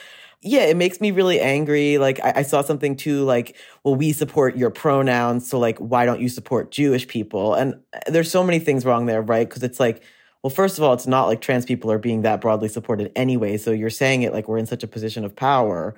Yeah, 0.45 0.62
it 0.64 0.76
makes 0.76 1.01
me 1.01 1.12
really 1.12 1.40
angry. 1.40 1.99
Like, 1.99 2.18
I, 2.20 2.32
I 2.36 2.43
saw 2.43 2.62
something 2.62 2.97
too, 2.97 3.24
like, 3.24 3.57
well, 3.84 3.95
we 3.95 4.12
support 4.12 4.57
your 4.57 4.70
pronouns. 4.70 5.49
So, 5.49 5.59
like, 5.59 5.78
why 5.78 6.05
don't 6.05 6.20
you 6.20 6.28
support 6.28 6.72
Jewish 6.72 7.07
people? 7.07 7.55
And 7.55 7.74
uh, 7.95 8.01
there's 8.09 8.30
so 8.30 8.43
many 8.43 8.59
things 8.59 8.84
wrong 8.84 9.07
there, 9.07 9.22
right? 9.22 9.49
Because 9.49 9.62
it's 9.62 9.78
like, 9.78 10.03
well, 10.43 10.51
first 10.51 10.78
of 10.78 10.84
all, 10.84 10.93
it's 10.93 11.07
not 11.07 11.26
like 11.26 11.40
trans 11.40 11.64
people 11.64 11.93
are 11.93 11.99
being 11.99 12.22
that 12.22 12.40
broadly 12.40 12.68
supported 12.68 13.12
anyway. 13.14 13.57
So 13.57 13.70
you're 13.70 13.90
saying 13.90 14.22
it 14.22 14.32
like 14.32 14.49
we're 14.49 14.59
in 14.59 14.66
such 14.66 14.82
a 14.82 14.88
position 14.88 15.24
of 15.24 15.36
power. 15.36 15.95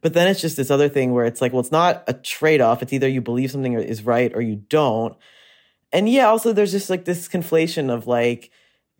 But 0.00 0.14
then 0.14 0.28
it's 0.28 0.40
just 0.40 0.56
this 0.56 0.70
other 0.70 0.88
thing 0.88 1.12
where 1.12 1.26
it's 1.26 1.40
like, 1.40 1.52
well, 1.52 1.60
it's 1.60 1.72
not 1.72 2.04
a 2.06 2.14
trade 2.14 2.60
off. 2.60 2.82
It's 2.82 2.92
either 2.92 3.08
you 3.08 3.20
believe 3.20 3.50
something 3.50 3.74
is 3.74 4.04
right 4.04 4.32
or 4.34 4.40
you 4.40 4.56
don't. 4.56 5.16
And 5.92 6.08
yeah, 6.08 6.28
also 6.28 6.52
there's 6.52 6.70
just 6.70 6.88
like 6.88 7.04
this 7.04 7.28
conflation 7.28 7.90
of 7.90 8.06
like 8.06 8.50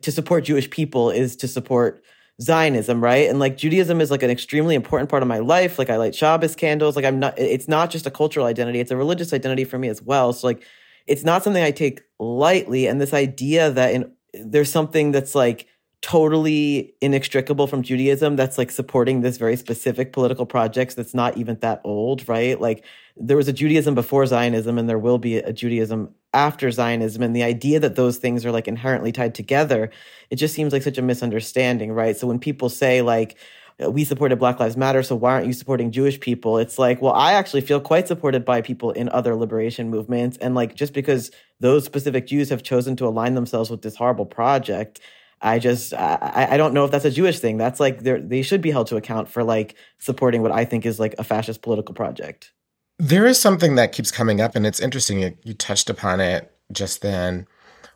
to 0.01 0.11
support 0.11 0.43
Jewish 0.43 0.69
people 0.69 1.09
is 1.09 1.37
to 1.37 1.47
support 1.47 2.03
Zionism, 2.41 3.03
right? 3.03 3.29
And 3.29 3.39
like 3.39 3.57
Judaism 3.57 4.01
is 4.01 4.09
like 4.09 4.23
an 4.23 4.29
extremely 4.29 4.75
important 4.75 5.09
part 5.09 5.21
of 5.21 5.29
my 5.29 5.39
life. 5.39 5.77
Like 5.77 5.89
I 5.89 5.97
light 5.97 6.15
Shabbos 6.15 6.55
candles. 6.55 6.95
Like 6.95 7.05
I'm 7.05 7.19
not, 7.19 7.37
it's 7.37 7.67
not 7.67 7.91
just 7.91 8.07
a 8.07 8.11
cultural 8.11 8.45
identity, 8.45 8.79
it's 8.79 8.91
a 8.91 8.97
religious 8.97 9.33
identity 9.33 9.63
for 9.63 9.77
me 9.77 9.89
as 9.89 10.01
well. 10.01 10.33
So 10.33 10.47
like 10.47 10.63
it's 11.07 11.23
not 11.23 11.43
something 11.43 11.63
I 11.63 11.71
take 11.71 12.01
lightly. 12.19 12.87
And 12.87 12.99
this 12.99 13.13
idea 13.13 13.69
that 13.71 13.93
in, 13.93 14.11
there's 14.33 14.71
something 14.71 15.11
that's 15.11 15.35
like 15.35 15.67
totally 16.01 16.95
inextricable 16.99 17.67
from 17.67 17.83
Judaism 17.83 18.35
that's 18.35 18.57
like 18.57 18.71
supporting 18.71 19.21
this 19.21 19.37
very 19.37 19.55
specific 19.55 20.13
political 20.13 20.47
projects 20.47 20.95
that's 20.95 21.13
not 21.13 21.37
even 21.37 21.57
that 21.59 21.79
old, 21.83 22.27
right? 22.27 22.59
Like 22.59 22.83
there 23.15 23.37
was 23.37 23.47
a 23.47 23.53
Judaism 23.53 23.93
before 23.93 24.25
Zionism 24.25 24.79
and 24.79 24.89
there 24.89 24.97
will 24.97 25.19
be 25.19 25.37
a 25.37 25.53
Judaism 25.53 26.13
after 26.33 26.71
Zionism. 26.71 27.21
And 27.21 27.35
the 27.35 27.43
idea 27.43 27.79
that 27.79 27.95
those 27.95 28.17
things 28.17 28.45
are 28.45 28.51
like 28.51 28.67
inherently 28.67 29.11
tied 29.11 29.35
together, 29.35 29.91
it 30.31 30.37
just 30.37 30.55
seems 30.55 30.73
like 30.73 30.81
such 30.81 30.97
a 30.97 31.03
misunderstanding, 31.03 31.91
right? 31.91 32.17
So 32.17 32.25
when 32.25 32.39
people 32.39 32.69
say 32.69 33.03
like, 33.03 33.37
uh, 33.83 33.91
we 33.91 34.03
supported 34.03 34.37
Black 34.37 34.59
Lives 34.59 34.77
Matter, 34.77 35.03
so 35.03 35.15
why 35.15 35.33
aren't 35.33 35.47
you 35.47 35.53
supporting 35.53 35.91
Jewish 35.91 36.19
people? 36.19 36.57
It's 36.57 36.79
like, 36.79 36.99
well, 37.01 37.13
I 37.13 37.33
actually 37.33 37.61
feel 37.61 37.79
quite 37.79 38.07
supported 38.07 38.43
by 38.43 38.61
people 38.61 38.91
in 38.91 39.07
other 39.09 39.35
liberation 39.35 39.89
movements. 39.89 40.37
And 40.37 40.55
like, 40.55 40.75
just 40.75 40.93
because 40.93 41.31
those 41.59 41.85
specific 41.85 42.25
Jews 42.25 42.49
have 42.49 42.63
chosen 42.63 42.95
to 42.97 43.07
align 43.07 43.35
themselves 43.35 43.69
with 43.69 43.81
this 43.83 43.95
horrible 43.95 44.25
project, 44.25 44.99
I 45.41 45.59
just 45.59 45.93
I, 45.93 46.49
I 46.51 46.57
don't 46.57 46.73
know 46.73 46.85
if 46.85 46.91
that's 46.91 47.05
a 47.05 47.11
Jewish 47.11 47.39
thing. 47.39 47.57
That's 47.57 47.79
like 47.79 48.01
they 48.03 48.41
should 48.41 48.61
be 48.61 48.71
held 48.71 48.87
to 48.87 48.97
account 48.97 49.29
for 49.29 49.43
like 49.43 49.75
supporting 49.97 50.41
what 50.41 50.51
I 50.51 50.65
think 50.65 50.85
is 50.85 50.99
like 50.99 51.15
a 51.17 51.23
fascist 51.23 51.61
political 51.61 51.95
project. 51.95 52.51
There 52.99 53.25
is 53.25 53.39
something 53.39 53.75
that 53.75 53.91
keeps 53.91 54.11
coming 54.11 54.41
up, 54.41 54.55
and 54.55 54.67
it's 54.67 54.79
interesting. 54.79 55.21
You, 55.21 55.35
you 55.43 55.53
touched 55.55 55.89
upon 55.89 56.19
it 56.19 56.53
just 56.71 57.01
then, 57.01 57.47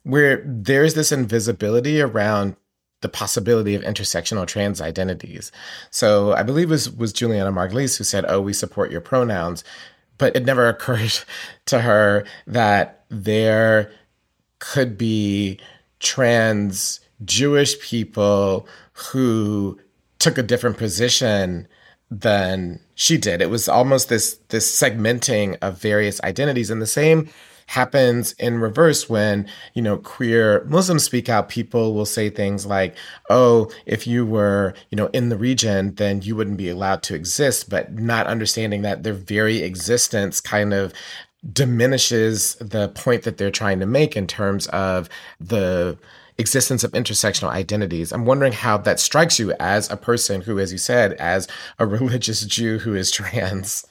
where 0.03 0.41
there's 0.45 0.95
this 0.95 1.11
invisibility 1.11 2.01
around 2.01 2.55
the 3.01 3.09
possibility 3.09 3.75
of 3.75 3.83
intersectional 3.83 4.47
trans 4.47 4.81
identities. 4.81 5.51
So 5.91 6.33
I 6.33 6.41
believe 6.41 6.69
it 6.69 6.71
was 6.71 6.89
was 6.89 7.13
Julianna 7.13 7.51
Margulies 7.51 7.97
who 7.97 8.03
said, 8.03 8.25
"Oh, 8.27 8.41
we 8.41 8.53
support 8.53 8.91
your 8.91 9.01
pronouns," 9.01 9.63
but 10.17 10.35
it 10.35 10.45
never 10.45 10.67
occurred 10.69 11.19
to 11.67 11.81
her 11.81 12.25
that 12.47 13.05
there 13.09 13.91
could 14.57 14.97
be 14.97 15.59
trans 15.99 16.99
Jewish 17.23 17.79
people 17.79 18.67
who 18.93 19.79
took 20.19 20.37
a 20.37 20.43
different 20.43 20.77
position 20.77 21.67
than 22.11 22.79
she 22.95 23.17
did. 23.17 23.41
It 23.41 23.49
was 23.49 23.67
almost 23.67 24.09
this 24.09 24.39
this 24.49 24.69
segmenting 24.69 25.57
of 25.61 25.81
various 25.81 26.21
identities, 26.23 26.69
and 26.69 26.81
the 26.81 26.87
same 26.87 27.29
happens 27.67 28.33
in 28.33 28.59
reverse 28.59 29.09
when 29.09 29.47
you 29.73 29.81
know 29.81 29.97
queer 29.97 30.63
muslims 30.65 31.03
speak 31.03 31.29
out. 31.29 31.49
People 31.49 31.93
will 31.93 32.05
say 32.05 32.29
things 32.29 32.65
like 32.65 32.95
oh 33.29 33.71
if 33.87 34.05
you 34.05 34.23
were 34.25 34.75
you 34.91 34.95
know 34.95 35.07
in 35.13 35.29
the 35.29 35.37
region 35.37 35.95
then 35.95 36.21
you 36.21 36.35
wouldn't 36.35 36.57
be 36.57 36.69
allowed 36.69 37.01
to 37.03 37.15
exist. 37.15 37.69
But 37.69 37.93
not 37.93 38.27
understanding 38.27 38.83
that 38.83 39.03
their 39.03 39.13
very 39.13 39.63
existence 39.63 40.39
kind 40.41 40.73
of 40.73 40.93
diminishes 41.51 42.55
the 42.55 42.89
point 42.89 43.23
that 43.23 43.37
they're 43.37 43.51
trying 43.51 43.79
to 43.79 43.85
make 43.85 44.15
in 44.15 44.27
terms 44.27 44.67
of 44.67 45.09
the 45.39 45.97
existence 46.37 46.83
of 46.83 46.91
intersectional 46.91 47.49
identities. 47.49 48.11
I'm 48.11 48.25
wondering 48.25 48.53
how 48.53 48.77
that 48.79 48.99
strikes 48.99 49.39
you 49.39 49.53
as 49.59 49.89
a 49.89 49.97
person 49.97 50.41
who, 50.41 50.59
as 50.59 50.71
you 50.71 50.77
said, 50.77 51.13
as 51.13 51.47
a 51.79 51.85
religious 51.87 52.45
Jew 52.45 52.79
who 52.79 52.95
is 52.95 53.11
trans. 53.11 53.85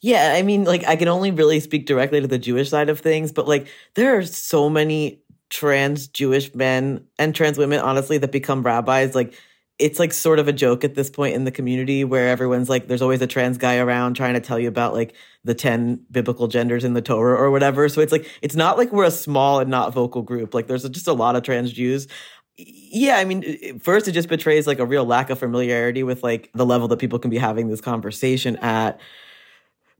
Yeah, 0.00 0.34
I 0.36 0.42
mean, 0.42 0.64
like, 0.64 0.84
I 0.84 0.96
can 0.96 1.08
only 1.08 1.30
really 1.30 1.60
speak 1.60 1.86
directly 1.86 2.20
to 2.20 2.26
the 2.26 2.38
Jewish 2.38 2.70
side 2.70 2.90
of 2.90 3.00
things, 3.00 3.32
but 3.32 3.48
like, 3.48 3.68
there 3.94 4.18
are 4.18 4.24
so 4.24 4.68
many 4.68 5.22
trans 5.48 6.08
Jewish 6.08 6.54
men 6.54 7.06
and 7.18 7.34
trans 7.34 7.56
women, 7.56 7.80
honestly, 7.80 8.18
that 8.18 8.32
become 8.32 8.62
rabbis. 8.62 9.14
Like, 9.14 9.34
it's 9.78 9.98
like 9.98 10.12
sort 10.12 10.38
of 10.38 10.46
a 10.46 10.52
joke 10.52 10.84
at 10.84 10.94
this 10.94 11.10
point 11.10 11.34
in 11.34 11.44
the 11.44 11.50
community 11.50 12.04
where 12.04 12.28
everyone's 12.28 12.68
like, 12.68 12.86
there's 12.86 13.02
always 13.02 13.20
a 13.20 13.26
trans 13.26 13.58
guy 13.58 13.76
around 13.78 14.14
trying 14.14 14.34
to 14.34 14.40
tell 14.40 14.58
you 14.58 14.68
about 14.68 14.94
like 14.94 15.14
the 15.42 15.54
10 15.54 16.00
biblical 16.10 16.46
genders 16.46 16.84
in 16.84 16.94
the 16.94 17.02
Torah 17.02 17.36
or 17.36 17.50
whatever. 17.50 17.88
So 17.88 18.00
it's 18.00 18.12
like, 18.12 18.28
it's 18.40 18.54
not 18.54 18.78
like 18.78 18.92
we're 18.92 19.04
a 19.04 19.10
small 19.10 19.58
and 19.58 19.68
not 19.70 19.92
vocal 19.92 20.22
group. 20.22 20.54
Like 20.54 20.68
there's 20.68 20.88
just 20.88 21.08
a 21.08 21.12
lot 21.12 21.34
of 21.34 21.42
trans 21.42 21.72
Jews. 21.72 22.06
Yeah, 22.56 23.16
I 23.16 23.24
mean, 23.24 23.80
first 23.80 24.06
it 24.06 24.12
just 24.12 24.28
betrays 24.28 24.68
like 24.68 24.78
a 24.78 24.86
real 24.86 25.04
lack 25.04 25.28
of 25.28 25.40
familiarity 25.40 26.04
with 26.04 26.22
like 26.22 26.50
the 26.54 26.64
level 26.64 26.86
that 26.88 26.98
people 26.98 27.18
can 27.18 27.30
be 27.30 27.38
having 27.38 27.68
this 27.68 27.80
conversation 27.80 28.56
at. 28.58 29.00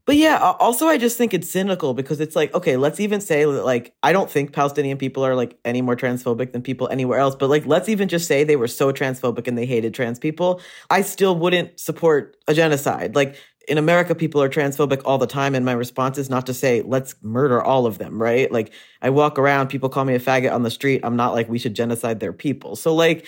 But 0.07 0.17
yeah, 0.17 0.39
also 0.39 0.87
I 0.87 0.99
just 0.99 1.17
think 1.17 1.33
it's 1.33 1.49
cynical 1.49 1.95
because 1.95 2.21
it's 2.21 2.37
like, 2.37 2.53
okay, 2.55 2.77
let's 2.77 3.01
even 3.01 3.23
say 3.23 3.45
that 3.45 3.65
like 3.65 3.95
I 4.03 4.13
don't 4.13 4.31
think 4.31 4.53
Palestinian 4.53 4.99
people 4.99 5.25
are 5.25 5.35
like 5.35 5.59
any 5.65 5.81
more 5.81 5.97
transphobic 5.97 6.53
than 6.53 6.61
people 6.61 6.89
anywhere 6.91 7.19
else, 7.19 7.35
but 7.35 7.49
like 7.49 7.65
let's 7.65 7.89
even 7.89 8.09
just 8.09 8.29
say 8.29 8.45
they 8.45 8.57
were 8.57 8.69
so 8.69 8.93
transphobic 8.93 9.49
and 9.49 9.57
they 9.57 9.65
hated 9.65 9.95
trans 9.95 10.19
people, 10.19 10.61
I 10.91 11.01
still 11.01 11.37
wouldn't 11.37 11.81
support 11.81 12.37
a 12.47 12.53
genocide. 12.53 13.15
Like 13.17 13.37
in 13.67 13.79
America, 13.79 14.15
people 14.15 14.43
are 14.43 14.49
transphobic 14.51 15.01
all 15.07 15.17
the 15.17 15.27
time, 15.27 15.55
and 15.55 15.65
my 15.65 15.73
response 15.73 16.19
is 16.19 16.29
not 16.29 16.45
to 16.47 16.55
say 16.55 16.83
let's 16.83 17.15
murder 17.23 17.63
all 17.63 17.87
of 17.87 17.97
them, 17.97 18.21
right? 18.21 18.53
Like 18.53 18.75
I 19.01 19.09
walk 19.09 19.39
around, 19.39 19.69
people 19.69 19.89
call 19.89 20.05
me 20.05 20.15
a 20.15 20.21
faggot 20.21 20.53
on 20.53 20.65
the 20.65 20.71
street. 20.71 21.01
I'm 21.03 21.17
not 21.17 21.33
like 21.33 21.49
we 21.49 21.59
should 21.59 21.75
genocide 21.75 22.21
their 22.21 22.35
people. 22.35 22.77
So 22.77 22.95
like 22.95 23.27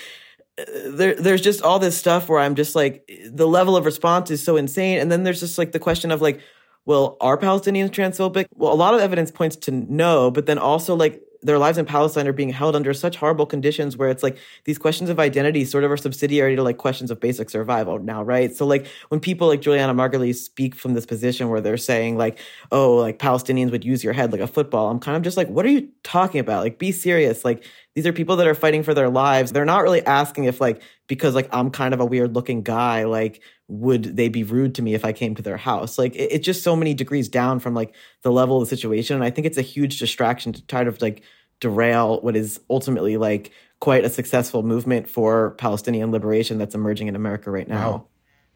uh, 0.59 0.65
there, 0.89 1.15
there's 1.15 1.41
just 1.41 1.63
all 1.63 1.79
this 1.79 1.97
stuff 1.97 2.29
where 2.29 2.41
I'm 2.41 2.55
just 2.55 2.75
like 2.75 3.11
the 3.31 3.47
level 3.49 3.79
of 3.79 3.87
response 3.87 4.31
is 4.31 4.43
so 4.45 4.57
insane, 4.59 4.99
and 4.99 5.11
then 5.11 5.25
there's 5.25 5.41
just 5.41 5.57
like 5.57 5.73
the 5.73 5.79
question 5.79 6.11
of 6.11 6.21
like 6.21 6.41
well, 6.87 7.17
are 7.21 7.37
Palestinians 7.37 7.91
transphobic? 7.91 8.47
Well, 8.55 8.73
a 8.73 8.75
lot 8.75 8.95
of 8.95 9.01
evidence 9.01 9.31
points 9.31 9.57
to 9.57 9.71
no, 9.73 10.31
but 10.31 10.47
then 10.47 10.57
also 10.57 10.95
like 10.95 11.21
their 11.43 11.59
lives 11.59 11.79
in 11.79 11.85
Palestine 11.85 12.27
are 12.27 12.33
being 12.33 12.49
held 12.49 12.75
under 12.75 12.95
such 12.95 13.17
horrible 13.17 13.47
conditions 13.47 13.97
where 13.97 14.09
it's 14.09 14.23
like 14.23 14.39
these 14.65 14.79
questions 14.79 15.11
of 15.11 15.21
identity 15.21 15.65
sort 15.65 15.85
of 15.85 15.91
are 15.91 15.97
subsidiary 15.97 16.57
to 16.57 16.63
like 16.63 16.79
questions 16.79 17.11
of 17.11 17.21
basic 17.21 17.51
survival 17.51 17.99
now, 17.99 18.23
right? 18.23 18.55
So 18.55 18.67
like 18.67 18.87
when 19.09 19.21
people 19.21 19.49
like 19.49 19.61
Julianna 19.61 19.95
Margulies 19.95 20.37
speak 20.37 20.75
from 20.75 20.95
this 20.95 21.07
position 21.07 21.49
where 21.49 21.61
they're 21.61 21.77
saying 21.77 22.17
like, 22.17 22.39
oh, 22.73 22.97
like 22.97 23.19
Palestinians 23.19 23.71
would 23.71 23.85
use 23.85 24.03
your 24.03 24.13
head 24.13 24.33
like 24.33 24.41
a 24.41 24.47
football, 24.47 24.89
I'm 24.89 24.99
kind 24.99 25.17
of 25.17 25.23
just 25.23 25.37
like, 25.37 25.49
what 25.49 25.67
are 25.67 25.71
you 25.71 25.89
talking 26.03 26.41
about? 26.41 26.65
Like, 26.65 26.79
be 26.79 26.93
serious. 26.93 27.45
Like 27.45 27.65
these 27.97 28.07
are 28.07 28.13
people 28.13 28.37
that 28.37 28.47
are 28.47 28.55
fighting 28.55 28.83
for 28.83 28.93
their 28.93 29.09
lives. 29.09 29.53
They're 29.53 29.65
not 29.65 29.83
really 29.83 30.05
asking 30.05 30.45
if 30.45 30.61
like 30.61 30.83
because 31.07 31.35
like 31.35 31.49
I'm 31.51 31.71
kind 31.71 31.95
of 31.95 32.01
a 32.01 32.05
weird 32.05 32.35
looking 32.35 32.63
guy, 32.63 33.05
like 33.05 33.41
would 33.69 34.17
they 34.17 34.29
be 34.29 34.45
rude 34.45 34.75
to 34.75 34.83
me 34.83 34.93
if 34.93 35.03
I 35.03 35.15
came 35.15 35.35
to 35.35 35.43
their 35.43 35.57
house? 35.57 35.99
Like 35.99 36.15
it, 36.15 36.31
it's 36.31 36.45
just 36.45 36.63
so 36.63 36.77
many 36.77 36.93
degrees 36.93 37.31
down 37.31 37.59
from 37.59 37.73
like 37.73 37.95
the 38.21 38.31
level 38.31 38.61
of 38.61 38.69
the 38.69 38.77
situation. 38.77 39.17
And 39.17 39.25
I 39.25 39.31
think 39.31 39.47
it's 39.47 39.57
a 39.57 39.63
huge 39.63 39.99
distraction 39.99 40.53
to 40.53 40.67
try 40.67 40.85
to 40.85 40.95
like 41.01 41.23
derail 41.59 42.21
what 42.21 42.37
is 42.37 42.61
ultimately 42.69 43.17
like 43.17 43.51
quite 43.81 44.05
a 44.05 44.11
successful 44.11 44.63
movement 44.63 45.09
for 45.09 45.53
Palestinian 45.53 46.13
liberation 46.13 46.59
that's 46.59 46.75
emerging 46.75 47.09
in 47.09 47.17
America 47.17 47.51
right 47.51 47.67
now. 47.67 47.91
Wow. 47.91 48.07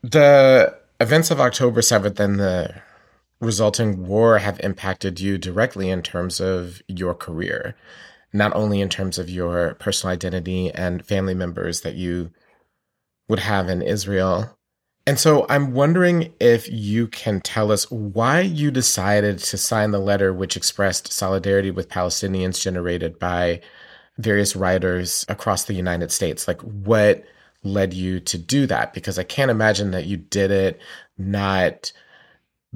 The 0.02 0.78
events 1.00 1.30
of 1.30 1.40
October 1.40 1.80
7th 1.80 2.20
and 2.20 2.38
the 2.38 2.74
resulting 3.40 4.06
war 4.06 4.36
have 4.36 4.60
impacted 4.60 5.18
you 5.18 5.38
directly 5.38 5.88
in 5.88 6.02
terms 6.02 6.42
of 6.42 6.82
your 6.88 7.14
career 7.14 7.74
not 8.32 8.54
only 8.54 8.80
in 8.80 8.88
terms 8.88 9.18
of 9.18 9.28
your 9.28 9.74
personal 9.74 10.12
identity 10.12 10.70
and 10.70 11.04
family 11.04 11.34
members 11.34 11.80
that 11.80 11.94
you 11.94 12.30
would 13.28 13.40
have 13.40 13.68
in 13.68 13.82
Israel. 13.82 14.56
And 15.06 15.18
so 15.18 15.46
I'm 15.48 15.72
wondering 15.72 16.32
if 16.40 16.70
you 16.70 17.08
can 17.08 17.40
tell 17.40 17.72
us 17.72 17.90
why 17.90 18.40
you 18.40 18.70
decided 18.70 19.38
to 19.38 19.56
sign 19.56 19.90
the 19.90 19.98
letter 19.98 20.32
which 20.32 20.56
expressed 20.56 21.12
solidarity 21.12 21.70
with 21.70 21.88
Palestinians 21.88 22.60
generated 22.60 23.18
by 23.18 23.60
various 24.18 24.54
writers 24.54 25.24
across 25.28 25.64
the 25.64 25.74
United 25.74 26.12
States. 26.12 26.46
Like, 26.46 26.60
what 26.60 27.24
led 27.64 27.94
you 27.94 28.20
to 28.20 28.38
do 28.38 28.66
that? 28.66 28.92
Because 28.92 29.18
I 29.18 29.24
can't 29.24 29.50
imagine 29.50 29.90
that 29.92 30.06
you 30.06 30.16
did 30.16 30.50
it 30.50 30.80
not 31.18 31.92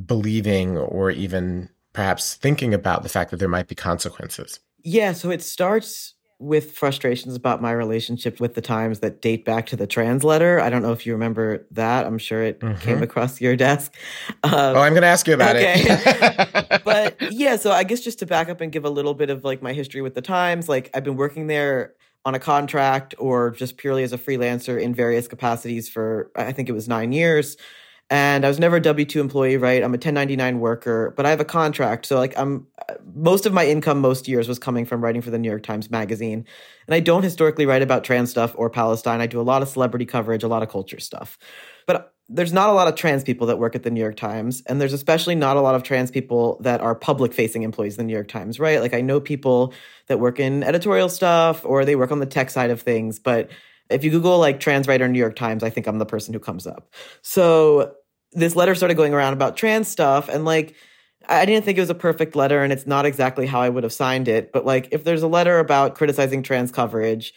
believing 0.04 0.76
or 0.76 1.10
even 1.10 1.68
perhaps 1.92 2.34
thinking 2.34 2.74
about 2.74 3.02
the 3.02 3.08
fact 3.08 3.30
that 3.30 3.36
there 3.36 3.48
might 3.48 3.68
be 3.68 3.74
consequences. 3.74 4.60
Yeah, 4.84 5.12
so 5.12 5.30
it 5.30 5.42
starts 5.42 6.14
with 6.38 6.72
frustrations 6.72 7.34
about 7.34 7.62
my 7.62 7.72
relationship 7.72 8.38
with 8.38 8.54
the 8.54 8.60
Times 8.60 9.00
that 9.00 9.22
date 9.22 9.44
back 9.44 9.66
to 9.66 9.76
the 9.76 9.86
trans 9.86 10.22
letter. 10.22 10.60
I 10.60 10.68
don't 10.68 10.82
know 10.82 10.92
if 10.92 11.06
you 11.06 11.12
remember 11.12 11.66
that. 11.70 12.06
I'm 12.06 12.18
sure 12.18 12.42
it 12.42 12.60
mm-hmm. 12.60 12.78
came 12.80 13.02
across 13.02 13.40
your 13.40 13.56
desk. 13.56 13.94
Um, 14.42 14.52
oh, 14.52 14.80
I'm 14.80 14.92
going 14.92 15.02
to 15.02 15.08
ask 15.08 15.26
you 15.26 15.34
about 15.34 15.56
okay. 15.56 15.84
it. 15.86 16.82
but 16.84 17.32
yeah, 17.32 17.56
so 17.56 17.72
I 17.72 17.82
guess 17.84 18.00
just 18.00 18.18
to 18.18 18.26
back 18.26 18.50
up 18.50 18.60
and 18.60 18.70
give 18.70 18.84
a 18.84 18.90
little 18.90 19.14
bit 19.14 19.30
of 19.30 19.42
like 19.42 19.62
my 19.62 19.72
history 19.72 20.02
with 20.02 20.14
the 20.14 20.22
Times, 20.22 20.68
like 20.68 20.90
I've 20.92 21.04
been 21.04 21.16
working 21.16 21.46
there 21.46 21.94
on 22.26 22.34
a 22.34 22.38
contract 22.38 23.14
or 23.18 23.50
just 23.50 23.76
purely 23.76 24.02
as 24.02 24.12
a 24.12 24.18
freelancer 24.18 24.80
in 24.80 24.94
various 24.94 25.28
capacities 25.28 25.88
for 25.88 26.30
I 26.36 26.52
think 26.52 26.68
it 26.68 26.72
was 26.72 26.88
9 26.88 27.12
years 27.12 27.56
and 28.14 28.44
I 28.44 28.48
was 28.48 28.60
never 28.60 28.76
a 28.76 28.80
W 28.80 29.04
two 29.04 29.20
employee, 29.20 29.56
right? 29.56 29.82
I'm 29.82 29.90
a 29.90 29.98
1099 29.98 30.60
worker, 30.60 31.12
but 31.16 31.26
I 31.26 31.30
have 31.30 31.40
a 31.40 31.44
contract, 31.44 32.06
so 32.06 32.16
like 32.16 32.32
I'm 32.38 32.64
most 33.12 33.44
of 33.44 33.52
my 33.52 33.66
income 33.66 34.00
most 34.00 34.28
years 34.28 34.46
was 34.46 34.60
coming 34.60 34.86
from 34.86 35.02
writing 35.02 35.20
for 35.20 35.30
the 35.30 35.38
New 35.38 35.48
York 35.48 35.64
Times 35.64 35.90
Magazine, 35.90 36.46
and 36.86 36.94
I 36.94 37.00
don't 37.00 37.24
historically 37.24 37.66
write 37.66 37.82
about 37.82 38.04
trans 38.04 38.30
stuff 38.30 38.54
or 38.56 38.70
Palestine. 38.70 39.20
I 39.20 39.26
do 39.26 39.40
a 39.40 39.42
lot 39.42 39.62
of 39.62 39.68
celebrity 39.68 40.06
coverage, 40.06 40.44
a 40.44 40.48
lot 40.48 40.62
of 40.62 40.68
culture 40.68 41.00
stuff, 41.00 41.38
but 41.88 42.14
there's 42.28 42.52
not 42.52 42.68
a 42.68 42.72
lot 42.72 42.86
of 42.86 42.94
trans 42.94 43.24
people 43.24 43.48
that 43.48 43.58
work 43.58 43.74
at 43.74 43.82
the 43.82 43.90
New 43.90 44.00
York 44.00 44.16
Times, 44.16 44.62
and 44.66 44.80
there's 44.80 44.92
especially 44.92 45.34
not 45.34 45.56
a 45.56 45.60
lot 45.60 45.74
of 45.74 45.82
trans 45.82 46.12
people 46.12 46.60
that 46.62 46.80
are 46.80 46.94
public 46.94 47.34
facing 47.34 47.64
employees 47.64 47.94
of 47.94 47.98
the 47.98 48.04
New 48.04 48.14
York 48.14 48.28
Times, 48.28 48.60
right? 48.60 48.80
Like 48.80 48.94
I 48.94 49.00
know 49.00 49.20
people 49.20 49.74
that 50.06 50.20
work 50.20 50.38
in 50.38 50.62
editorial 50.62 51.08
stuff 51.08 51.64
or 51.64 51.84
they 51.84 51.96
work 51.96 52.12
on 52.12 52.20
the 52.20 52.26
tech 52.26 52.50
side 52.50 52.70
of 52.70 52.80
things, 52.80 53.18
but 53.18 53.50
if 53.90 54.04
you 54.04 54.10
Google 54.12 54.38
like 54.38 54.60
trans 54.60 54.86
writer 54.86 55.08
New 55.08 55.18
York 55.18 55.34
Times, 55.34 55.64
I 55.64 55.70
think 55.70 55.88
I'm 55.88 55.98
the 55.98 56.06
person 56.06 56.32
who 56.32 56.40
comes 56.40 56.66
up. 56.66 56.94
So 57.22 57.94
this 58.34 58.56
letter 58.56 58.74
started 58.74 58.96
going 58.96 59.14
around 59.14 59.32
about 59.32 59.56
trans 59.56 59.88
stuff 59.88 60.28
and 60.28 60.44
like 60.44 60.74
I 61.28 61.46
didn't 61.46 61.64
think 61.64 61.78
it 61.78 61.80
was 61.80 61.90
a 61.90 61.94
perfect 61.94 62.36
letter 62.36 62.62
and 62.62 62.72
it's 62.72 62.86
not 62.86 63.06
exactly 63.06 63.46
how 63.46 63.60
I 63.60 63.68
would 63.68 63.82
have 63.82 63.92
signed 63.92 64.28
it. 64.28 64.52
But 64.52 64.66
like 64.66 64.88
if 64.92 65.04
there's 65.04 65.22
a 65.22 65.28
letter 65.28 65.58
about 65.58 65.94
criticizing 65.94 66.42
trans 66.42 66.70
coverage, 66.70 67.34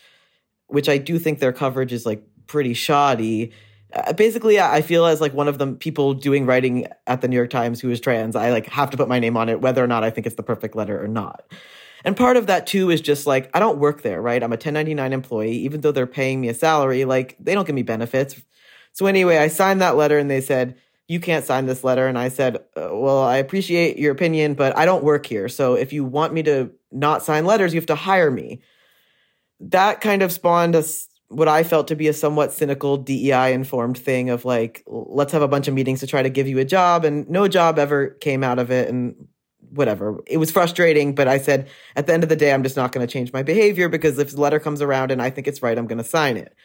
which 0.68 0.90
I 0.90 0.98
do 0.98 1.18
think 1.20 1.40
their 1.40 1.54
coverage 1.54 1.94
is 1.94 2.06
like 2.06 2.24
pretty 2.48 2.74
shoddy. 2.74 3.52
Uh, 3.94 4.14
basically, 4.14 4.60
I 4.60 4.82
feel 4.82 5.06
as 5.06 5.22
like 5.22 5.34
one 5.34 5.48
of 5.48 5.58
the 5.58 5.68
people 5.74 6.14
doing 6.14 6.46
writing 6.46 6.88
at 7.06 7.22
the 7.22 7.28
New 7.28 7.38
York 7.38 7.50
Times 7.50 7.80
who 7.80 7.90
is 7.90 8.02
trans. 8.02 8.36
I 8.36 8.52
like 8.52 8.68
have 8.68 8.90
to 8.92 8.98
put 8.98 9.08
my 9.08 9.20
name 9.20 9.38
on 9.38 9.48
it, 9.48 9.62
whether 9.62 9.84
or 9.84 9.88
not 9.88 10.04
I 10.04 10.10
think 10.10 10.28
it's 10.28 10.36
the 10.36 10.44
perfect 10.44 10.76
letter 10.76 11.02
or 11.02 11.08
not. 11.08 11.44
And 12.04 12.16
part 12.16 12.38
of 12.38 12.48
that 12.48 12.68
too 12.68 12.90
is 12.90 13.02
just 13.02 13.26
like, 13.26 13.50
I 13.54 13.60
don't 13.60 13.80
work 13.80 14.02
there, 14.02 14.22
right? 14.22 14.44
I'm 14.44 14.52
a 14.52 14.56
1099 14.56 15.14
employee. 15.14 15.54
Even 15.54 15.82
though 15.82 15.92
they're 15.92 16.06
paying 16.08 16.42
me 16.42 16.50
a 16.50 16.54
salary, 16.54 17.06
like 17.06 17.36
they 17.40 17.54
don't 17.54 17.66
give 17.66 17.76
me 17.76 17.84
benefits. 17.84 18.42
So 18.94 19.06
anyway, 19.06 19.38
I 19.38 19.48
signed 19.48 19.82
that 19.82 19.96
letter 19.96 20.18
and 20.18 20.30
they 20.30 20.42
said, 20.42 20.76
you 21.08 21.20
can't 21.20 21.46
sign 21.46 21.66
this 21.66 21.84
letter. 21.84 22.08
And 22.08 22.18
I 22.18 22.30
said, 22.30 22.58
uh, 22.76 22.90
well, 22.92 23.24
I 23.24 23.38
appreciate 23.38 23.98
your 23.98 24.12
opinion, 24.12 24.56
but 24.56 24.78
I 24.78 24.86
don't 24.86 25.04
work 25.04 25.26
here. 25.26 25.48
So 25.48 25.76
if 25.76 25.94
you 25.94 26.04
want 26.04 26.34
me 26.34 26.44
to 26.44 26.72
not 26.92 27.24
sign 27.24 27.46
letters, 27.46 27.74
you 27.74 27.80
have 27.80 27.88
to 27.88 27.96
hire 27.96 28.30
me. 28.30 28.62
That 29.60 30.02
kind 30.02 30.22
of 30.22 30.32
spawned 30.32 30.76
a, 30.76 30.84
what 31.30 31.48
I 31.48 31.64
felt 31.64 31.88
to 31.88 31.96
be 31.96 32.08
a 32.08 32.14
somewhat 32.14 32.52
cynical 32.52 32.98
DEI 32.98 33.54
informed 33.54 33.98
thing 33.98 34.30
of 34.30 34.46
like, 34.46 34.84
let's 34.86 35.32
have 35.32 35.42
a 35.42 35.48
bunch 35.48 35.68
of 35.68 35.74
meetings 35.74 36.02
to 36.02 36.08
try 36.08 36.22
to 36.22 36.30
give 36.30 36.48
you 36.48 36.60
a 36.60 36.66
job. 36.66 37.06
And 37.06 37.30
no 37.30 37.48
job 37.48 37.80
ever 37.80 38.10
came 38.10 38.44
out 38.44 38.60
of 38.60 38.70
it. 38.70 38.90
And 38.90 39.28
whatever. 39.70 40.20
It 40.26 40.38
was 40.38 40.52
frustrating, 40.52 41.16
but 41.16 41.28
I 41.28 41.38
said, 41.38 41.68
at 41.96 42.08
the 42.08 42.14
end 42.14 42.24
of 42.24 42.30
the 42.30 42.36
day, 42.36 42.54
I'm 42.54 42.64
just 42.64 42.78
not 42.78 42.92
going 42.92 43.06
to 43.06 43.12
change 43.12 43.34
my 43.34 43.44
behavior 43.44 43.90
because 43.90 44.18
if 44.18 44.32
the 44.32 44.42
letter 44.42 44.60
comes 44.60 44.82
around 44.82 45.12
and 45.12 45.22
I 45.22 45.30
think 45.30 45.48
it's 45.48 45.62
right, 45.62 45.78
I'm 45.78 45.88
going 45.88 45.98
to 45.98 46.04
sign 46.04 46.38
it. 46.38 46.56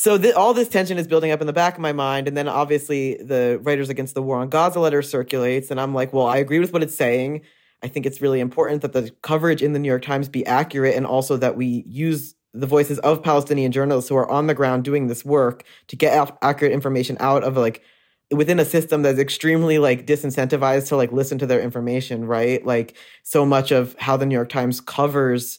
So 0.00 0.16
th- 0.16 0.34
all 0.34 0.54
this 0.54 0.68
tension 0.68 0.96
is 0.96 1.08
building 1.08 1.32
up 1.32 1.40
in 1.40 1.48
the 1.48 1.52
back 1.52 1.74
of 1.74 1.80
my 1.80 1.92
mind. 1.92 2.28
And 2.28 2.36
then 2.36 2.46
obviously 2.46 3.16
the 3.16 3.58
Writers 3.64 3.88
Against 3.88 4.14
the 4.14 4.22
War 4.22 4.36
on 4.36 4.48
Gaza 4.48 4.78
letter 4.78 5.02
circulates. 5.02 5.72
And 5.72 5.80
I'm 5.80 5.92
like, 5.92 6.12
well, 6.12 6.26
I 6.28 6.36
agree 6.36 6.60
with 6.60 6.72
what 6.72 6.84
it's 6.84 6.94
saying. 6.94 7.40
I 7.82 7.88
think 7.88 8.06
it's 8.06 8.20
really 8.20 8.38
important 8.38 8.82
that 8.82 8.92
the 8.92 9.10
coverage 9.22 9.60
in 9.60 9.72
the 9.72 9.80
New 9.80 9.88
York 9.88 10.02
Times 10.02 10.28
be 10.28 10.46
accurate 10.46 10.94
and 10.94 11.04
also 11.04 11.36
that 11.38 11.56
we 11.56 11.82
use 11.84 12.36
the 12.54 12.64
voices 12.64 13.00
of 13.00 13.24
Palestinian 13.24 13.72
journalists 13.72 14.08
who 14.08 14.14
are 14.14 14.30
on 14.30 14.46
the 14.46 14.54
ground 14.54 14.84
doing 14.84 15.08
this 15.08 15.24
work 15.24 15.64
to 15.88 15.96
get 15.96 16.32
accurate 16.42 16.72
information 16.72 17.16
out 17.18 17.42
of 17.42 17.56
like 17.56 17.82
within 18.30 18.60
a 18.60 18.64
system 18.64 19.02
that's 19.02 19.18
extremely 19.18 19.80
like 19.80 20.06
disincentivized 20.06 20.86
to 20.86 20.96
like 20.96 21.10
listen 21.10 21.38
to 21.38 21.46
their 21.46 21.60
information, 21.60 22.24
right? 22.24 22.64
Like 22.64 22.96
so 23.24 23.44
much 23.44 23.72
of 23.72 23.96
how 23.98 24.16
the 24.16 24.26
New 24.26 24.36
York 24.36 24.48
Times 24.48 24.80
covers 24.80 25.58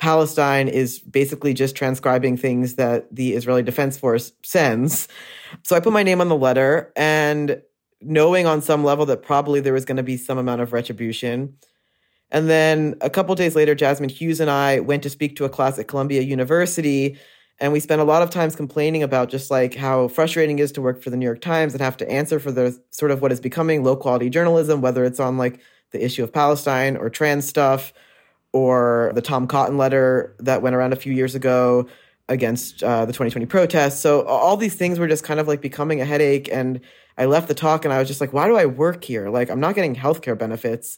Palestine 0.00 0.66
is 0.66 0.98
basically 0.98 1.54
just 1.54 1.76
transcribing 1.76 2.36
things 2.36 2.74
that 2.76 3.14
the 3.14 3.34
Israeli 3.34 3.62
Defense 3.62 3.98
Force 3.98 4.32
sends. 4.42 5.06
So 5.62 5.76
I 5.76 5.80
put 5.80 5.92
my 5.92 6.02
name 6.02 6.20
on 6.20 6.28
the 6.28 6.36
letter 6.36 6.92
and 6.96 7.60
knowing 8.00 8.46
on 8.46 8.62
some 8.62 8.82
level 8.82 9.04
that 9.06 9.22
probably 9.22 9.60
there 9.60 9.74
was 9.74 9.84
going 9.84 9.98
to 9.98 10.02
be 10.02 10.16
some 10.16 10.38
amount 10.38 10.62
of 10.62 10.72
retribution. 10.72 11.54
And 12.30 12.48
then 12.48 12.94
a 13.02 13.10
couple 13.10 13.34
days 13.34 13.54
later, 13.54 13.74
Jasmine 13.74 14.08
Hughes 14.08 14.40
and 14.40 14.50
I 14.50 14.80
went 14.80 15.02
to 15.02 15.10
speak 15.10 15.36
to 15.36 15.44
a 15.44 15.50
class 15.50 15.78
at 15.78 15.86
Columbia 15.86 16.22
University 16.22 17.18
and 17.60 17.72
we 17.72 17.80
spent 17.80 18.00
a 18.00 18.04
lot 18.04 18.22
of 18.22 18.30
times 18.30 18.56
complaining 18.56 19.02
about 19.02 19.28
just 19.28 19.50
like 19.50 19.74
how 19.74 20.08
frustrating 20.08 20.58
it 20.58 20.62
is 20.62 20.72
to 20.72 20.80
work 20.80 21.02
for 21.02 21.10
the 21.10 21.16
New 21.16 21.26
York 21.26 21.42
Times 21.42 21.74
and 21.74 21.82
have 21.82 21.98
to 21.98 22.10
answer 22.10 22.40
for 22.40 22.50
the 22.50 22.80
sort 22.90 23.10
of 23.10 23.20
what 23.20 23.32
is 23.32 23.40
becoming 23.40 23.84
low 23.84 23.96
quality 23.96 24.30
journalism, 24.30 24.80
whether 24.80 25.04
it's 25.04 25.20
on 25.20 25.36
like 25.36 25.60
the 25.90 26.02
issue 26.02 26.24
of 26.24 26.32
Palestine 26.32 26.96
or 26.96 27.10
trans 27.10 27.46
stuff 27.46 27.92
or 28.52 29.12
the 29.14 29.22
Tom 29.22 29.46
Cotton 29.46 29.76
letter 29.76 30.34
that 30.38 30.62
went 30.62 30.74
around 30.74 30.92
a 30.92 30.96
few 30.96 31.12
years 31.12 31.34
ago 31.34 31.88
against 32.28 32.82
uh, 32.82 33.04
the 33.04 33.12
2020 33.12 33.46
protests. 33.46 34.00
So 34.00 34.22
all 34.22 34.56
these 34.56 34.74
things 34.74 34.98
were 34.98 35.08
just 35.08 35.24
kind 35.24 35.40
of 35.40 35.48
like 35.48 35.60
becoming 35.60 36.00
a 36.00 36.04
headache. 36.04 36.48
And 36.50 36.80
I 37.18 37.26
left 37.26 37.48
the 37.48 37.54
talk 37.54 37.84
and 37.84 37.92
I 37.92 37.98
was 37.98 38.08
just 38.08 38.20
like, 38.20 38.32
why 38.32 38.46
do 38.46 38.56
I 38.56 38.66
work 38.66 39.04
here? 39.04 39.28
Like, 39.28 39.50
I'm 39.50 39.60
not 39.60 39.74
getting 39.74 39.96
healthcare 39.96 40.38
benefits. 40.38 40.96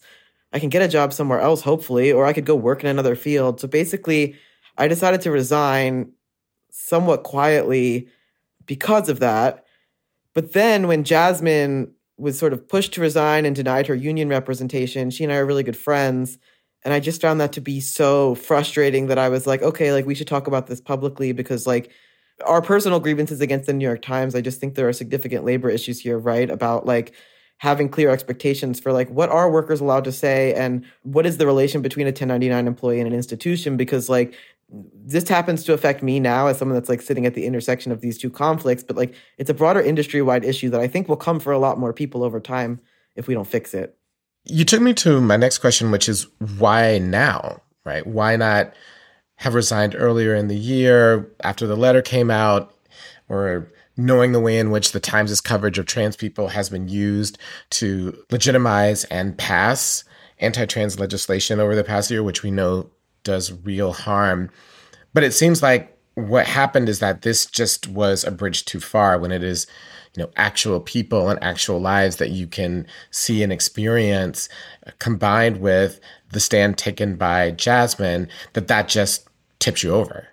I 0.53 0.59
can 0.59 0.69
get 0.69 0.83
a 0.83 0.89
job 0.89 1.13
somewhere 1.13 1.41
else, 1.41 1.63
hopefully, 1.63 2.13
or 2.13 2.27
I 2.27 2.35
could 2.35 2.45
go 2.45 2.55
work 2.55 2.85
in 2.85 2.91
another 2.91 3.17
field. 3.17 3.61
So 3.61 3.67
basically, 3.67 4.37
I 4.77 4.89
decided 4.89 5.23
to 5.23 5.31
resign 5.31 6.13
somewhat 6.71 7.23
quietly 7.23 8.09
because 8.67 9.09
of 9.09 9.21
that. 9.21 9.65
But 10.35 10.53
then 10.53 10.87
when 10.87 11.05
Jasmine 11.05 11.93
was 12.19 12.39
sort 12.39 12.53
of 12.53 12.69
pushed 12.69 12.95
to 12.95 13.01
resign 13.01 13.45
and 13.47 13.57
denied 13.57 13.87
her 13.87 13.95
union 13.95 14.29
representation, 14.29 15.11
she 15.11 15.25
and 15.25 15.33
I 15.33 15.37
are 15.37 15.47
really 15.47 15.63
good 15.63 15.77
friends. 15.77 16.39
And 16.85 16.93
I 16.93 17.01
just 17.01 17.21
found 17.21 17.41
that 17.41 17.53
to 17.53 17.61
be 17.61 17.81
so 17.81 18.35
frustrating 18.35 19.07
that 19.07 19.19
I 19.19 19.29
was 19.29 19.47
like, 19.47 19.63
okay, 19.63 19.93
like 19.93 20.07
we 20.07 20.15
should 20.15 20.27
talk 20.27 20.47
about 20.47 20.67
this 20.67 20.81
publicly 20.81 21.33
because 21.33 21.67
like 21.67 21.91
our 22.45 22.61
personal 22.61 22.99
grievances 22.99 23.41
against 23.41 23.67
the 23.67 23.73
New 23.73 23.85
York 23.87 24.03
Times, 24.03 24.35
I 24.35 24.41
just 24.41 24.61
think 24.61 24.75
there 24.75 24.89
are 24.89 24.93
significant 24.93 25.45
labor 25.45 25.71
issues 25.71 26.01
here, 26.01 26.19
right? 26.19 26.51
About 26.51 26.87
like 26.87 27.13
having 27.63 27.89
clear 27.89 28.11
expectations 28.11 28.81
for 28.81 28.93
like 28.93 29.09
what 29.11 29.29
are 29.29 29.49
workers 29.49 29.81
allowed 29.81 30.03
to 30.03 30.11
say 30.11 30.53
and 30.55 30.85
what 31.05 31.25
is 31.25 31.37
the 31.39 31.47
relation 31.47 31.81
between 31.81 32.09
a 32.09 32.11
1099 32.11 32.67
employee 32.67 32.99
and 32.99 33.07
an 33.07 33.15
institution 33.15 33.77
because 33.77 34.09
like 34.09 34.35
this 35.05 35.29
happens 35.29 35.63
to 35.63 35.73
affect 35.73 36.03
me 36.03 36.19
now 36.19 36.49
as 36.49 36.59
someone 36.59 36.75
that's 36.75 36.89
like 36.89 37.01
sitting 37.01 37.25
at 37.25 37.35
the 37.35 37.47
intersection 37.47 37.93
of 37.93 38.01
these 38.01 38.19
two 38.19 38.31
conflicts 38.31 38.83
but 38.83 38.97
like 38.97 39.15
it's 39.39 39.49
a 39.49 39.55
broader 39.55 39.81
industry 39.81 40.21
wide 40.21 40.45
issue 40.45 40.71
that 40.71 40.81
i 40.81 40.89
think 40.89 41.09
will 41.09 41.17
come 41.17 41.39
for 41.39 41.53
a 41.53 41.59
lot 41.59 41.79
more 41.79 41.93
people 41.93 42.25
over 42.25 42.41
time 42.41 42.81
if 43.15 43.29
we 43.29 43.35
don't 43.35 43.47
fix 43.47 43.75
it 43.75 43.97
you 44.45 44.65
took 44.65 44.81
me 44.81 44.93
to 44.93 45.21
my 45.21 45.37
next 45.37 45.59
question 45.59 45.91
which 45.91 46.09
is 46.09 46.27
why 46.59 46.99
now 46.99 47.61
right 47.85 48.07
why 48.07 48.37
not 48.37 48.73
have 49.37 49.55
resigned 49.55 49.97
earlier 49.97 50.35
in 50.35 50.49
the 50.49 50.57
year 50.57 51.31
after 51.43 51.67
the 51.67 51.77
letter 51.77 52.03
came 52.03 52.31
out 52.31 52.75
or 53.29 53.73
knowing 53.97 54.33
the 54.33 54.41
way 54.41 54.59
in 54.59 54.71
which 54.71 54.93
the 54.93 55.01
times' 55.01 55.41
coverage 55.41 55.79
of 55.79 55.87
trans 55.87 56.17
people 56.17 56.49
has 56.49 56.69
been 56.69 56.89
used 56.89 57.39
to 57.71 58.17
legitimize 58.31 59.05
and 59.05 59.37
pass 59.37 60.05
anti-trans 60.39 60.99
legislation 60.99 61.61
over 61.61 61.75
the 61.75 61.85
past 61.85 62.11
year 62.11 62.23
which 62.23 62.43
we 62.43 62.51
know 62.51 62.91
does 63.25 63.53
real 63.65 63.93
harm. 63.93 64.51
But 65.15 65.25
it 65.25 65.33
seems 65.33 65.63
like 65.63 65.97
what 66.15 66.47
happened 66.47 66.89
is 66.89 66.99
that 66.99 67.23
this 67.23 67.47
just 67.47 67.89
was 67.89 68.25
a 68.25 68.31
bridge 68.31 68.65
too 68.65 68.81
far 68.81 69.19
when 69.19 69.33
it 69.33 69.43
is 69.43 69.67
you 70.15 70.23
know 70.23 70.31
actual 70.37 70.81
people 70.81 71.29
and 71.29 71.43
actual 71.43 71.81
lives 71.81 72.17
that 72.17 72.31
you 72.31 72.47
can 72.47 72.87
see 73.11 73.43
and 73.43 73.53
experience 73.53 74.49
combined 74.99 75.61
with 75.61 76.01
the 76.31 76.41
stand 76.41 76.79
taken 76.79 77.17
by 77.17 77.51
Jasmine 77.53 78.29
that 78.53 78.69
that 78.69 78.89
just 78.89 79.29
tips 79.59 79.83
you 79.83 79.95
over. 79.95 80.29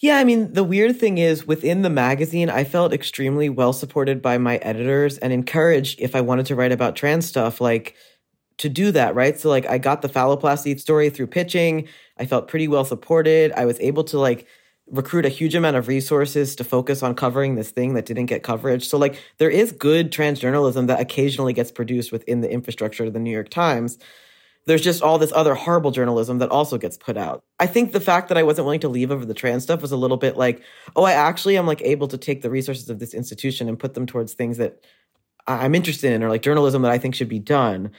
Yeah, 0.00 0.18
I 0.18 0.24
mean, 0.24 0.52
the 0.52 0.62
weird 0.62 0.96
thing 0.98 1.18
is 1.18 1.46
within 1.46 1.82
the 1.82 1.90
magazine, 1.90 2.50
I 2.50 2.62
felt 2.62 2.92
extremely 2.92 3.48
well 3.48 3.72
supported 3.72 4.22
by 4.22 4.38
my 4.38 4.58
editors 4.58 5.18
and 5.18 5.32
encouraged 5.32 6.00
if 6.00 6.14
I 6.14 6.20
wanted 6.20 6.46
to 6.46 6.54
write 6.54 6.70
about 6.70 6.94
trans 6.94 7.26
stuff, 7.26 7.60
like 7.60 7.96
to 8.58 8.68
do 8.68 8.92
that, 8.92 9.16
right? 9.16 9.38
So, 9.38 9.48
like, 9.48 9.66
I 9.66 9.78
got 9.78 10.02
the 10.02 10.08
phalloplasty 10.08 10.78
story 10.78 11.10
through 11.10 11.28
pitching. 11.28 11.88
I 12.16 12.26
felt 12.26 12.46
pretty 12.46 12.68
well 12.68 12.84
supported. 12.84 13.50
I 13.56 13.64
was 13.64 13.78
able 13.80 14.04
to 14.04 14.18
like 14.20 14.46
recruit 14.90 15.26
a 15.26 15.30
huge 15.30 15.54
amount 15.54 15.76
of 15.76 15.88
resources 15.88 16.56
to 16.56 16.64
focus 16.64 17.02
on 17.02 17.14
covering 17.14 17.54
this 17.54 17.70
thing 17.70 17.94
that 17.94 18.06
didn't 18.06 18.26
get 18.26 18.42
coverage. 18.42 18.88
So 18.88 18.98
like 18.98 19.20
there 19.38 19.50
is 19.50 19.72
good 19.72 20.12
trans 20.12 20.40
journalism 20.40 20.86
that 20.86 21.00
occasionally 21.00 21.52
gets 21.52 21.70
produced 21.70 22.12
within 22.12 22.40
the 22.40 22.50
infrastructure 22.50 23.04
of 23.04 23.12
the 23.12 23.18
New 23.18 23.30
York 23.30 23.50
Times. 23.50 23.98
There's 24.66 24.82
just 24.82 25.02
all 25.02 25.18
this 25.18 25.32
other 25.32 25.54
horrible 25.54 25.90
journalism 25.90 26.38
that 26.38 26.50
also 26.50 26.76
gets 26.76 26.98
put 26.98 27.16
out. 27.16 27.42
I 27.58 27.66
think 27.66 27.92
the 27.92 28.00
fact 28.00 28.28
that 28.28 28.36
I 28.36 28.42
wasn't 28.42 28.66
willing 28.66 28.80
to 28.80 28.88
leave 28.88 29.10
over 29.10 29.24
the 29.24 29.34
trans 29.34 29.62
stuff 29.62 29.80
was 29.80 29.92
a 29.92 29.96
little 29.96 30.18
bit 30.18 30.36
like, 30.36 30.62
oh, 30.94 31.04
I 31.04 31.12
actually 31.12 31.56
am 31.56 31.66
like 31.66 31.80
able 31.82 32.08
to 32.08 32.18
take 32.18 32.42
the 32.42 32.50
resources 32.50 32.90
of 32.90 32.98
this 32.98 33.14
institution 33.14 33.68
and 33.68 33.78
put 33.78 33.94
them 33.94 34.06
towards 34.06 34.34
things 34.34 34.58
that 34.58 34.84
I'm 35.46 35.74
interested 35.74 36.12
in 36.12 36.22
or 36.22 36.28
like 36.28 36.42
journalism 36.42 36.82
that 36.82 36.92
I 36.92 36.98
think 36.98 37.14
should 37.14 37.28
be 37.28 37.38
done 37.38 37.92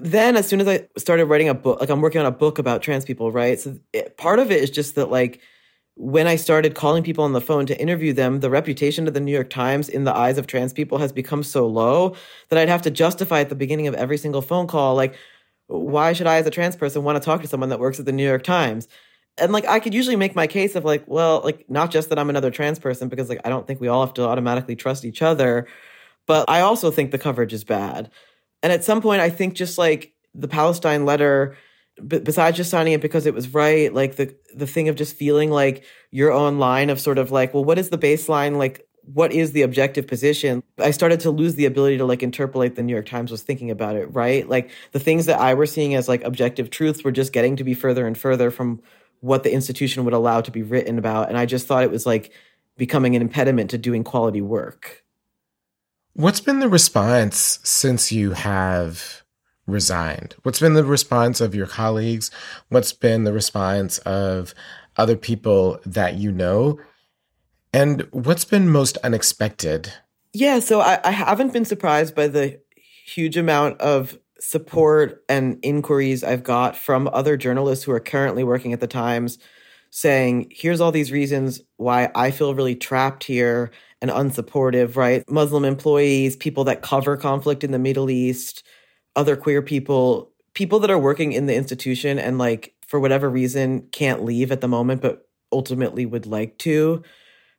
then 0.00 0.36
as 0.36 0.46
soon 0.46 0.60
as 0.60 0.68
I 0.68 0.86
started 0.96 1.26
writing 1.26 1.48
a 1.48 1.54
book, 1.54 1.80
like 1.80 1.90
I'm 1.90 2.00
working 2.00 2.20
on 2.20 2.26
a 2.26 2.30
book 2.30 2.58
about 2.58 2.82
trans 2.82 3.04
people, 3.04 3.32
right? 3.32 3.58
So 3.58 3.78
it, 3.92 4.16
part 4.16 4.38
of 4.38 4.50
it 4.50 4.62
is 4.62 4.70
just 4.70 4.94
that 4.94 5.10
like 5.10 5.40
when 5.98 6.28
I 6.28 6.36
started 6.36 6.76
calling 6.76 7.02
people 7.02 7.24
on 7.24 7.32
the 7.32 7.40
phone 7.40 7.66
to 7.66 7.80
interview 7.80 8.12
them, 8.12 8.38
the 8.38 8.50
reputation 8.50 9.08
of 9.08 9.14
the 9.14 9.20
New 9.20 9.32
York 9.32 9.50
Times 9.50 9.88
in 9.88 10.04
the 10.04 10.14
eyes 10.14 10.38
of 10.38 10.46
trans 10.46 10.72
people 10.72 10.98
has 10.98 11.12
become 11.12 11.42
so 11.42 11.66
low 11.66 12.14
that 12.48 12.58
I'd 12.58 12.68
have 12.68 12.82
to 12.82 12.90
justify 12.90 13.40
at 13.40 13.48
the 13.48 13.56
beginning 13.56 13.88
of 13.88 13.94
every 13.94 14.16
single 14.16 14.40
phone 14.40 14.68
call, 14.68 14.94
like, 14.94 15.16
why 15.66 16.12
should 16.12 16.28
I, 16.28 16.36
as 16.36 16.46
a 16.46 16.50
trans 16.50 16.76
person, 16.76 17.02
want 17.02 17.20
to 17.20 17.24
talk 17.24 17.42
to 17.42 17.48
someone 17.48 17.68
that 17.70 17.80
works 17.80 17.98
at 17.98 18.06
the 18.06 18.12
New 18.12 18.26
York 18.26 18.44
Times? 18.44 18.86
And 19.38 19.52
like, 19.52 19.66
I 19.66 19.80
could 19.80 19.92
usually 19.92 20.14
make 20.14 20.36
my 20.36 20.46
case 20.46 20.76
of 20.76 20.84
like, 20.84 21.02
well, 21.08 21.40
like, 21.42 21.68
not 21.68 21.90
just 21.90 22.10
that 22.10 22.18
I'm 22.18 22.30
another 22.30 22.52
trans 22.52 22.78
person, 22.78 23.08
because 23.08 23.28
like, 23.28 23.40
I 23.44 23.48
don't 23.48 23.66
think 23.66 23.80
we 23.80 23.88
all 23.88 24.06
have 24.06 24.14
to 24.14 24.22
automatically 24.22 24.76
trust 24.76 25.04
each 25.04 25.20
other, 25.20 25.66
but 26.26 26.48
I 26.48 26.60
also 26.60 26.92
think 26.92 27.10
the 27.10 27.18
coverage 27.18 27.52
is 27.52 27.64
bad. 27.64 28.08
And 28.62 28.72
at 28.72 28.84
some 28.84 29.02
point, 29.02 29.20
I 29.20 29.30
think 29.30 29.54
just 29.54 29.78
like 29.78 30.12
the 30.32 30.48
Palestine 30.48 31.04
letter, 31.04 31.56
b- 32.06 32.20
besides 32.20 32.56
just 32.56 32.70
signing 32.70 32.92
it 32.92 33.00
because 33.00 33.26
it 33.26 33.34
was 33.34 33.52
right, 33.54 33.92
like 33.92 34.16
the 34.16 34.34
the 34.54 34.66
thing 34.66 34.88
of 34.88 34.96
just 34.96 35.16
feeling 35.16 35.50
like 35.50 35.84
your 36.10 36.32
own 36.32 36.58
line 36.58 36.90
of 36.90 37.00
sort 37.00 37.18
of 37.18 37.30
like, 37.30 37.54
well, 37.54 37.64
what 37.64 37.78
is 37.78 37.90
the 37.90 37.98
baseline? 37.98 38.56
Like, 38.56 38.86
what 39.12 39.32
is 39.32 39.52
the 39.52 39.62
objective 39.62 40.06
position? 40.06 40.62
I 40.78 40.90
started 40.90 41.20
to 41.20 41.30
lose 41.30 41.54
the 41.54 41.66
ability 41.66 41.98
to 41.98 42.04
like 42.04 42.22
interpolate 42.22 42.76
the 42.76 42.82
New 42.82 42.92
York 42.92 43.06
Times 43.06 43.30
was 43.30 43.42
thinking 43.42 43.70
about 43.70 43.96
it, 43.96 44.06
right? 44.14 44.48
Like 44.48 44.70
the 44.92 45.00
things 45.00 45.26
that 45.26 45.40
I 45.40 45.54
were 45.54 45.66
seeing 45.66 45.94
as 45.94 46.08
like 46.08 46.22
objective 46.24 46.70
truths 46.70 47.02
were 47.02 47.12
just 47.12 47.32
getting 47.32 47.56
to 47.56 47.64
be 47.64 47.74
further 47.74 48.06
and 48.06 48.16
further 48.16 48.50
from 48.50 48.82
what 49.20 49.42
the 49.42 49.52
institution 49.52 50.04
would 50.04 50.14
allow 50.14 50.40
to 50.40 50.50
be 50.50 50.62
written 50.62 50.98
about. 50.98 51.28
And 51.28 51.38
I 51.38 51.46
just 51.46 51.66
thought 51.66 51.84
it 51.84 51.90
was 51.90 52.06
like 52.06 52.32
becoming 52.76 53.16
an 53.16 53.22
impediment 53.22 53.70
to 53.70 53.78
doing 53.78 54.04
quality 54.04 54.40
work. 54.40 55.04
What's 56.12 56.40
been 56.40 56.60
the 56.60 56.68
response 56.68 57.60
since 57.62 58.12
you 58.12 58.32
have 58.32 59.22
resigned? 59.68 60.34
What's 60.42 60.58
been 60.58 60.74
the 60.74 60.84
response 60.84 61.40
of 61.40 61.54
your 61.54 61.66
colleagues? 61.66 62.30
What's 62.70 62.92
been 62.92 63.22
the 63.24 63.32
response 63.32 63.98
of 63.98 64.54
other 64.96 65.16
people 65.16 65.78
that 65.86 66.14
you 66.14 66.32
know? 66.32 66.80
And 67.72 68.08
what's 68.10 68.44
been 68.44 68.68
most 68.68 68.96
unexpected? 69.04 69.92
Yeah, 70.32 70.58
so 70.58 70.80
I, 70.80 70.98
I 71.04 71.10
haven't 71.10 71.52
been 71.52 71.64
surprised 71.64 72.14
by 72.14 72.28
the 72.28 72.60
huge 73.04 73.36
amount 73.36 73.80
of 73.80 74.18
support 74.40 75.24
and 75.28 75.58
inquiries 75.62 76.24
I've 76.24 76.44
got 76.44 76.76
from 76.76 77.08
other 77.12 77.36
journalists 77.36 77.84
who 77.84 77.92
are 77.92 78.00
currently 78.00 78.44
working 78.44 78.72
at 78.72 78.80
the 78.80 78.86
Times 78.86 79.38
saying, 79.90 80.50
here's 80.50 80.80
all 80.80 80.92
these 80.92 81.12
reasons 81.12 81.60
why 81.76 82.10
I 82.14 82.30
feel 82.30 82.54
really 82.54 82.76
trapped 82.76 83.24
here 83.24 83.70
and 84.00 84.10
unsupportive, 84.10 84.96
right? 84.96 85.28
Muslim 85.30 85.64
employees, 85.64 86.36
people 86.36 86.64
that 86.64 86.82
cover 86.82 87.16
conflict 87.16 87.64
in 87.64 87.72
the 87.72 87.78
Middle 87.78 88.10
East, 88.10 88.62
other 89.18 89.36
queer 89.36 89.60
people, 89.60 90.30
people 90.54 90.78
that 90.78 90.90
are 90.90 90.98
working 90.98 91.32
in 91.32 91.46
the 91.46 91.54
institution 91.54 92.20
and 92.20 92.38
like 92.38 92.72
for 92.86 93.00
whatever 93.00 93.28
reason 93.28 93.82
can't 93.90 94.24
leave 94.24 94.52
at 94.52 94.60
the 94.60 94.68
moment, 94.68 95.02
but 95.02 95.28
ultimately 95.50 96.06
would 96.06 96.24
like 96.24 96.56
to. 96.58 97.02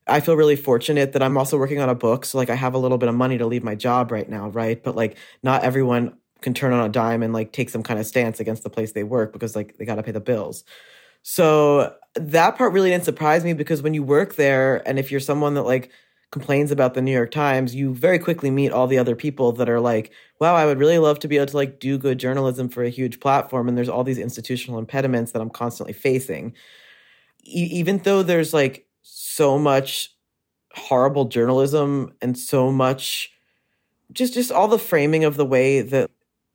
I 0.07 0.21
feel 0.21 0.37
really 0.37 0.55
fortunate 0.55 1.11
that 1.11 1.21
I'm 1.21 1.37
also 1.37 1.57
working 1.57 1.81
on 1.81 1.89
a 1.89 1.95
book. 1.95 2.23
So 2.23 2.37
like 2.37 2.49
I 2.49 2.55
have 2.55 2.73
a 2.73 2.77
little 2.77 2.97
bit 2.97 3.09
of 3.09 3.15
money 3.15 3.37
to 3.37 3.45
leave 3.45 3.63
my 3.63 3.75
job 3.75 4.09
right 4.09 4.27
now, 4.27 4.47
right? 4.49 4.81
But 4.81 4.95
like 4.95 5.17
not 5.43 5.63
everyone 5.63 6.15
can 6.41 6.53
turn 6.53 6.71
on 6.71 6.85
a 6.85 6.89
dime 6.89 7.21
and 7.21 7.33
like 7.33 7.51
take 7.51 7.69
some 7.69 7.83
kind 7.83 7.99
of 7.99 8.05
stance 8.05 8.39
against 8.39 8.63
the 8.63 8.69
place 8.69 8.93
they 8.93 9.03
work 9.03 9.33
because 9.33 9.53
like 9.53 9.75
they 9.77 9.83
got 9.85 9.95
to 9.95 10.03
pay 10.03 10.11
the 10.11 10.21
bills. 10.21 10.63
So 11.23 11.93
that 12.15 12.57
part 12.57 12.71
really 12.71 12.89
didn't 12.89 13.03
surprise 13.03 13.43
me 13.43 13.51
because 13.51 13.81
when 13.81 13.93
you 13.93 14.01
work 14.01 14.35
there 14.35 14.87
and 14.87 14.97
if 14.97 15.11
you're 15.11 15.19
someone 15.19 15.55
that 15.55 15.63
like 15.63 15.91
complains 16.31 16.71
about 16.71 16.93
the 16.93 17.01
New 17.01 17.11
York 17.11 17.31
Times, 17.31 17.73
you 17.73 17.93
very 17.93 18.19
quickly 18.19 18.51
meet 18.51 18.71
all 18.71 18.87
the 18.87 18.99
other 18.99 19.15
people 19.15 19.51
that 19.53 19.69
are 19.69 19.79
like, 19.79 20.11
wow, 20.39 20.55
I 20.55 20.65
would 20.65 20.77
really 20.77 20.99
love 20.99 21.19
to 21.19 21.27
be 21.27 21.37
able 21.37 21.47
to 21.47 21.57
like 21.57 21.79
do 21.79 21.97
good 21.97 22.19
journalism 22.19 22.69
for 22.69 22.83
a 22.83 22.89
huge 22.89 23.19
platform. 23.19 23.67
And 23.67 23.77
there's 23.77 23.89
all 23.89 24.03
these 24.03 24.19
institutional 24.19 24.79
impediments 24.79 25.31
that 25.31 25.41
I'm 25.41 25.49
constantly 25.49 25.93
facing. 25.93 26.53
E- 27.43 27.69
even 27.71 27.99
though 27.99 28.21
there's 28.21 28.53
like 28.53 28.85
so 29.01 29.57
much 29.57 30.15
horrible 30.75 31.25
journalism 31.25 32.13
and 32.21 32.37
so 32.37 32.71
much 32.71 33.31
just 34.11 34.33
just 34.33 34.51
all 34.51 34.67
the 34.67 34.79
framing 34.79 35.23
of 35.23 35.35
the 35.35 35.45
way 35.45 35.81
that 35.81 36.09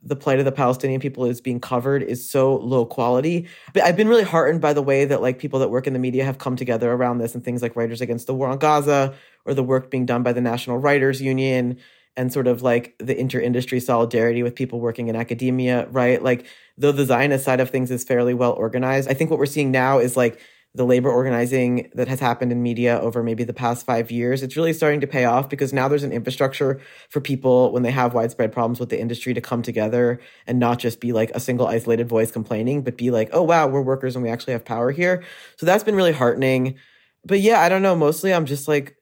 the 0.05 0.17
plight 0.17 0.39
of 0.39 0.45
the 0.45 0.53
Palestinian 0.53 1.01
people 1.01 1.25
is 1.25 1.41
being 1.41 1.59
covered 1.59 2.03
is 2.03 2.29
so 2.29 2.57
low 2.57 2.85
quality. 2.85 3.49
But 3.73 3.85
I've 3.85 3.97
been 3.97 4.09
really 4.09 4.23
heartened 4.23 4.61
by 4.61 4.75
the 4.75 4.83
way 4.83 5.07
that 5.07 5.23
like 5.23 5.39
people 5.39 5.59
that 5.61 5.71
work 5.71 5.87
in 5.87 5.95
the 5.95 5.99
media 5.99 6.25
have 6.25 6.39
come 6.39 6.57
together 6.57 6.93
around 6.93 7.19
this 7.19 7.35
and 7.35 7.43
things 7.43 7.63
like 7.63 7.75
Writers 7.75 8.01
Against 8.01 8.27
the 8.27 8.35
War 8.35 8.49
on 8.49 8.59
Gaza 8.59 9.15
or 9.45 9.55
the 9.55 9.63
work 9.63 9.91
being 9.91 10.07
done 10.07 10.23
by 10.23 10.33
the 10.33 10.41
National 10.41 10.79
Writers 10.79 11.21
Union 11.21 11.79
and 12.17 12.33
sort 12.33 12.47
of 12.47 12.63
like 12.63 12.95
the 12.99 13.19
inter-industry 13.19 13.81
solidarity 13.81 14.43
with 14.43 14.55
people 14.55 14.81
working 14.81 15.09
in 15.09 15.17
academia, 15.17 15.87
right? 15.91 16.23
Like 16.23 16.47
though 16.79 16.93
the 16.93 17.05
Zionist 17.05 17.45
side 17.45 17.61
of 17.61 17.71
things 17.71 17.91
is 17.91 18.05
fairly 18.05 18.35
well 18.35 18.53
organized, 18.53 19.11
I 19.11 19.15
think 19.15 19.31
what 19.31 19.39
we're 19.39 19.47
seeing 19.47 19.71
now 19.71 19.99
is 19.99 20.17
like 20.17 20.41
the 20.77 20.85
labor 20.85 21.11
organizing 21.11 21.89
that 21.95 22.09
has 22.09 22.19
happened 22.19 22.51
in 22.51 22.61
media 22.61 22.99
over 22.99 23.23
maybe 23.23 23.45
the 23.45 23.55
past 23.55 23.87
five 23.87 24.11
years, 24.11 24.43
it's 24.43 24.57
really 24.57 24.73
starting 24.73 25.01
to 25.01 25.07
pay 25.07 25.25
off 25.25 25.49
because 25.49 25.73
now 25.73 25.87
there's 25.87 26.03
an 26.03 26.11
infrastructure 26.11 26.81
for 27.11 27.21
people 27.21 27.71
when 27.73 27.85
they 27.85 27.93
have 27.93 28.13
widespread 28.13 28.53
problems 28.53 28.81
with 28.81 28.89
the 28.89 29.01
industry 29.01 29.33
to 29.35 29.41
come 29.41 29.63
together 29.63 30.21
and 30.49 30.59
not 30.59 30.81
just 30.81 30.99
be 31.01 31.13
like 31.13 31.31
a 31.31 31.39
single 31.39 31.69
isolated 31.69 32.09
voice 32.09 32.33
complaining, 32.33 32.83
but 32.83 32.97
be 32.97 33.13
like, 33.13 33.29
oh, 33.33 33.43
wow, 33.43 33.69
we're 33.69 33.83
workers 33.83 34.17
and 34.17 34.25
we 34.25 34.31
actually 34.31 34.53
have 34.53 34.65
power 34.65 34.91
here. 34.91 35.23
So 35.59 35.65
that's 35.65 35.85
been 35.85 35.95
really 35.95 36.13
heartening. 36.13 36.77
But 37.25 37.41
yeah, 37.41 37.61
I 37.61 37.69
don't 37.69 37.83
know. 37.83 37.95
Mostly 37.95 38.35
I'm 38.35 38.47
just 38.47 38.67
like, 38.67 38.97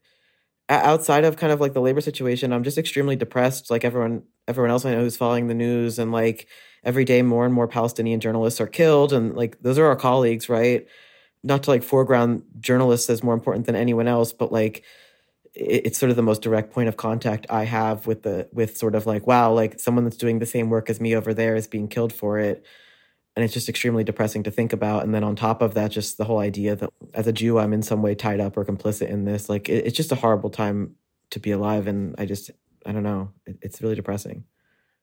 outside 0.82 1.24
of 1.24 1.36
kind 1.36 1.52
of 1.52 1.60
like 1.60 1.72
the 1.74 1.80
labor 1.80 2.00
situation, 2.00 2.52
I'm 2.52 2.64
just 2.64 2.78
extremely 2.78 3.16
depressed. 3.16 3.70
Like 3.70 3.84
everyone, 3.84 4.22
everyone 4.48 4.70
else 4.70 4.84
I 4.84 4.92
know 4.92 5.00
who's 5.00 5.16
following 5.16 5.48
the 5.48 5.54
news 5.54 5.98
and 5.98 6.12
like 6.12 6.48
every 6.84 7.04
day 7.04 7.22
more 7.22 7.44
and 7.44 7.54
more 7.54 7.68
Palestinian 7.68 8.20
journalists 8.20 8.60
are 8.60 8.66
killed. 8.66 9.12
And 9.12 9.34
like, 9.34 9.60
those 9.62 9.78
are 9.78 9.86
our 9.86 9.96
colleagues, 9.96 10.48
right? 10.48 10.86
not 11.46 11.62
to 11.64 11.70
like 11.70 11.82
foreground 11.82 12.42
journalists 12.60 13.10
as 13.10 13.22
more 13.22 13.34
important 13.34 13.66
than 13.66 13.76
anyone 13.76 14.08
else, 14.08 14.32
but 14.32 14.52
like 14.52 14.84
it's 15.54 15.98
sort 15.98 16.10
of 16.10 16.16
the 16.16 16.22
most 16.22 16.42
direct 16.42 16.72
point 16.72 16.88
of 16.88 16.96
contact 16.96 17.46
I 17.50 17.64
have 17.64 18.06
with 18.06 18.22
the 18.22 18.48
with 18.52 18.76
sort 18.76 18.94
of 18.94 19.06
like 19.06 19.26
wow, 19.26 19.52
like 19.52 19.78
someone 19.80 20.04
that's 20.04 20.16
doing 20.16 20.38
the 20.38 20.46
same 20.46 20.70
work 20.70 20.88
as 20.88 21.00
me 21.00 21.14
over 21.14 21.34
there 21.34 21.56
is 21.56 21.66
being 21.66 21.88
killed 21.88 22.12
for 22.12 22.38
it. 22.38 22.64
And 23.34 23.44
it's 23.44 23.54
just 23.54 23.68
extremely 23.68 24.04
depressing 24.04 24.42
to 24.42 24.50
think 24.50 24.72
about. 24.72 25.04
And 25.04 25.14
then 25.14 25.24
on 25.24 25.36
top 25.36 25.62
of 25.62 25.74
that, 25.74 25.90
just 25.90 26.18
the 26.18 26.24
whole 26.24 26.38
idea 26.38 26.76
that 26.76 26.90
as 27.14 27.26
a 27.26 27.32
Jew, 27.32 27.58
I'm 27.58 27.72
in 27.72 27.82
some 27.82 28.02
way 28.02 28.14
tied 28.14 28.40
up 28.40 28.56
or 28.56 28.64
complicit 28.64 29.08
in 29.08 29.24
this. 29.24 29.48
Like, 29.48 29.68
it, 29.68 29.86
it's 29.86 29.96
just 29.96 30.12
a 30.12 30.16
horrible 30.16 30.50
time 30.50 30.96
to 31.30 31.40
be 31.40 31.50
alive. 31.50 31.86
And 31.86 32.14
I 32.18 32.26
just, 32.26 32.50
I 32.84 32.92
don't 32.92 33.02
know. 33.02 33.30
It, 33.46 33.58
it's 33.62 33.80
really 33.80 33.94
depressing. 33.94 34.44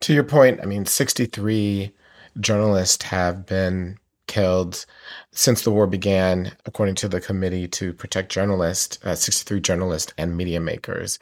To 0.01 0.13
your 0.13 0.23
point, 0.23 0.59
I 0.61 0.65
mean, 0.65 0.85
63 0.85 1.91
journalists 2.39 3.03
have 3.05 3.45
been 3.47 3.97
killed 4.27 4.85
since 5.31 5.63
the 5.63 5.71
war 5.71 5.87
began, 5.87 6.55
according 6.65 6.95
to 6.95 7.09
the 7.09 7.19
Committee 7.19 7.67
to 7.67 7.93
Protect 7.93 8.31
Journalists, 8.31 8.99
uh, 9.03 9.15
63 9.15 9.59
journalists 9.59 10.13
and 10.17 10.37
media 10.37 10.59
makers. 10.59 11.17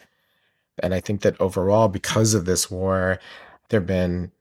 And 0.80 0.93
I 0.93 0.99
think 0.99 1.22
that 1.22 1.39
overall, 1.39 1.88
because 1.88 2.34
of 2.34 2.45
this 2.45 2.70
war, 2.70 3.20
there 3.70 3.80
have 3.80 3.88
been 3.88 4.32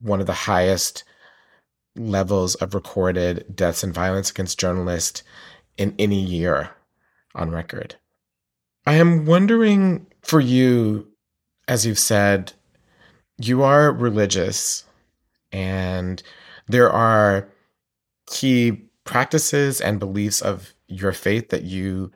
one 0.00 0.20
of 0.20 0.26
the 0.26 0.32
highest 0.32 1.04
levels 1.98 2.54
of 2.56 2.74
recorded 2.74 3.44
deaths 3.54 3.82
and 3.82 3.92
violence 3.92 4.30
against 4.30 4.58
journalists 4.58 5.22
in 5.76 5.94
any 5.98 6.20
year 6.20 6.70
on 7.34 7.50
record. 7.50 7.96
I 8.86 8.94
am 8.94 9.26
wondering 9.26 10.06
for 10.22 10.40
you, 10.40 11.08
as 11.66 11.84
you've 11.84 11.98
said, 11.98 12.52
you 13.38 13.62
are 13.62 13.92
religious 13.92 14.84
and 15.52 16.22
there 16.66 16.90
are 16.90 17.48
key 18.26 18.88
practices 19.04 19.80
and 19.80 19.98
beliefs 19.98 20.40
of 20.40 20.72
your 20.86 21.12
faith 21.12 21.48
that 21.50 21.62
you 21.62 22.12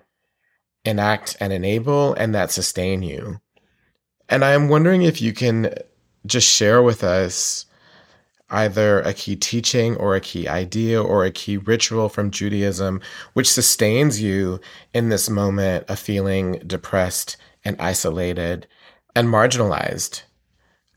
enact 0.84 1.36
and 1.40 1.52
enable 1.52 2.14
and 2.14 2.34
that 2.34 2.50
sustain 2.50 3.02
you. 3.02 3.40
And 4.28 4.44
I 4.44 4.52
am 4.52 4.68
wondering 4.68 5.02
if 5.02 5.22
you 5.22 5.32
can 5.32 5.74
just 6.26 6.48
share 6.48 6.82
with 6.82 7.04
us 7.04 7.66
either 8.52 9.00
a 9.00 9.12
key 9.12 9.34
teaching 9.34 9.96
or 9.96 10.14
a 10.14 10.20
key 10.20 10.46
idea 10.46 11.02
or 11.02 11.24
a 11.24 11.30
key 11.30 11.56
ritual 11.56 12.08
from 12.08 12.30
Judaism 12.30 13.00
which 13.32 13.50
sustains 13.50 14.22
you 14.22 14.60
in 14.92 15.08
this 15.08 15.28
moment 15.28 15.84
of 15.88 15.98
feeling 15.98 16.62
depressed 16.66 17.36
and 17.64 17.80
isolated 17.80 18.66
and 19.14 19.28
marginalized 19.28 20.22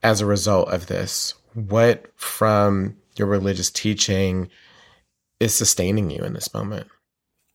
as 0.04 0.22
a 0.22 0.26
result 0.26 0.70
of 0.70 0.88
this. 0.88 1.34
What 1.54 2.08
from 2.16 2.98
your 3.16 3.28
religious 3.28 3.72
teaching 3.72 4.50
is 5.40 5.56
sustaining 5.56 6.10
you 6.10 6.22
in 6.24 6.34
this 6.34 6.54
moment? 6.54 6.88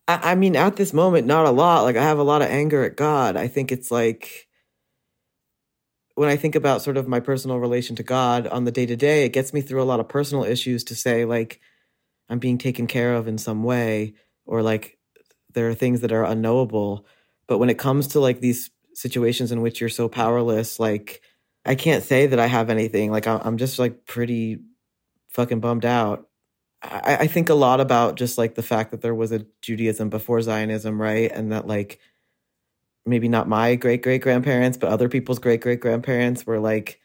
I, 0.07 0.31
I 0.31 0.35
mean, 0.35 0.55
at 0.55 0.75
this 0.75 0.93
moment, 0.93 1.27
not 1.27 1.45
a 1.45 1.51
lot. 1.51 1.83
Like 1.83 1.95
I 1.95 2.03
have 2.03 2.19
a 2.19 2.23
lot 2.23 2.41
of 2.41 2.49
anger 2.49 2.83
at 2.83 2.95
God. 2.95 3.35
I 3.37 3.47
think 3.47 3.71
it's 3.71 3.91
like 3.91 4.47
when 6.15 6.29
I 6.29 6.35
think 6.35 6.55
about 6.55 6.81
sort 6.81 6.97
of 6.97 7.07
my 7.07 7.19
personal 7.19 7.59
relation 7.59 7.95
to 7.97 8.03
God 8.03 8.47
on 8.47 8.65
the 8.65 8.71
day 8.71 8.85
to 8.85 8.95
day, 8.95 9.25
it 9.25 9.33
gets 9.33 9.53
me 9.53 9.61
through 9.61 9.81
a 9.81 9.85
lot 9.85 9.99
of 9.99 10.09
personal 10.09 10.43
issues 10.43 10.83
to 10.85 10.95
say, 10.95 11.25
like, 11.25 11.59
I'm 12.29 12.39
being 12.39 12.57
taken 12.57 12.87
care 12.87 13.15
of 13.15 13.27
in 13.27 13.37
some 13.37 13.63
way, 13.63 14.13
or 14.45 14.61
like 14.61 14.97
there 15.53 15.69
are 15.69 15.73
things 15.73 16.01
that 16.01 16.11
are 16.11 16.23
unknowable. 16.23 17.05
But 17.47 17.57
when 17.57 17.69
it 17.69 17.77
comes 17.77 18.07
to 18.07 18.19
like 18.19 18.39
these 18.39 18.71
situations 18.93 19.51
in 19.51 19.61
which 19.61 19.79
you're 19.79 19.89
so 19.89 20.07
powerless, 20.07 20.79
like, 20.79 21.21
I 21.65 21.75
can't 21.75 22.03
say 22.03 22.27
that 22.27 22.39
I 22.39 22.47
have 22.47 22.69
anything. 22.69 23.11
Like, 23.11 23.27
I'm 23.27 23.57
just 23.57 23.77
like 23.79 24.05
pretty 24.05 24.59
fucking 25.29 25.59
bummed 25.59 25.85
out. 25.85 26.27
I, 26.83 27.27
think 27.27 27.49
a 27.49 27.53
lot 27.53 27.79
about 27.79 28.15
just 28.15 28.39
like 28.39 28.55
the 28.55 28.63
fact 28.63 28.89
that 28.89 29.01
there 29.01 29.13
was 29.13 29.31
a 29.31 29.45
Judaism 29.61 30.09
before 30.09 30.41
Zionism, 30.41 30.99
right? 30.99 31.31
And 31.31 31.51
that 31.51 31.67
like 31.67 31.99
maybe 33.05 33.27
not 33.27 33.47
my 33.47 33.75
great 33.75 34.01
great 34.03 34.21
grandparents, 34.21 34.77
but 34.77 34.89
other 34.89 35.09
people's 35.09 35.39
great 35.39 35.61
great 35.61 35.79
grandparents 35.79 36.45
were 36.45 36.59
like 36.59 36.99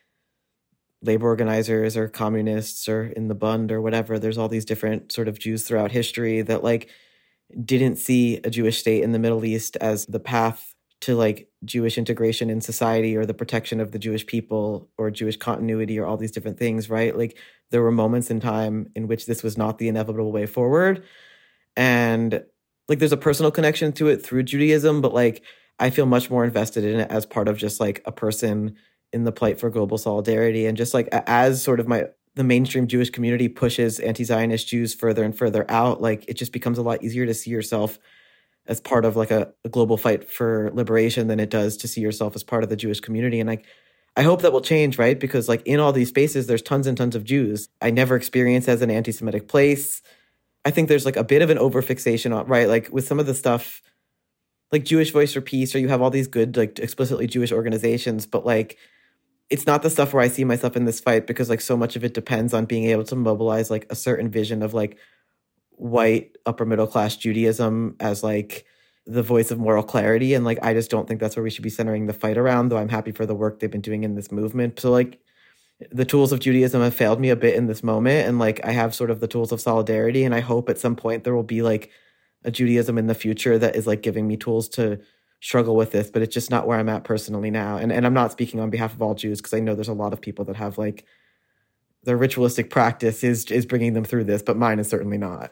labor 1.03 1.27
organizers 1.27 1.97
or 1.97 2.09
communists 2.09 2.89
or 2.89 3.05
in 3.05 3.29
the 3.29 3.35
Bund 3.35 3.71
or 3.71 3.81
whatever. 3.81 4.19
There's 4.19 4.39
all 4.39 4.49
these 4.49 4.65
different 4.65 5.13
sort 5.13 5.29
of 5.29 5.39
Jews 5.39 5.65
throughout 5.65 5.93
history 5.93 6.43
that 6.43 6.65
like 6.65 6.89
didn't 7.65 7.97
see 7.97 8.39
a 8.39 8.51
Jewish 8.51 8.79
state 8.79 9.03
in 9.03 9.13
the 9.13 9.19
Middle 9.19 9.45
East 9.45 9.77
as 9.77 10.07
the 10.07 10.21
path 10.21 10.75
to 11.03 11.15
like 11.15 11.49
Jewish 11.65 11.99
integration 11.99 12.51
in 12.51 12.61
society 12.61 13.17
or 13.17 13.27
the 13.27 13.35
protection 13.35 13.81
of 13.81 13.93
the 13.93 13.99
Jewish 13.99 14.27
people 14.27 14.89
or 14.97 15.11
Jewish 15.11 15.37
continuity 15.37 15.99
or 15.99 16.07
all 16.07 16.17
these 16.17 16.31
different 16.31 16.59
things, 16.59 16.89
right? 16.89 17.17
Like 17.17 17.39
there 17.71 17.83
were 17.83 17.93
moments 17.93 18.31
in 18.31 18.41
time 18.41 18.91
in 18.97 19.07
which 19.07 19.27
this 19.27 19.43
was 19.43 19.59
not 19.59 19.79
the 19.79 19.89
inevitable 19.89 20.33
way 20.33 20.47
forward. 20.47 21.05
And 21.77 22.43
like 22.89 22.99
there's 22.99 23.13
a 23.13 23.19
personal 23.19 23.51
connection 23.51 23.93
to 23.93 24.09
it 24.09 24.25
through 24.25 24.45
Judaism, 24.45 25.03
but 25.03 25.13
like 25.13 25.43
I 25.79 25.91
feel 25.91 26.07
much 26.07 26.31
more 26.31 26.45
invested 26.45 26.85
in 26.85 27.01
it 27.01 27.11
as 27.11 27.27
part 27.27 27.49
of 27.49 27.59
just 27.59 27.81
like 27.81 28.03
a 28.05 28.13
person 28.13 28.77
in 29.13 29.25
the 29.25 29.33
plight 29.33 29.61
for 29.61 29.71
global 29.71 29.99
solidarity 29.99 30.67
and 30.67 30.77
just 30.77 30.95
like 30.95 31.09
as 31.13 31.63
sort 31.63 31.81
of 31.81 31.89
my 31.89 32.07
the 32.35 32.45
mainstream 32.45 32.87
Jewish 32.87 33.09
community 33.09 33.49
pushes 33.49 33.99
anti-Zionist 33.99 34.69
Jews 34.69 34.93
further 34.93 35.25
and 35.25 35.37
further 35.37 35.65
out, 35.71 36.03
like 36.03 36.27
it 36.29 36.35
just 36.35 36.53
becomes 36.53 36.77
a 36.77 36.83
lot 36.83 37.03
easier 37.03 37.25
to 37.25 37.33
see 37.33 37.51
yourself 37.51 37.99
as 38.67 38.79
part 38.79 39.07
of 39.07 39.17
like 39.17 39.31
a, 39.31 39.53
a 39.65 39.71
global 39.71 39.97
fight 39.97 40.29
for 40.29 40.71
liberation 40.75 41.29
than 41.29 41.41
it 41.41 41.49
does 41.49 41.79
to 41.79 41.89
see 41.89 42.03
yourself 42.03 42.37
as 42.37 42.43
part 42.43 42.63
of 42.63 42.69
the 42.69 42.77
Jewish 42.77 43.01
community. 43.01 43.41
And 43.41 43.49
like 43.49 43.65
I 44.17 44.23
hope 44.23 44.43
that 44.43 44.53
will 44.53 44.61
change, 44.61 44.99
right? 44.99 45.19
Because 45.19 45.49
like 45.49 45.63
in 45.67 45.81
all 45.81 45.93
these 45.93 46.09
spaces, 46.09 46.47
there's 46.47 46.63
tons 46.63 46.87
and 46.87 46.97
tons 46.97 47.15
of 47.15 47.25
Jews. 47.25 47.69
I 47.81 47.91
never 47.91 48.17
experienced 48.17 48.69
as 48.69 48.83
an 48.83 48.91
anti-Semitic 48.91 49.49
place. 49.49 50.03
I 50.65 50.71
think 50.71 50.89
there's 50.89 51.05
like 51.07 51.17
a 51.17 51.25
bit 51.25 51.43
of 51.43 51.51
an 51.51 51.59
overfixation 51.59 52.37
on 52.37 52.47
right, 52.47 52.69
like 52.69 52.91
with 52.91 53.07
some 53.07 53.21
of 53.21 53.27
the 53.27 53.35
stuff 53.35 53.83
like 54.73 54.85
Jewish 54.85 55.11
Voice 55.11 55.33
for 55.33 55.41
Peace, 55.41 55.75
or 55.75 55.79
you 55.79 55.89
have 55.89 56.03
all 56.03 56.11
these 56.11 56.27
good, 56.27 56.57
like 56.57 56.79
explicitly 56.79 57.27
Jewish 57.27 57.53
organizations, 57.53 58.27
but 58.27 58.45
like 58.45 58.77
it's 59.49 59.67
not 59.67 59.83
the 59.83 59.91
stuff 59.91 60.13
where 60.13 60.23
I 60.23 60.29
see 60.29 60.45
myself 60.45 60.77
in 60.77 60.85
this 60.85 61.01
fight 61.01 61.27
because 61.27 61.49
like 61.49 61.61
so 61.61 61.77
much 61.77 61.95
of 61.95 62.05
it 62.05 62.15
depends 62.15 62.53
on 62.53 62.65
being 62.65 62.87
able 62.87 63.05
to 63.05 63.17
mobilize 63.17 63.71
like 63.71 63.87
a 63.91 63.95
certain 63.95 64.29
vision 64.29 64.63
of 64.63 64.75
like 64.75 64.99
white 65.71 66.37
upper 66.47 66.65
middle 66.65 66.87
class 66.87 67.17
Judaism 67.17 67.97
as 68.01 68.25
like 68.25 68.65
the 69.07 69.23
voice 69.23 69.53
of 69.53 69.59
moral 69.59 69.85
clarity. 69.85 70.35
And 70.35 70.45
like 70.45 70.59
I 70.63 70.75
just 70.75 70.91
don't 70.91 71.07
think 71.07 71.21
that's 71.21 71.37
where 71.37 71.45
we 71.45 71.51
should 71.51 71.63
be 71.63 71.71
centering 71.71 72.07
the 72.07 72.13
fight 72.13 72.37
around, 72.37 72.69
though 72.69 72.79
I'm 72.79 72.89
happy 72.89 73.13
for 73.13 73.25
the 73.25 73.35
work 73.35 73.61
they've 73.61 73.71
been 73.71 73.81
doing 73.81 74.03
in 74.03 74.17
this 74.17 74.33
movement. 74.33 74.81
So 74.81 74.91
like 74.91 75.21
the 75.93 76.05
tools 76.05 76.33
of 76.33 76.41
Judaism 76.41 76.83
have 76.83 76.95
failed 76.95 77.21
me 77.21 77.31
a 77.31 77.37
bit 77.37 77.55
in 77.55 77.67
this 77.67 77.85
moment. 77.85 78.27
And 78.27 78.41
like 78.41 78.65
I 78.65 78.73
have 78.73 78.95
sort 78.95 79.11
of 79.11 79.21
the 79.21 79.29
tools 79.29 79.53
of 79.53 79.61
solidarity. 79.61 80.25
And 80.25 80.35
I 80.35 80.41
hope 80.41 80.69
at 80.69 80.79
some 80.79 80.97
point 80.97 81.23
there 81.23 81.37
will 81.37 81.45
be 81.45 81.63
like 81.63 81.91
a 82.45 82.51
Judaism 82.51 82.99
in 82.99 83.07
the 83.07 83.15
future 83.15 83.59
that 83.59 83.77
is 83.77 83.87
like 83.87 84.03
giving 84.03 84.27
me 84.27 84.37
tools 84.37 84.69
to 84.71 85.01
struggle 85.41 85.77
with 85.77 85.93
this, 85.93 86.11
but 86.11 86.23
it's 86.23 86.35
just 86.35 86.51
not 86.51 86.67
where 86.67 86.79
I'm 86.79 86.89
at 86.89 87.05
personally 87.05 87.51
now. 87.51 87.77
And 87.77 87.93
and 87.93 88.07
I'm 88.07 88.15
not 88.15 88.33
speaking 88.33 88.61
on 88.61 88.71
behalf 88.71 88.95
of 88.95 89.03
all 89.03 89.15
Jews 89.15 89.41
because 89.41 89.55
I 89.55 89.61
know 89.61 89.75
there's 89.75 89.89
a 89.89 89.95
lot 89.95 90.13
of 90.13 90.21
people 90.21 90.45
that 90.47 90.57
have 90.57 90.79
like 90.79 91.05
their 92.05 92.17
ritualistic 92.17 92.71
practice 92.71 93.23
is 93.25 93.51
is 93.51 93.67
bringing 93.67 93.93
them 93.93 94.05
through 94.05 94.25
this, 94.25 94.43
but 94.43 94.57
mine 94.57 94.79
is 94.79 94.89
certainly 94.89 95.19
not. 95.19 95.51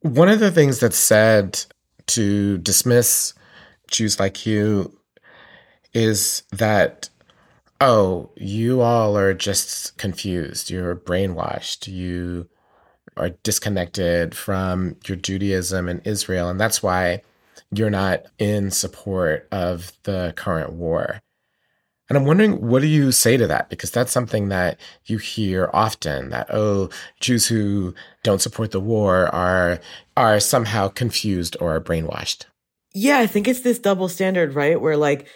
One 0.00 0.28
of 0.28 0.40
the 0.40 0.50
things 0.50 0.80
that's 0.80 0.96
said 0.96 1.64
to 2.08 2.58
dismiss 2.58 3.34
Jews 3.90 4.20
like 4.20 4.46
you 4.46 4.96
is 5.92 6.42
that 6.52 7.10
oh, 7.80 8.30
you 8.36 8.80
all 8.80 9.18
are 9.18 9.34
just 9.34 9.98
confused, 9.98 10.70
you're 10.70 10.96
brainwashed, 10.96 11.86
you 11.92 12.48
are 13.16 13.30
disconnected 13.42 14.34
from 14.34 14.96
your 15.06 15.16
Judaism 15.16 15.88
and 15.88 16.06
Israel. 16.06 16.48
And 16.48 16.60
that's 16.60 16.82
why 16.82 17.22
you're 17.70 17.90
not 17.90 18.26
in 18.38 18.70
support 18.70 19.48
of 19.50 19.92
the 20.04 20.34
current 20.36 20.72
war. 20.72 21.20
And 22.08 22.16
I'm 22.16 22.24
wondering, 22.24 22.64
what 22.64 22.82
do 22.82 22.86
you 22.86 23.10
say 23.10 23.36
to 23.36 23.48
that? 23.48 23.68
Because 23.68 23.90
that's 23.90 24.12
something 24.12 24.48
that 24.50 24.78
you 25.06 25.18
hear 25.18 25.70
often 25.72 26.30
that, 26.30 26.46
oh, 26.50 26.88
Jews 27.18 27.48
who 27.48 27.94
don't 28.22 28.40
support 28.40 28.70
the 28.70 28.80
war 28.80 29.26
are, 29.34 29.80
are 30.16 30.38
somehow 30.38 30.86
confused 30.88 31.56
or 31.60 31.80
brainwashed. 31.80 32.44
Yeah, 32.94 33.18
I 33.18 33.26
think 33.26 33.48
it's 33.48 33.60
this 33.60 33.80
double 33.80 34.08
standard, 34.08 34.54
right? 34.54 34.80
Where 34.80 34.96
like, 34.96 35.26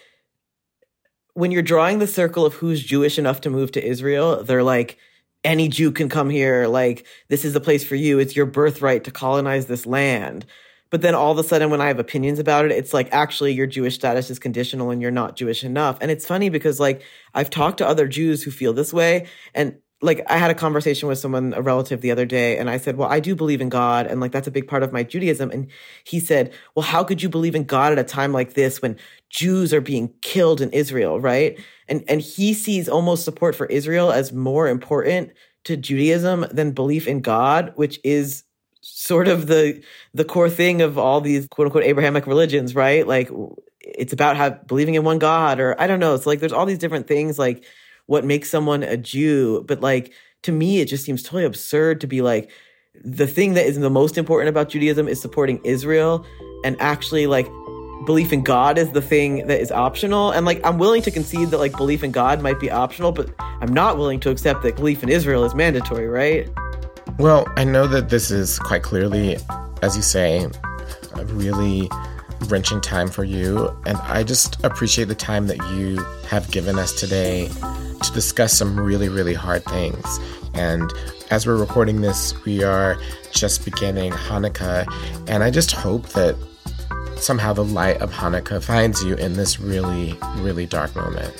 when 1.33 1.51
you're 1.51 1.61
drawing 1.61 1.99
the 1.99 2.07
circle 2.07 2.45
of 2.45 2.55
who's 2.55 2.83
Jewish 2.83 3.19
enough 3.19 3.41
to 3.41 3.49
move 3.49 3.71
to 3.73 3.85
Israel, 3.85 4.43
they're 4.43 4.63
like, 4.63 4.97
any 5.43 5.67
Jew 5.67 5.91
can 5.91 6.09
come 6.09 6.29
here. 6.29 6.67
Like, 6.67 7.05
this 7.29 7.45
is 7.45 7.53
the 7.53 7.61
place 7.61 7.83
for 7.83 7.95
you. 7.95 8.19
It's 8.19 8.35
your 8.35 8.45
birthright 8.45 9.03
to 9.05 9.11
colonize 9.11 9.65
this 9.65 9.85
land. 9.85 10.45
But 10.89 11.01
then 11.01 11.15
all 11.15 11.31
of 11.31 11.37
a 11.37 11.43
sudden, 11.43 11.69
when 11.69 11.81
I 11.81 11.87
have 11.87 11.99
opinions 11.99 12.37
about 12.37 12.65
it, 12.65 12.71
it's 12.71 12.93
like, 12.93 13.07
actually, 13.11 13.53
your 13.53 13.65
Jewish 13.65 13.95
status 13.95 14.29
is 14.29 14.39
conditional 14.39 14.91
and 14.91 15.01
you're 15.01 15.09
not 15.09 15.37
Jewish 15.37 15.63
enough. 15.63 15.97
And 16.01 16.11
it's 16.11 16.27
funny 16.27 16.49
because, 16.49 16.79
like, 16.79 17.01
I've 17.33 17.49
talked 17.49 17.77
to 17.77 17.87
other 17.87 18.07
Jews 18.07 18.43
who 18.43 18.51
feel 18.51 18.73
this 18.73 18.91
way. 18.91 19.27
And 19.55 19.77
like 20.01 20.23
I 20.29 20.37
had 20.37 20.49
a 20.49 20.55
conversation 20.55 21.07
with 21.07 21.19
someone, 21.19 21.53
a 21.53 21.61
relative 21.61 22.01
the 22.01 22.11
other 22.11 22.25
day, 22.25 22.57
and 22.57 22.69
I 22.69 22.77
said, 22.77 22.97
Well, 22.97 23.09
I 23.09 23.19
do 23.19 23.35
believe 23.35 23.61
in 23.61 23.69
God, 23.69 24.07
and 24.07 24.19
like 24.19 24.31
that's 24.31 24.47
a 24.47 24.51
big 24.51 24.67
part 24.67 24.83
of 24.83 24.91
my 24.91 25.03
Judaism. 25.03 25.51
And 25.51 25.67
he 26.03 26.19
said, 26.19 26.53
Well, 26.75 26.83
how 26.83 27.03
could 27.03 27.21
you 27.21 27.29
believe 27.29 27.55
in 27.55 27.65
God 27.65 27.91
at 27.91 27.99
a 27.99 28.03
time 28.03 28.33
like 28.33 28.53
this 28.53 28.81
when 28.81 28.97
Jews 29.29 29.73
are 29.73 29.81
being 29.81 30.13
killed 30.21 30.59
in 30.59 30.71
Israel, 30.71 31.19
right? 31.19 31.59
And 31.87 32.03
and 32.07 32.21
he 32.21 32.53
sees 32.53 32.89
almost 32.89 33.23
support 33.23 33.55
for 33.55 33.67
Israel 33.67 34.11
as 34.11 34.33
more 34.33 34.67
important 34.67 35.31
to 35.65 35.77
Judaism 35.77 36.45
than 36.51 36.71
belief 36.71 37.07
in 37.07 37.21
God, 37.21 37.73
which 37.75 37.99
is 38.03 38.43
sort 38.81 39.27
of 39.27 39.47
the 39.47 39.83
the 40.13 40.25
core 40.25 40.49
thing 40.49 40.81
of 40.81 40.97
all 40.97 41.21
these 41.21 41.47
quote 41.47 41.67
unquote 41.67 41.83
Abrahamic 41.83 42.25
religions, 42.25 42.73
right? 42.73 43.07
Like 43.07 43.29
it's 43.79 44.13
about 44.13 44.37
how 44.37 44.49
believing 44.49 44.95
in 44.95 45.03
one 45.03 45.19
God, 45.19 45.59
or 45.59 45.79
I 45.79 45.87
don't 45.87 45.99
know. 45.99 46.15
It's 46.15 46.25
like 46.25 46.39
there's 46.39 46.53
all 46.53 46.65
these 46.65 46.79
different 46.79 47.07
things 47.07 47.37
like 47.37 47.63
what 48.11 48.25
makes 48.25 48.49
someone 48.49 48.83
a 48.83 48.97
Jew. 48.97 49.63
But 49.69 49.79
like 49.79 50.11
to 50.43 50.51
me, 50.51 50.81
it 50.81 50.85
just 50.85 51.05
seems 51.05 51.23
totally 51.23 51.45
absurd 51.45 52.01
to 52.01 52.07
be 52.07 52.21
like 52.21 52.51
the 52.93 53.25
thing 53.25 53.53
that 53.53 53.65
is 53.65 53.79
the 53.79 53.89
most 53.89 54.17
important 54.17 54.49
about 54.49 54.67
Judaism 54.67 55.07
is 55.07 55.21
supporting 55.21 55.61
Israel 55.63 56.25
and 56.65 56.75
actually 56.81 57.25
like 57.25 57.47
belief 58.05 58.33
in 58.33 58.43
God 58.43 58.77
is 58.77 58.91
the 58.91 59.01
thing 59.01 59.47
that 59.47 59.61
is 59.61 59.71
optional. 59.71 60.31
And 60.31 60.45
like 60.45 60.59
I'm 60.65 60.77
willing 60.77 61.01
to 61.03 61.11
concede 61.11 61.51
that 61.51 61.59
like 61.59 61.71
belief 61.77 62.03
in 62.03 62.11
God 62.11 62.41
might 62.41 62.59
be 62.59 62.69
optional, 62.69 63.13
but 63.13 63.33
I'm 63.39 63.73
not 63.73 63.97
willing 63.97 64.19
to 64.21 64.29
accept 64.29 64.61
that 64.63 64.75
belief 64.75 65.03
in 65.03 65.07
Israel 65.07 65.45
is 65.45 65.55
mandatory, 65.55 66.07
right? 66.07 66.49
Well, 67.17 67.47
I 67.55 67.63
know 67.63 67.87
that 67.87 68.09
this 68.09 68.29
is 68.29 68.59
quite 68.59 68.83
clearly, 68.83 69.37
as 69.81 69.95
you 69.95 70.01
say, 70.01 70.49
a 71.15 71.25
really 71.27 71.89
wrenching 72.49 72.81
time 72.81 73.07
for 73.07 73.23
you. 73.23 73.69
And 73.85 73.97
I 73.97 74.23
just 74.23 74.63
appreciate 74.63 75.05
the 75.05 75.15
time 75.15 75.47
that 75.47 75.57
you 75.71 76.03
have 76.27 76.49
given 76.51 76.79
us 76.79 76.93
today 76.93 77.49
to 78.03 78.11
discuss 78.13 78.53
some 78.53 78.79
really, 78.79 79.09
really 79.09 79.33
hard 79.33 79.63
things. 79.65 80.05
And 80.53 80.91
as 81.29 81.45
we're 81.45 81.57
recording 81.57 82.01
this, 82.01 82.33
we 82.45 82.63
are 82.63 82.97
just 83.31 83.63
beginning 83.63 84.11
Hanukkah. 84.11 84.85
And 85.29 85.43
I 85.43 85.51
just 85.51 85.71
hope 85.71 86.07
that 86.09 86.35
somehow 87.17 87.53
the 87.53 87.63
light 87.63 88.01
of 88.01 88.11
Hanukkah 88.11 88.63
finds 88.63 89.03
you 89.03 89.15
in 89.15 89.33
this 89.33 89.59
really, 89.59 90.17
really 90.37 90.65
dark 90.65 90.95
moment. 90.95 91.33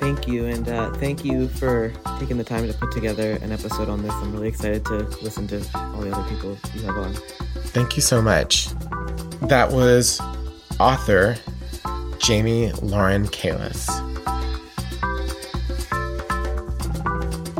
Thank 0.00 0.28
you. 0.28 0.46
And 0.46 0.68
uh, 0.68 0.92
thank 0.94 1.24
you 1.24 1.48
for 1.48 1.92
taking 2.18 2.38
the 2.38 2.44
time 2.44 2.66
to 2.66 2.72
put 2.72 2.92
together 2.92 3.32
an 3.42 3.50
episode 3.50 3.88
on 3.88 4.02
this. 4.02 4.12
I'm 4.12 4.32
really 4.32 4.48
excited 4.48 4.84
to 4.86 4.98
listen 5.22 5.48
to 5.48 5.56
all 5.74 6.00
the 6.00 6.12
other 6.12 6.28
people 6.28 6.56
you 6.74 6.82
have 6.82 6.96
on. 6.96 7.14
Thank 7.72 7.96
you 7.96 8.02
so 8.02 8.22
much. 8.22 8.68
That 9.42 9.70
was 9.72 10.20
author 10.80 11.36
Jamie 12.18 12.72
Lauren 12.82 13.26
Keiles. 13.28 13.86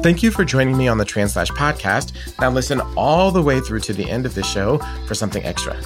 Thank 0.03 0.23
you 0.23 0.31
for 0.31 0.45
joining 0.45 0.77
me 0.77 0.87
on 0.89 0.99
the 0.99 1.05
Translash 1.05 1.51
podcast. 1.51 2.13
Now 2.41 2.51
listen 2.51 2.81
all 2.97 3.31
the 3.31 3.43
way 3.43 3.61
through 3.61 3.81
to 3.81 3.93
the 3.93 4.09
end 4.09 4.27
of 4.27 4.35
the 4.35 4.43
show 4.43 4.79
for 5.07 5.15
something 5.15 5.45
extra. 5.45 5.77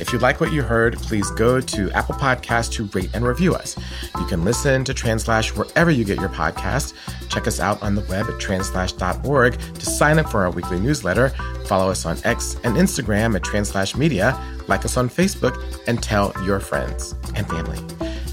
If 0.00 0.14
you 0.14 0.18
like 0.18 0.40
what 0.40 0.50
you 0.50 0.62
heard, 0.62 0.96
please 0.96 1.30
go 1.32 1.60
to 1.60 1.90
Apple 1.90 2.14
Podcasts 2.14 2.72
to 2.72 2.84
rate 2.86 3.10
and 3.12 3.22
review 3.26 3.54
us. 3.54 3.76
You 4.18 4.26
can 4.26 4.44
listen 4.44 4.82
to 4.84 4.94
Translash 4.94 5.54
wherever 5.54 5.90
you 5.90 6.04
get 6.04 6.18
your 6.18 6.30
podcasts. 6.30 6.94
Check 7.28 7.46
us 7.46 7.60
out 7.60 7.82
on 7.82 7.94
the 7.94 8.00
web 8.02 8.26
at 8.26 8.40
translash.org 8.40 9.58
to 9.74 9.86
sign 9.86 10.18
up 10.18 10.30
for 10.30 10.42
our 10.42 10.50
weekly 10.50 10.80
newsletter. 10.80 11.32
Follow 11.70 11.88
us 11.88 12.04
on 12.04 12.18
X 12.24 12.56
and 12.64 12.74
Instagram 12.74 13.36
at 13.36 13.44
Translash 13.44 13.94
Media, 13.94 14.36
like 14.66 14.84
us 14.84 14.96
on 14.96 15.08
Facebook, 15.08 15.54
and 15.86 16.02
tell 16.02 16.34
your 16.44 16.58
friends 16.58 17.14
and 17.36 17.48
family. 17.48 17.78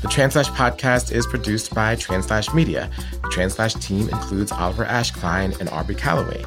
The 0.01 0.07
Translash 0.09 0.49
podcast 0.49 1.11
is 1.11 1.27
produced 1.27 1.75
by 1.75 1.95
Translash 1.97 2.51
Media. 2.55 2.89
The 3.21 3.29
Translash 3.29 3.75
team 3.75 4.09
includes 4.09 4.51
Oliver-Ash 4.51 5.11
Kleine 5.11 5.55
and 5.59 5.69
Aubrey 5.69 5.93
Calaway. 5.93 6.41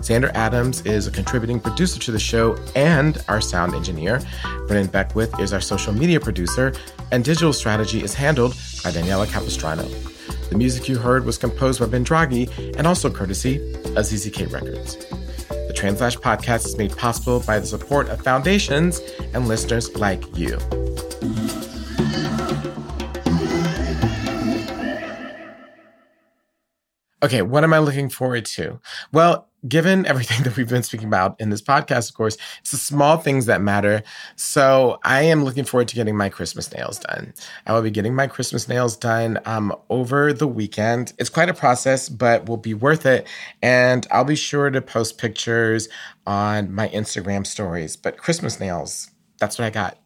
Xander 0.00 0.30
Adams 0.34 0.82
is 0.82 1.06
a 1.06 1.10
contributing 1.10 1.60
producer 1.60 1.98
to 1.98 2.12
the 2.12 2.18
show 2.18 2.58
and 2.76 3.24
our 3.28 3.40
sound 3.40 3.72
engineer. 3.72 4.18
Brennen 4.68 4.92
Beckwith 4.92 5.40
is 5.40 5.54
our 5.54 5.62
social 5.62 5.94
media 5.94 6.20
producer, 6.20 6.74
and 7.10 7.24
digital 7.24 7.54
strategy 7.54 8.02
is 8.02 8.12
handled 8.12 8.52
by 8.82 8.90
Daniela 8.90 9.26
Capistrano. 9.26 9.88
The 10.50 10.58
music 10.58 10.90
you 10.90 10.98
heard 10.98 11.24
was 11.24 11.38
composed 11.38 11.80
by 11.80 11.86
Ben 11.86 12.04
Draghi 12.04 12.76
and 12.76 12.86
also 12.86 13.10
courtesy 13.10 13.56
of 13.72 14.04
ZZK 14.04 14.52
Records. 14.52 15.23
The 15.74 15.80
Translash 15.80 16.16
podcast 16.18 16.66
is 16.66 16.78
made 16.78 16.96
possible 16.96 17.40
by 17.40 17.58
the 17.58 17.66
support 17.66 18.08
of 18.08 18.22
foundations 18.22 19.00
and 19.34 19.48
listeners 19.48 19.92
like 19.96 20.22
you. 20.38 20.56
Okay, 27.24 27.42
what 27.42 27.64
am 27.64 27.74
I 27.74 27.80
looking 27.80 28.08
forward 28.08 28.44
to? 28.44 28.80
Well, 29.10 29.48
given 29.68 30.06
everything 30.06 30.42
that 30.44 30.56
we've 30.56 30.68
been 30.68 30.82
speaking 30.82 31.08
about 31.08 31.40
in 31.40 31.50
this 31.50 31.62
podcast, 31.62 32.10
of 32.10 32.16
course, 32.16 32.36
it's 32.60 32.70
the 32.70 32.76
small 32.76 33.16
things 33.16 33.46
that 33.46 33.60
matter. 33.60 34.02
So 34.36 34.98
I 35.04 35.22
am 35.22 35.44
looking 35.44 35.64
forward 35.64 35.88
to 35.88 35.94
getting 35.94 36.16
my 36.16 36.28
Christmas 36.28 36.72
nails 36.72 36.98
done. 36.98 37.34
I 37.66 37.72
will 37.72 37.82
be 37.82 37.90
getting 37.90 38.14
my 38.14 38.26
Christmas 38.26 38.68
nails 38.68 38.96
done 38.96 39.38
um, 39.44 39.74
over 39.90 40.32
the 40.32 40.48
weekend. 40.48 41.12
It's 41.18 41.30
quite 41.30 41.48
a 41.48 41.54
process, 41.54 42.08
but 42.08 42.48
will 42.48 42.56
be 42.56 42.74
worth 42.74 43.06
it. 43.06 43.26
And 43.62 44.06
I'll 44.10 44.24
be 44.24 44.36
sure 44.36 44.70
to 44.70 44.80
post 44.80 45.18
pictures 45.18 45.88
on 46.26 46.72
my 46.72 46.88
Instagram 46.88 47.46
stories. 47.46 47.96
But 47.96 48.16
Christmas 48.18 48.60
nails, 48.60 49.10
that's 49.38 49.58
what 49.58 49.66
I 49.66 49.70
got. 49.70 50.03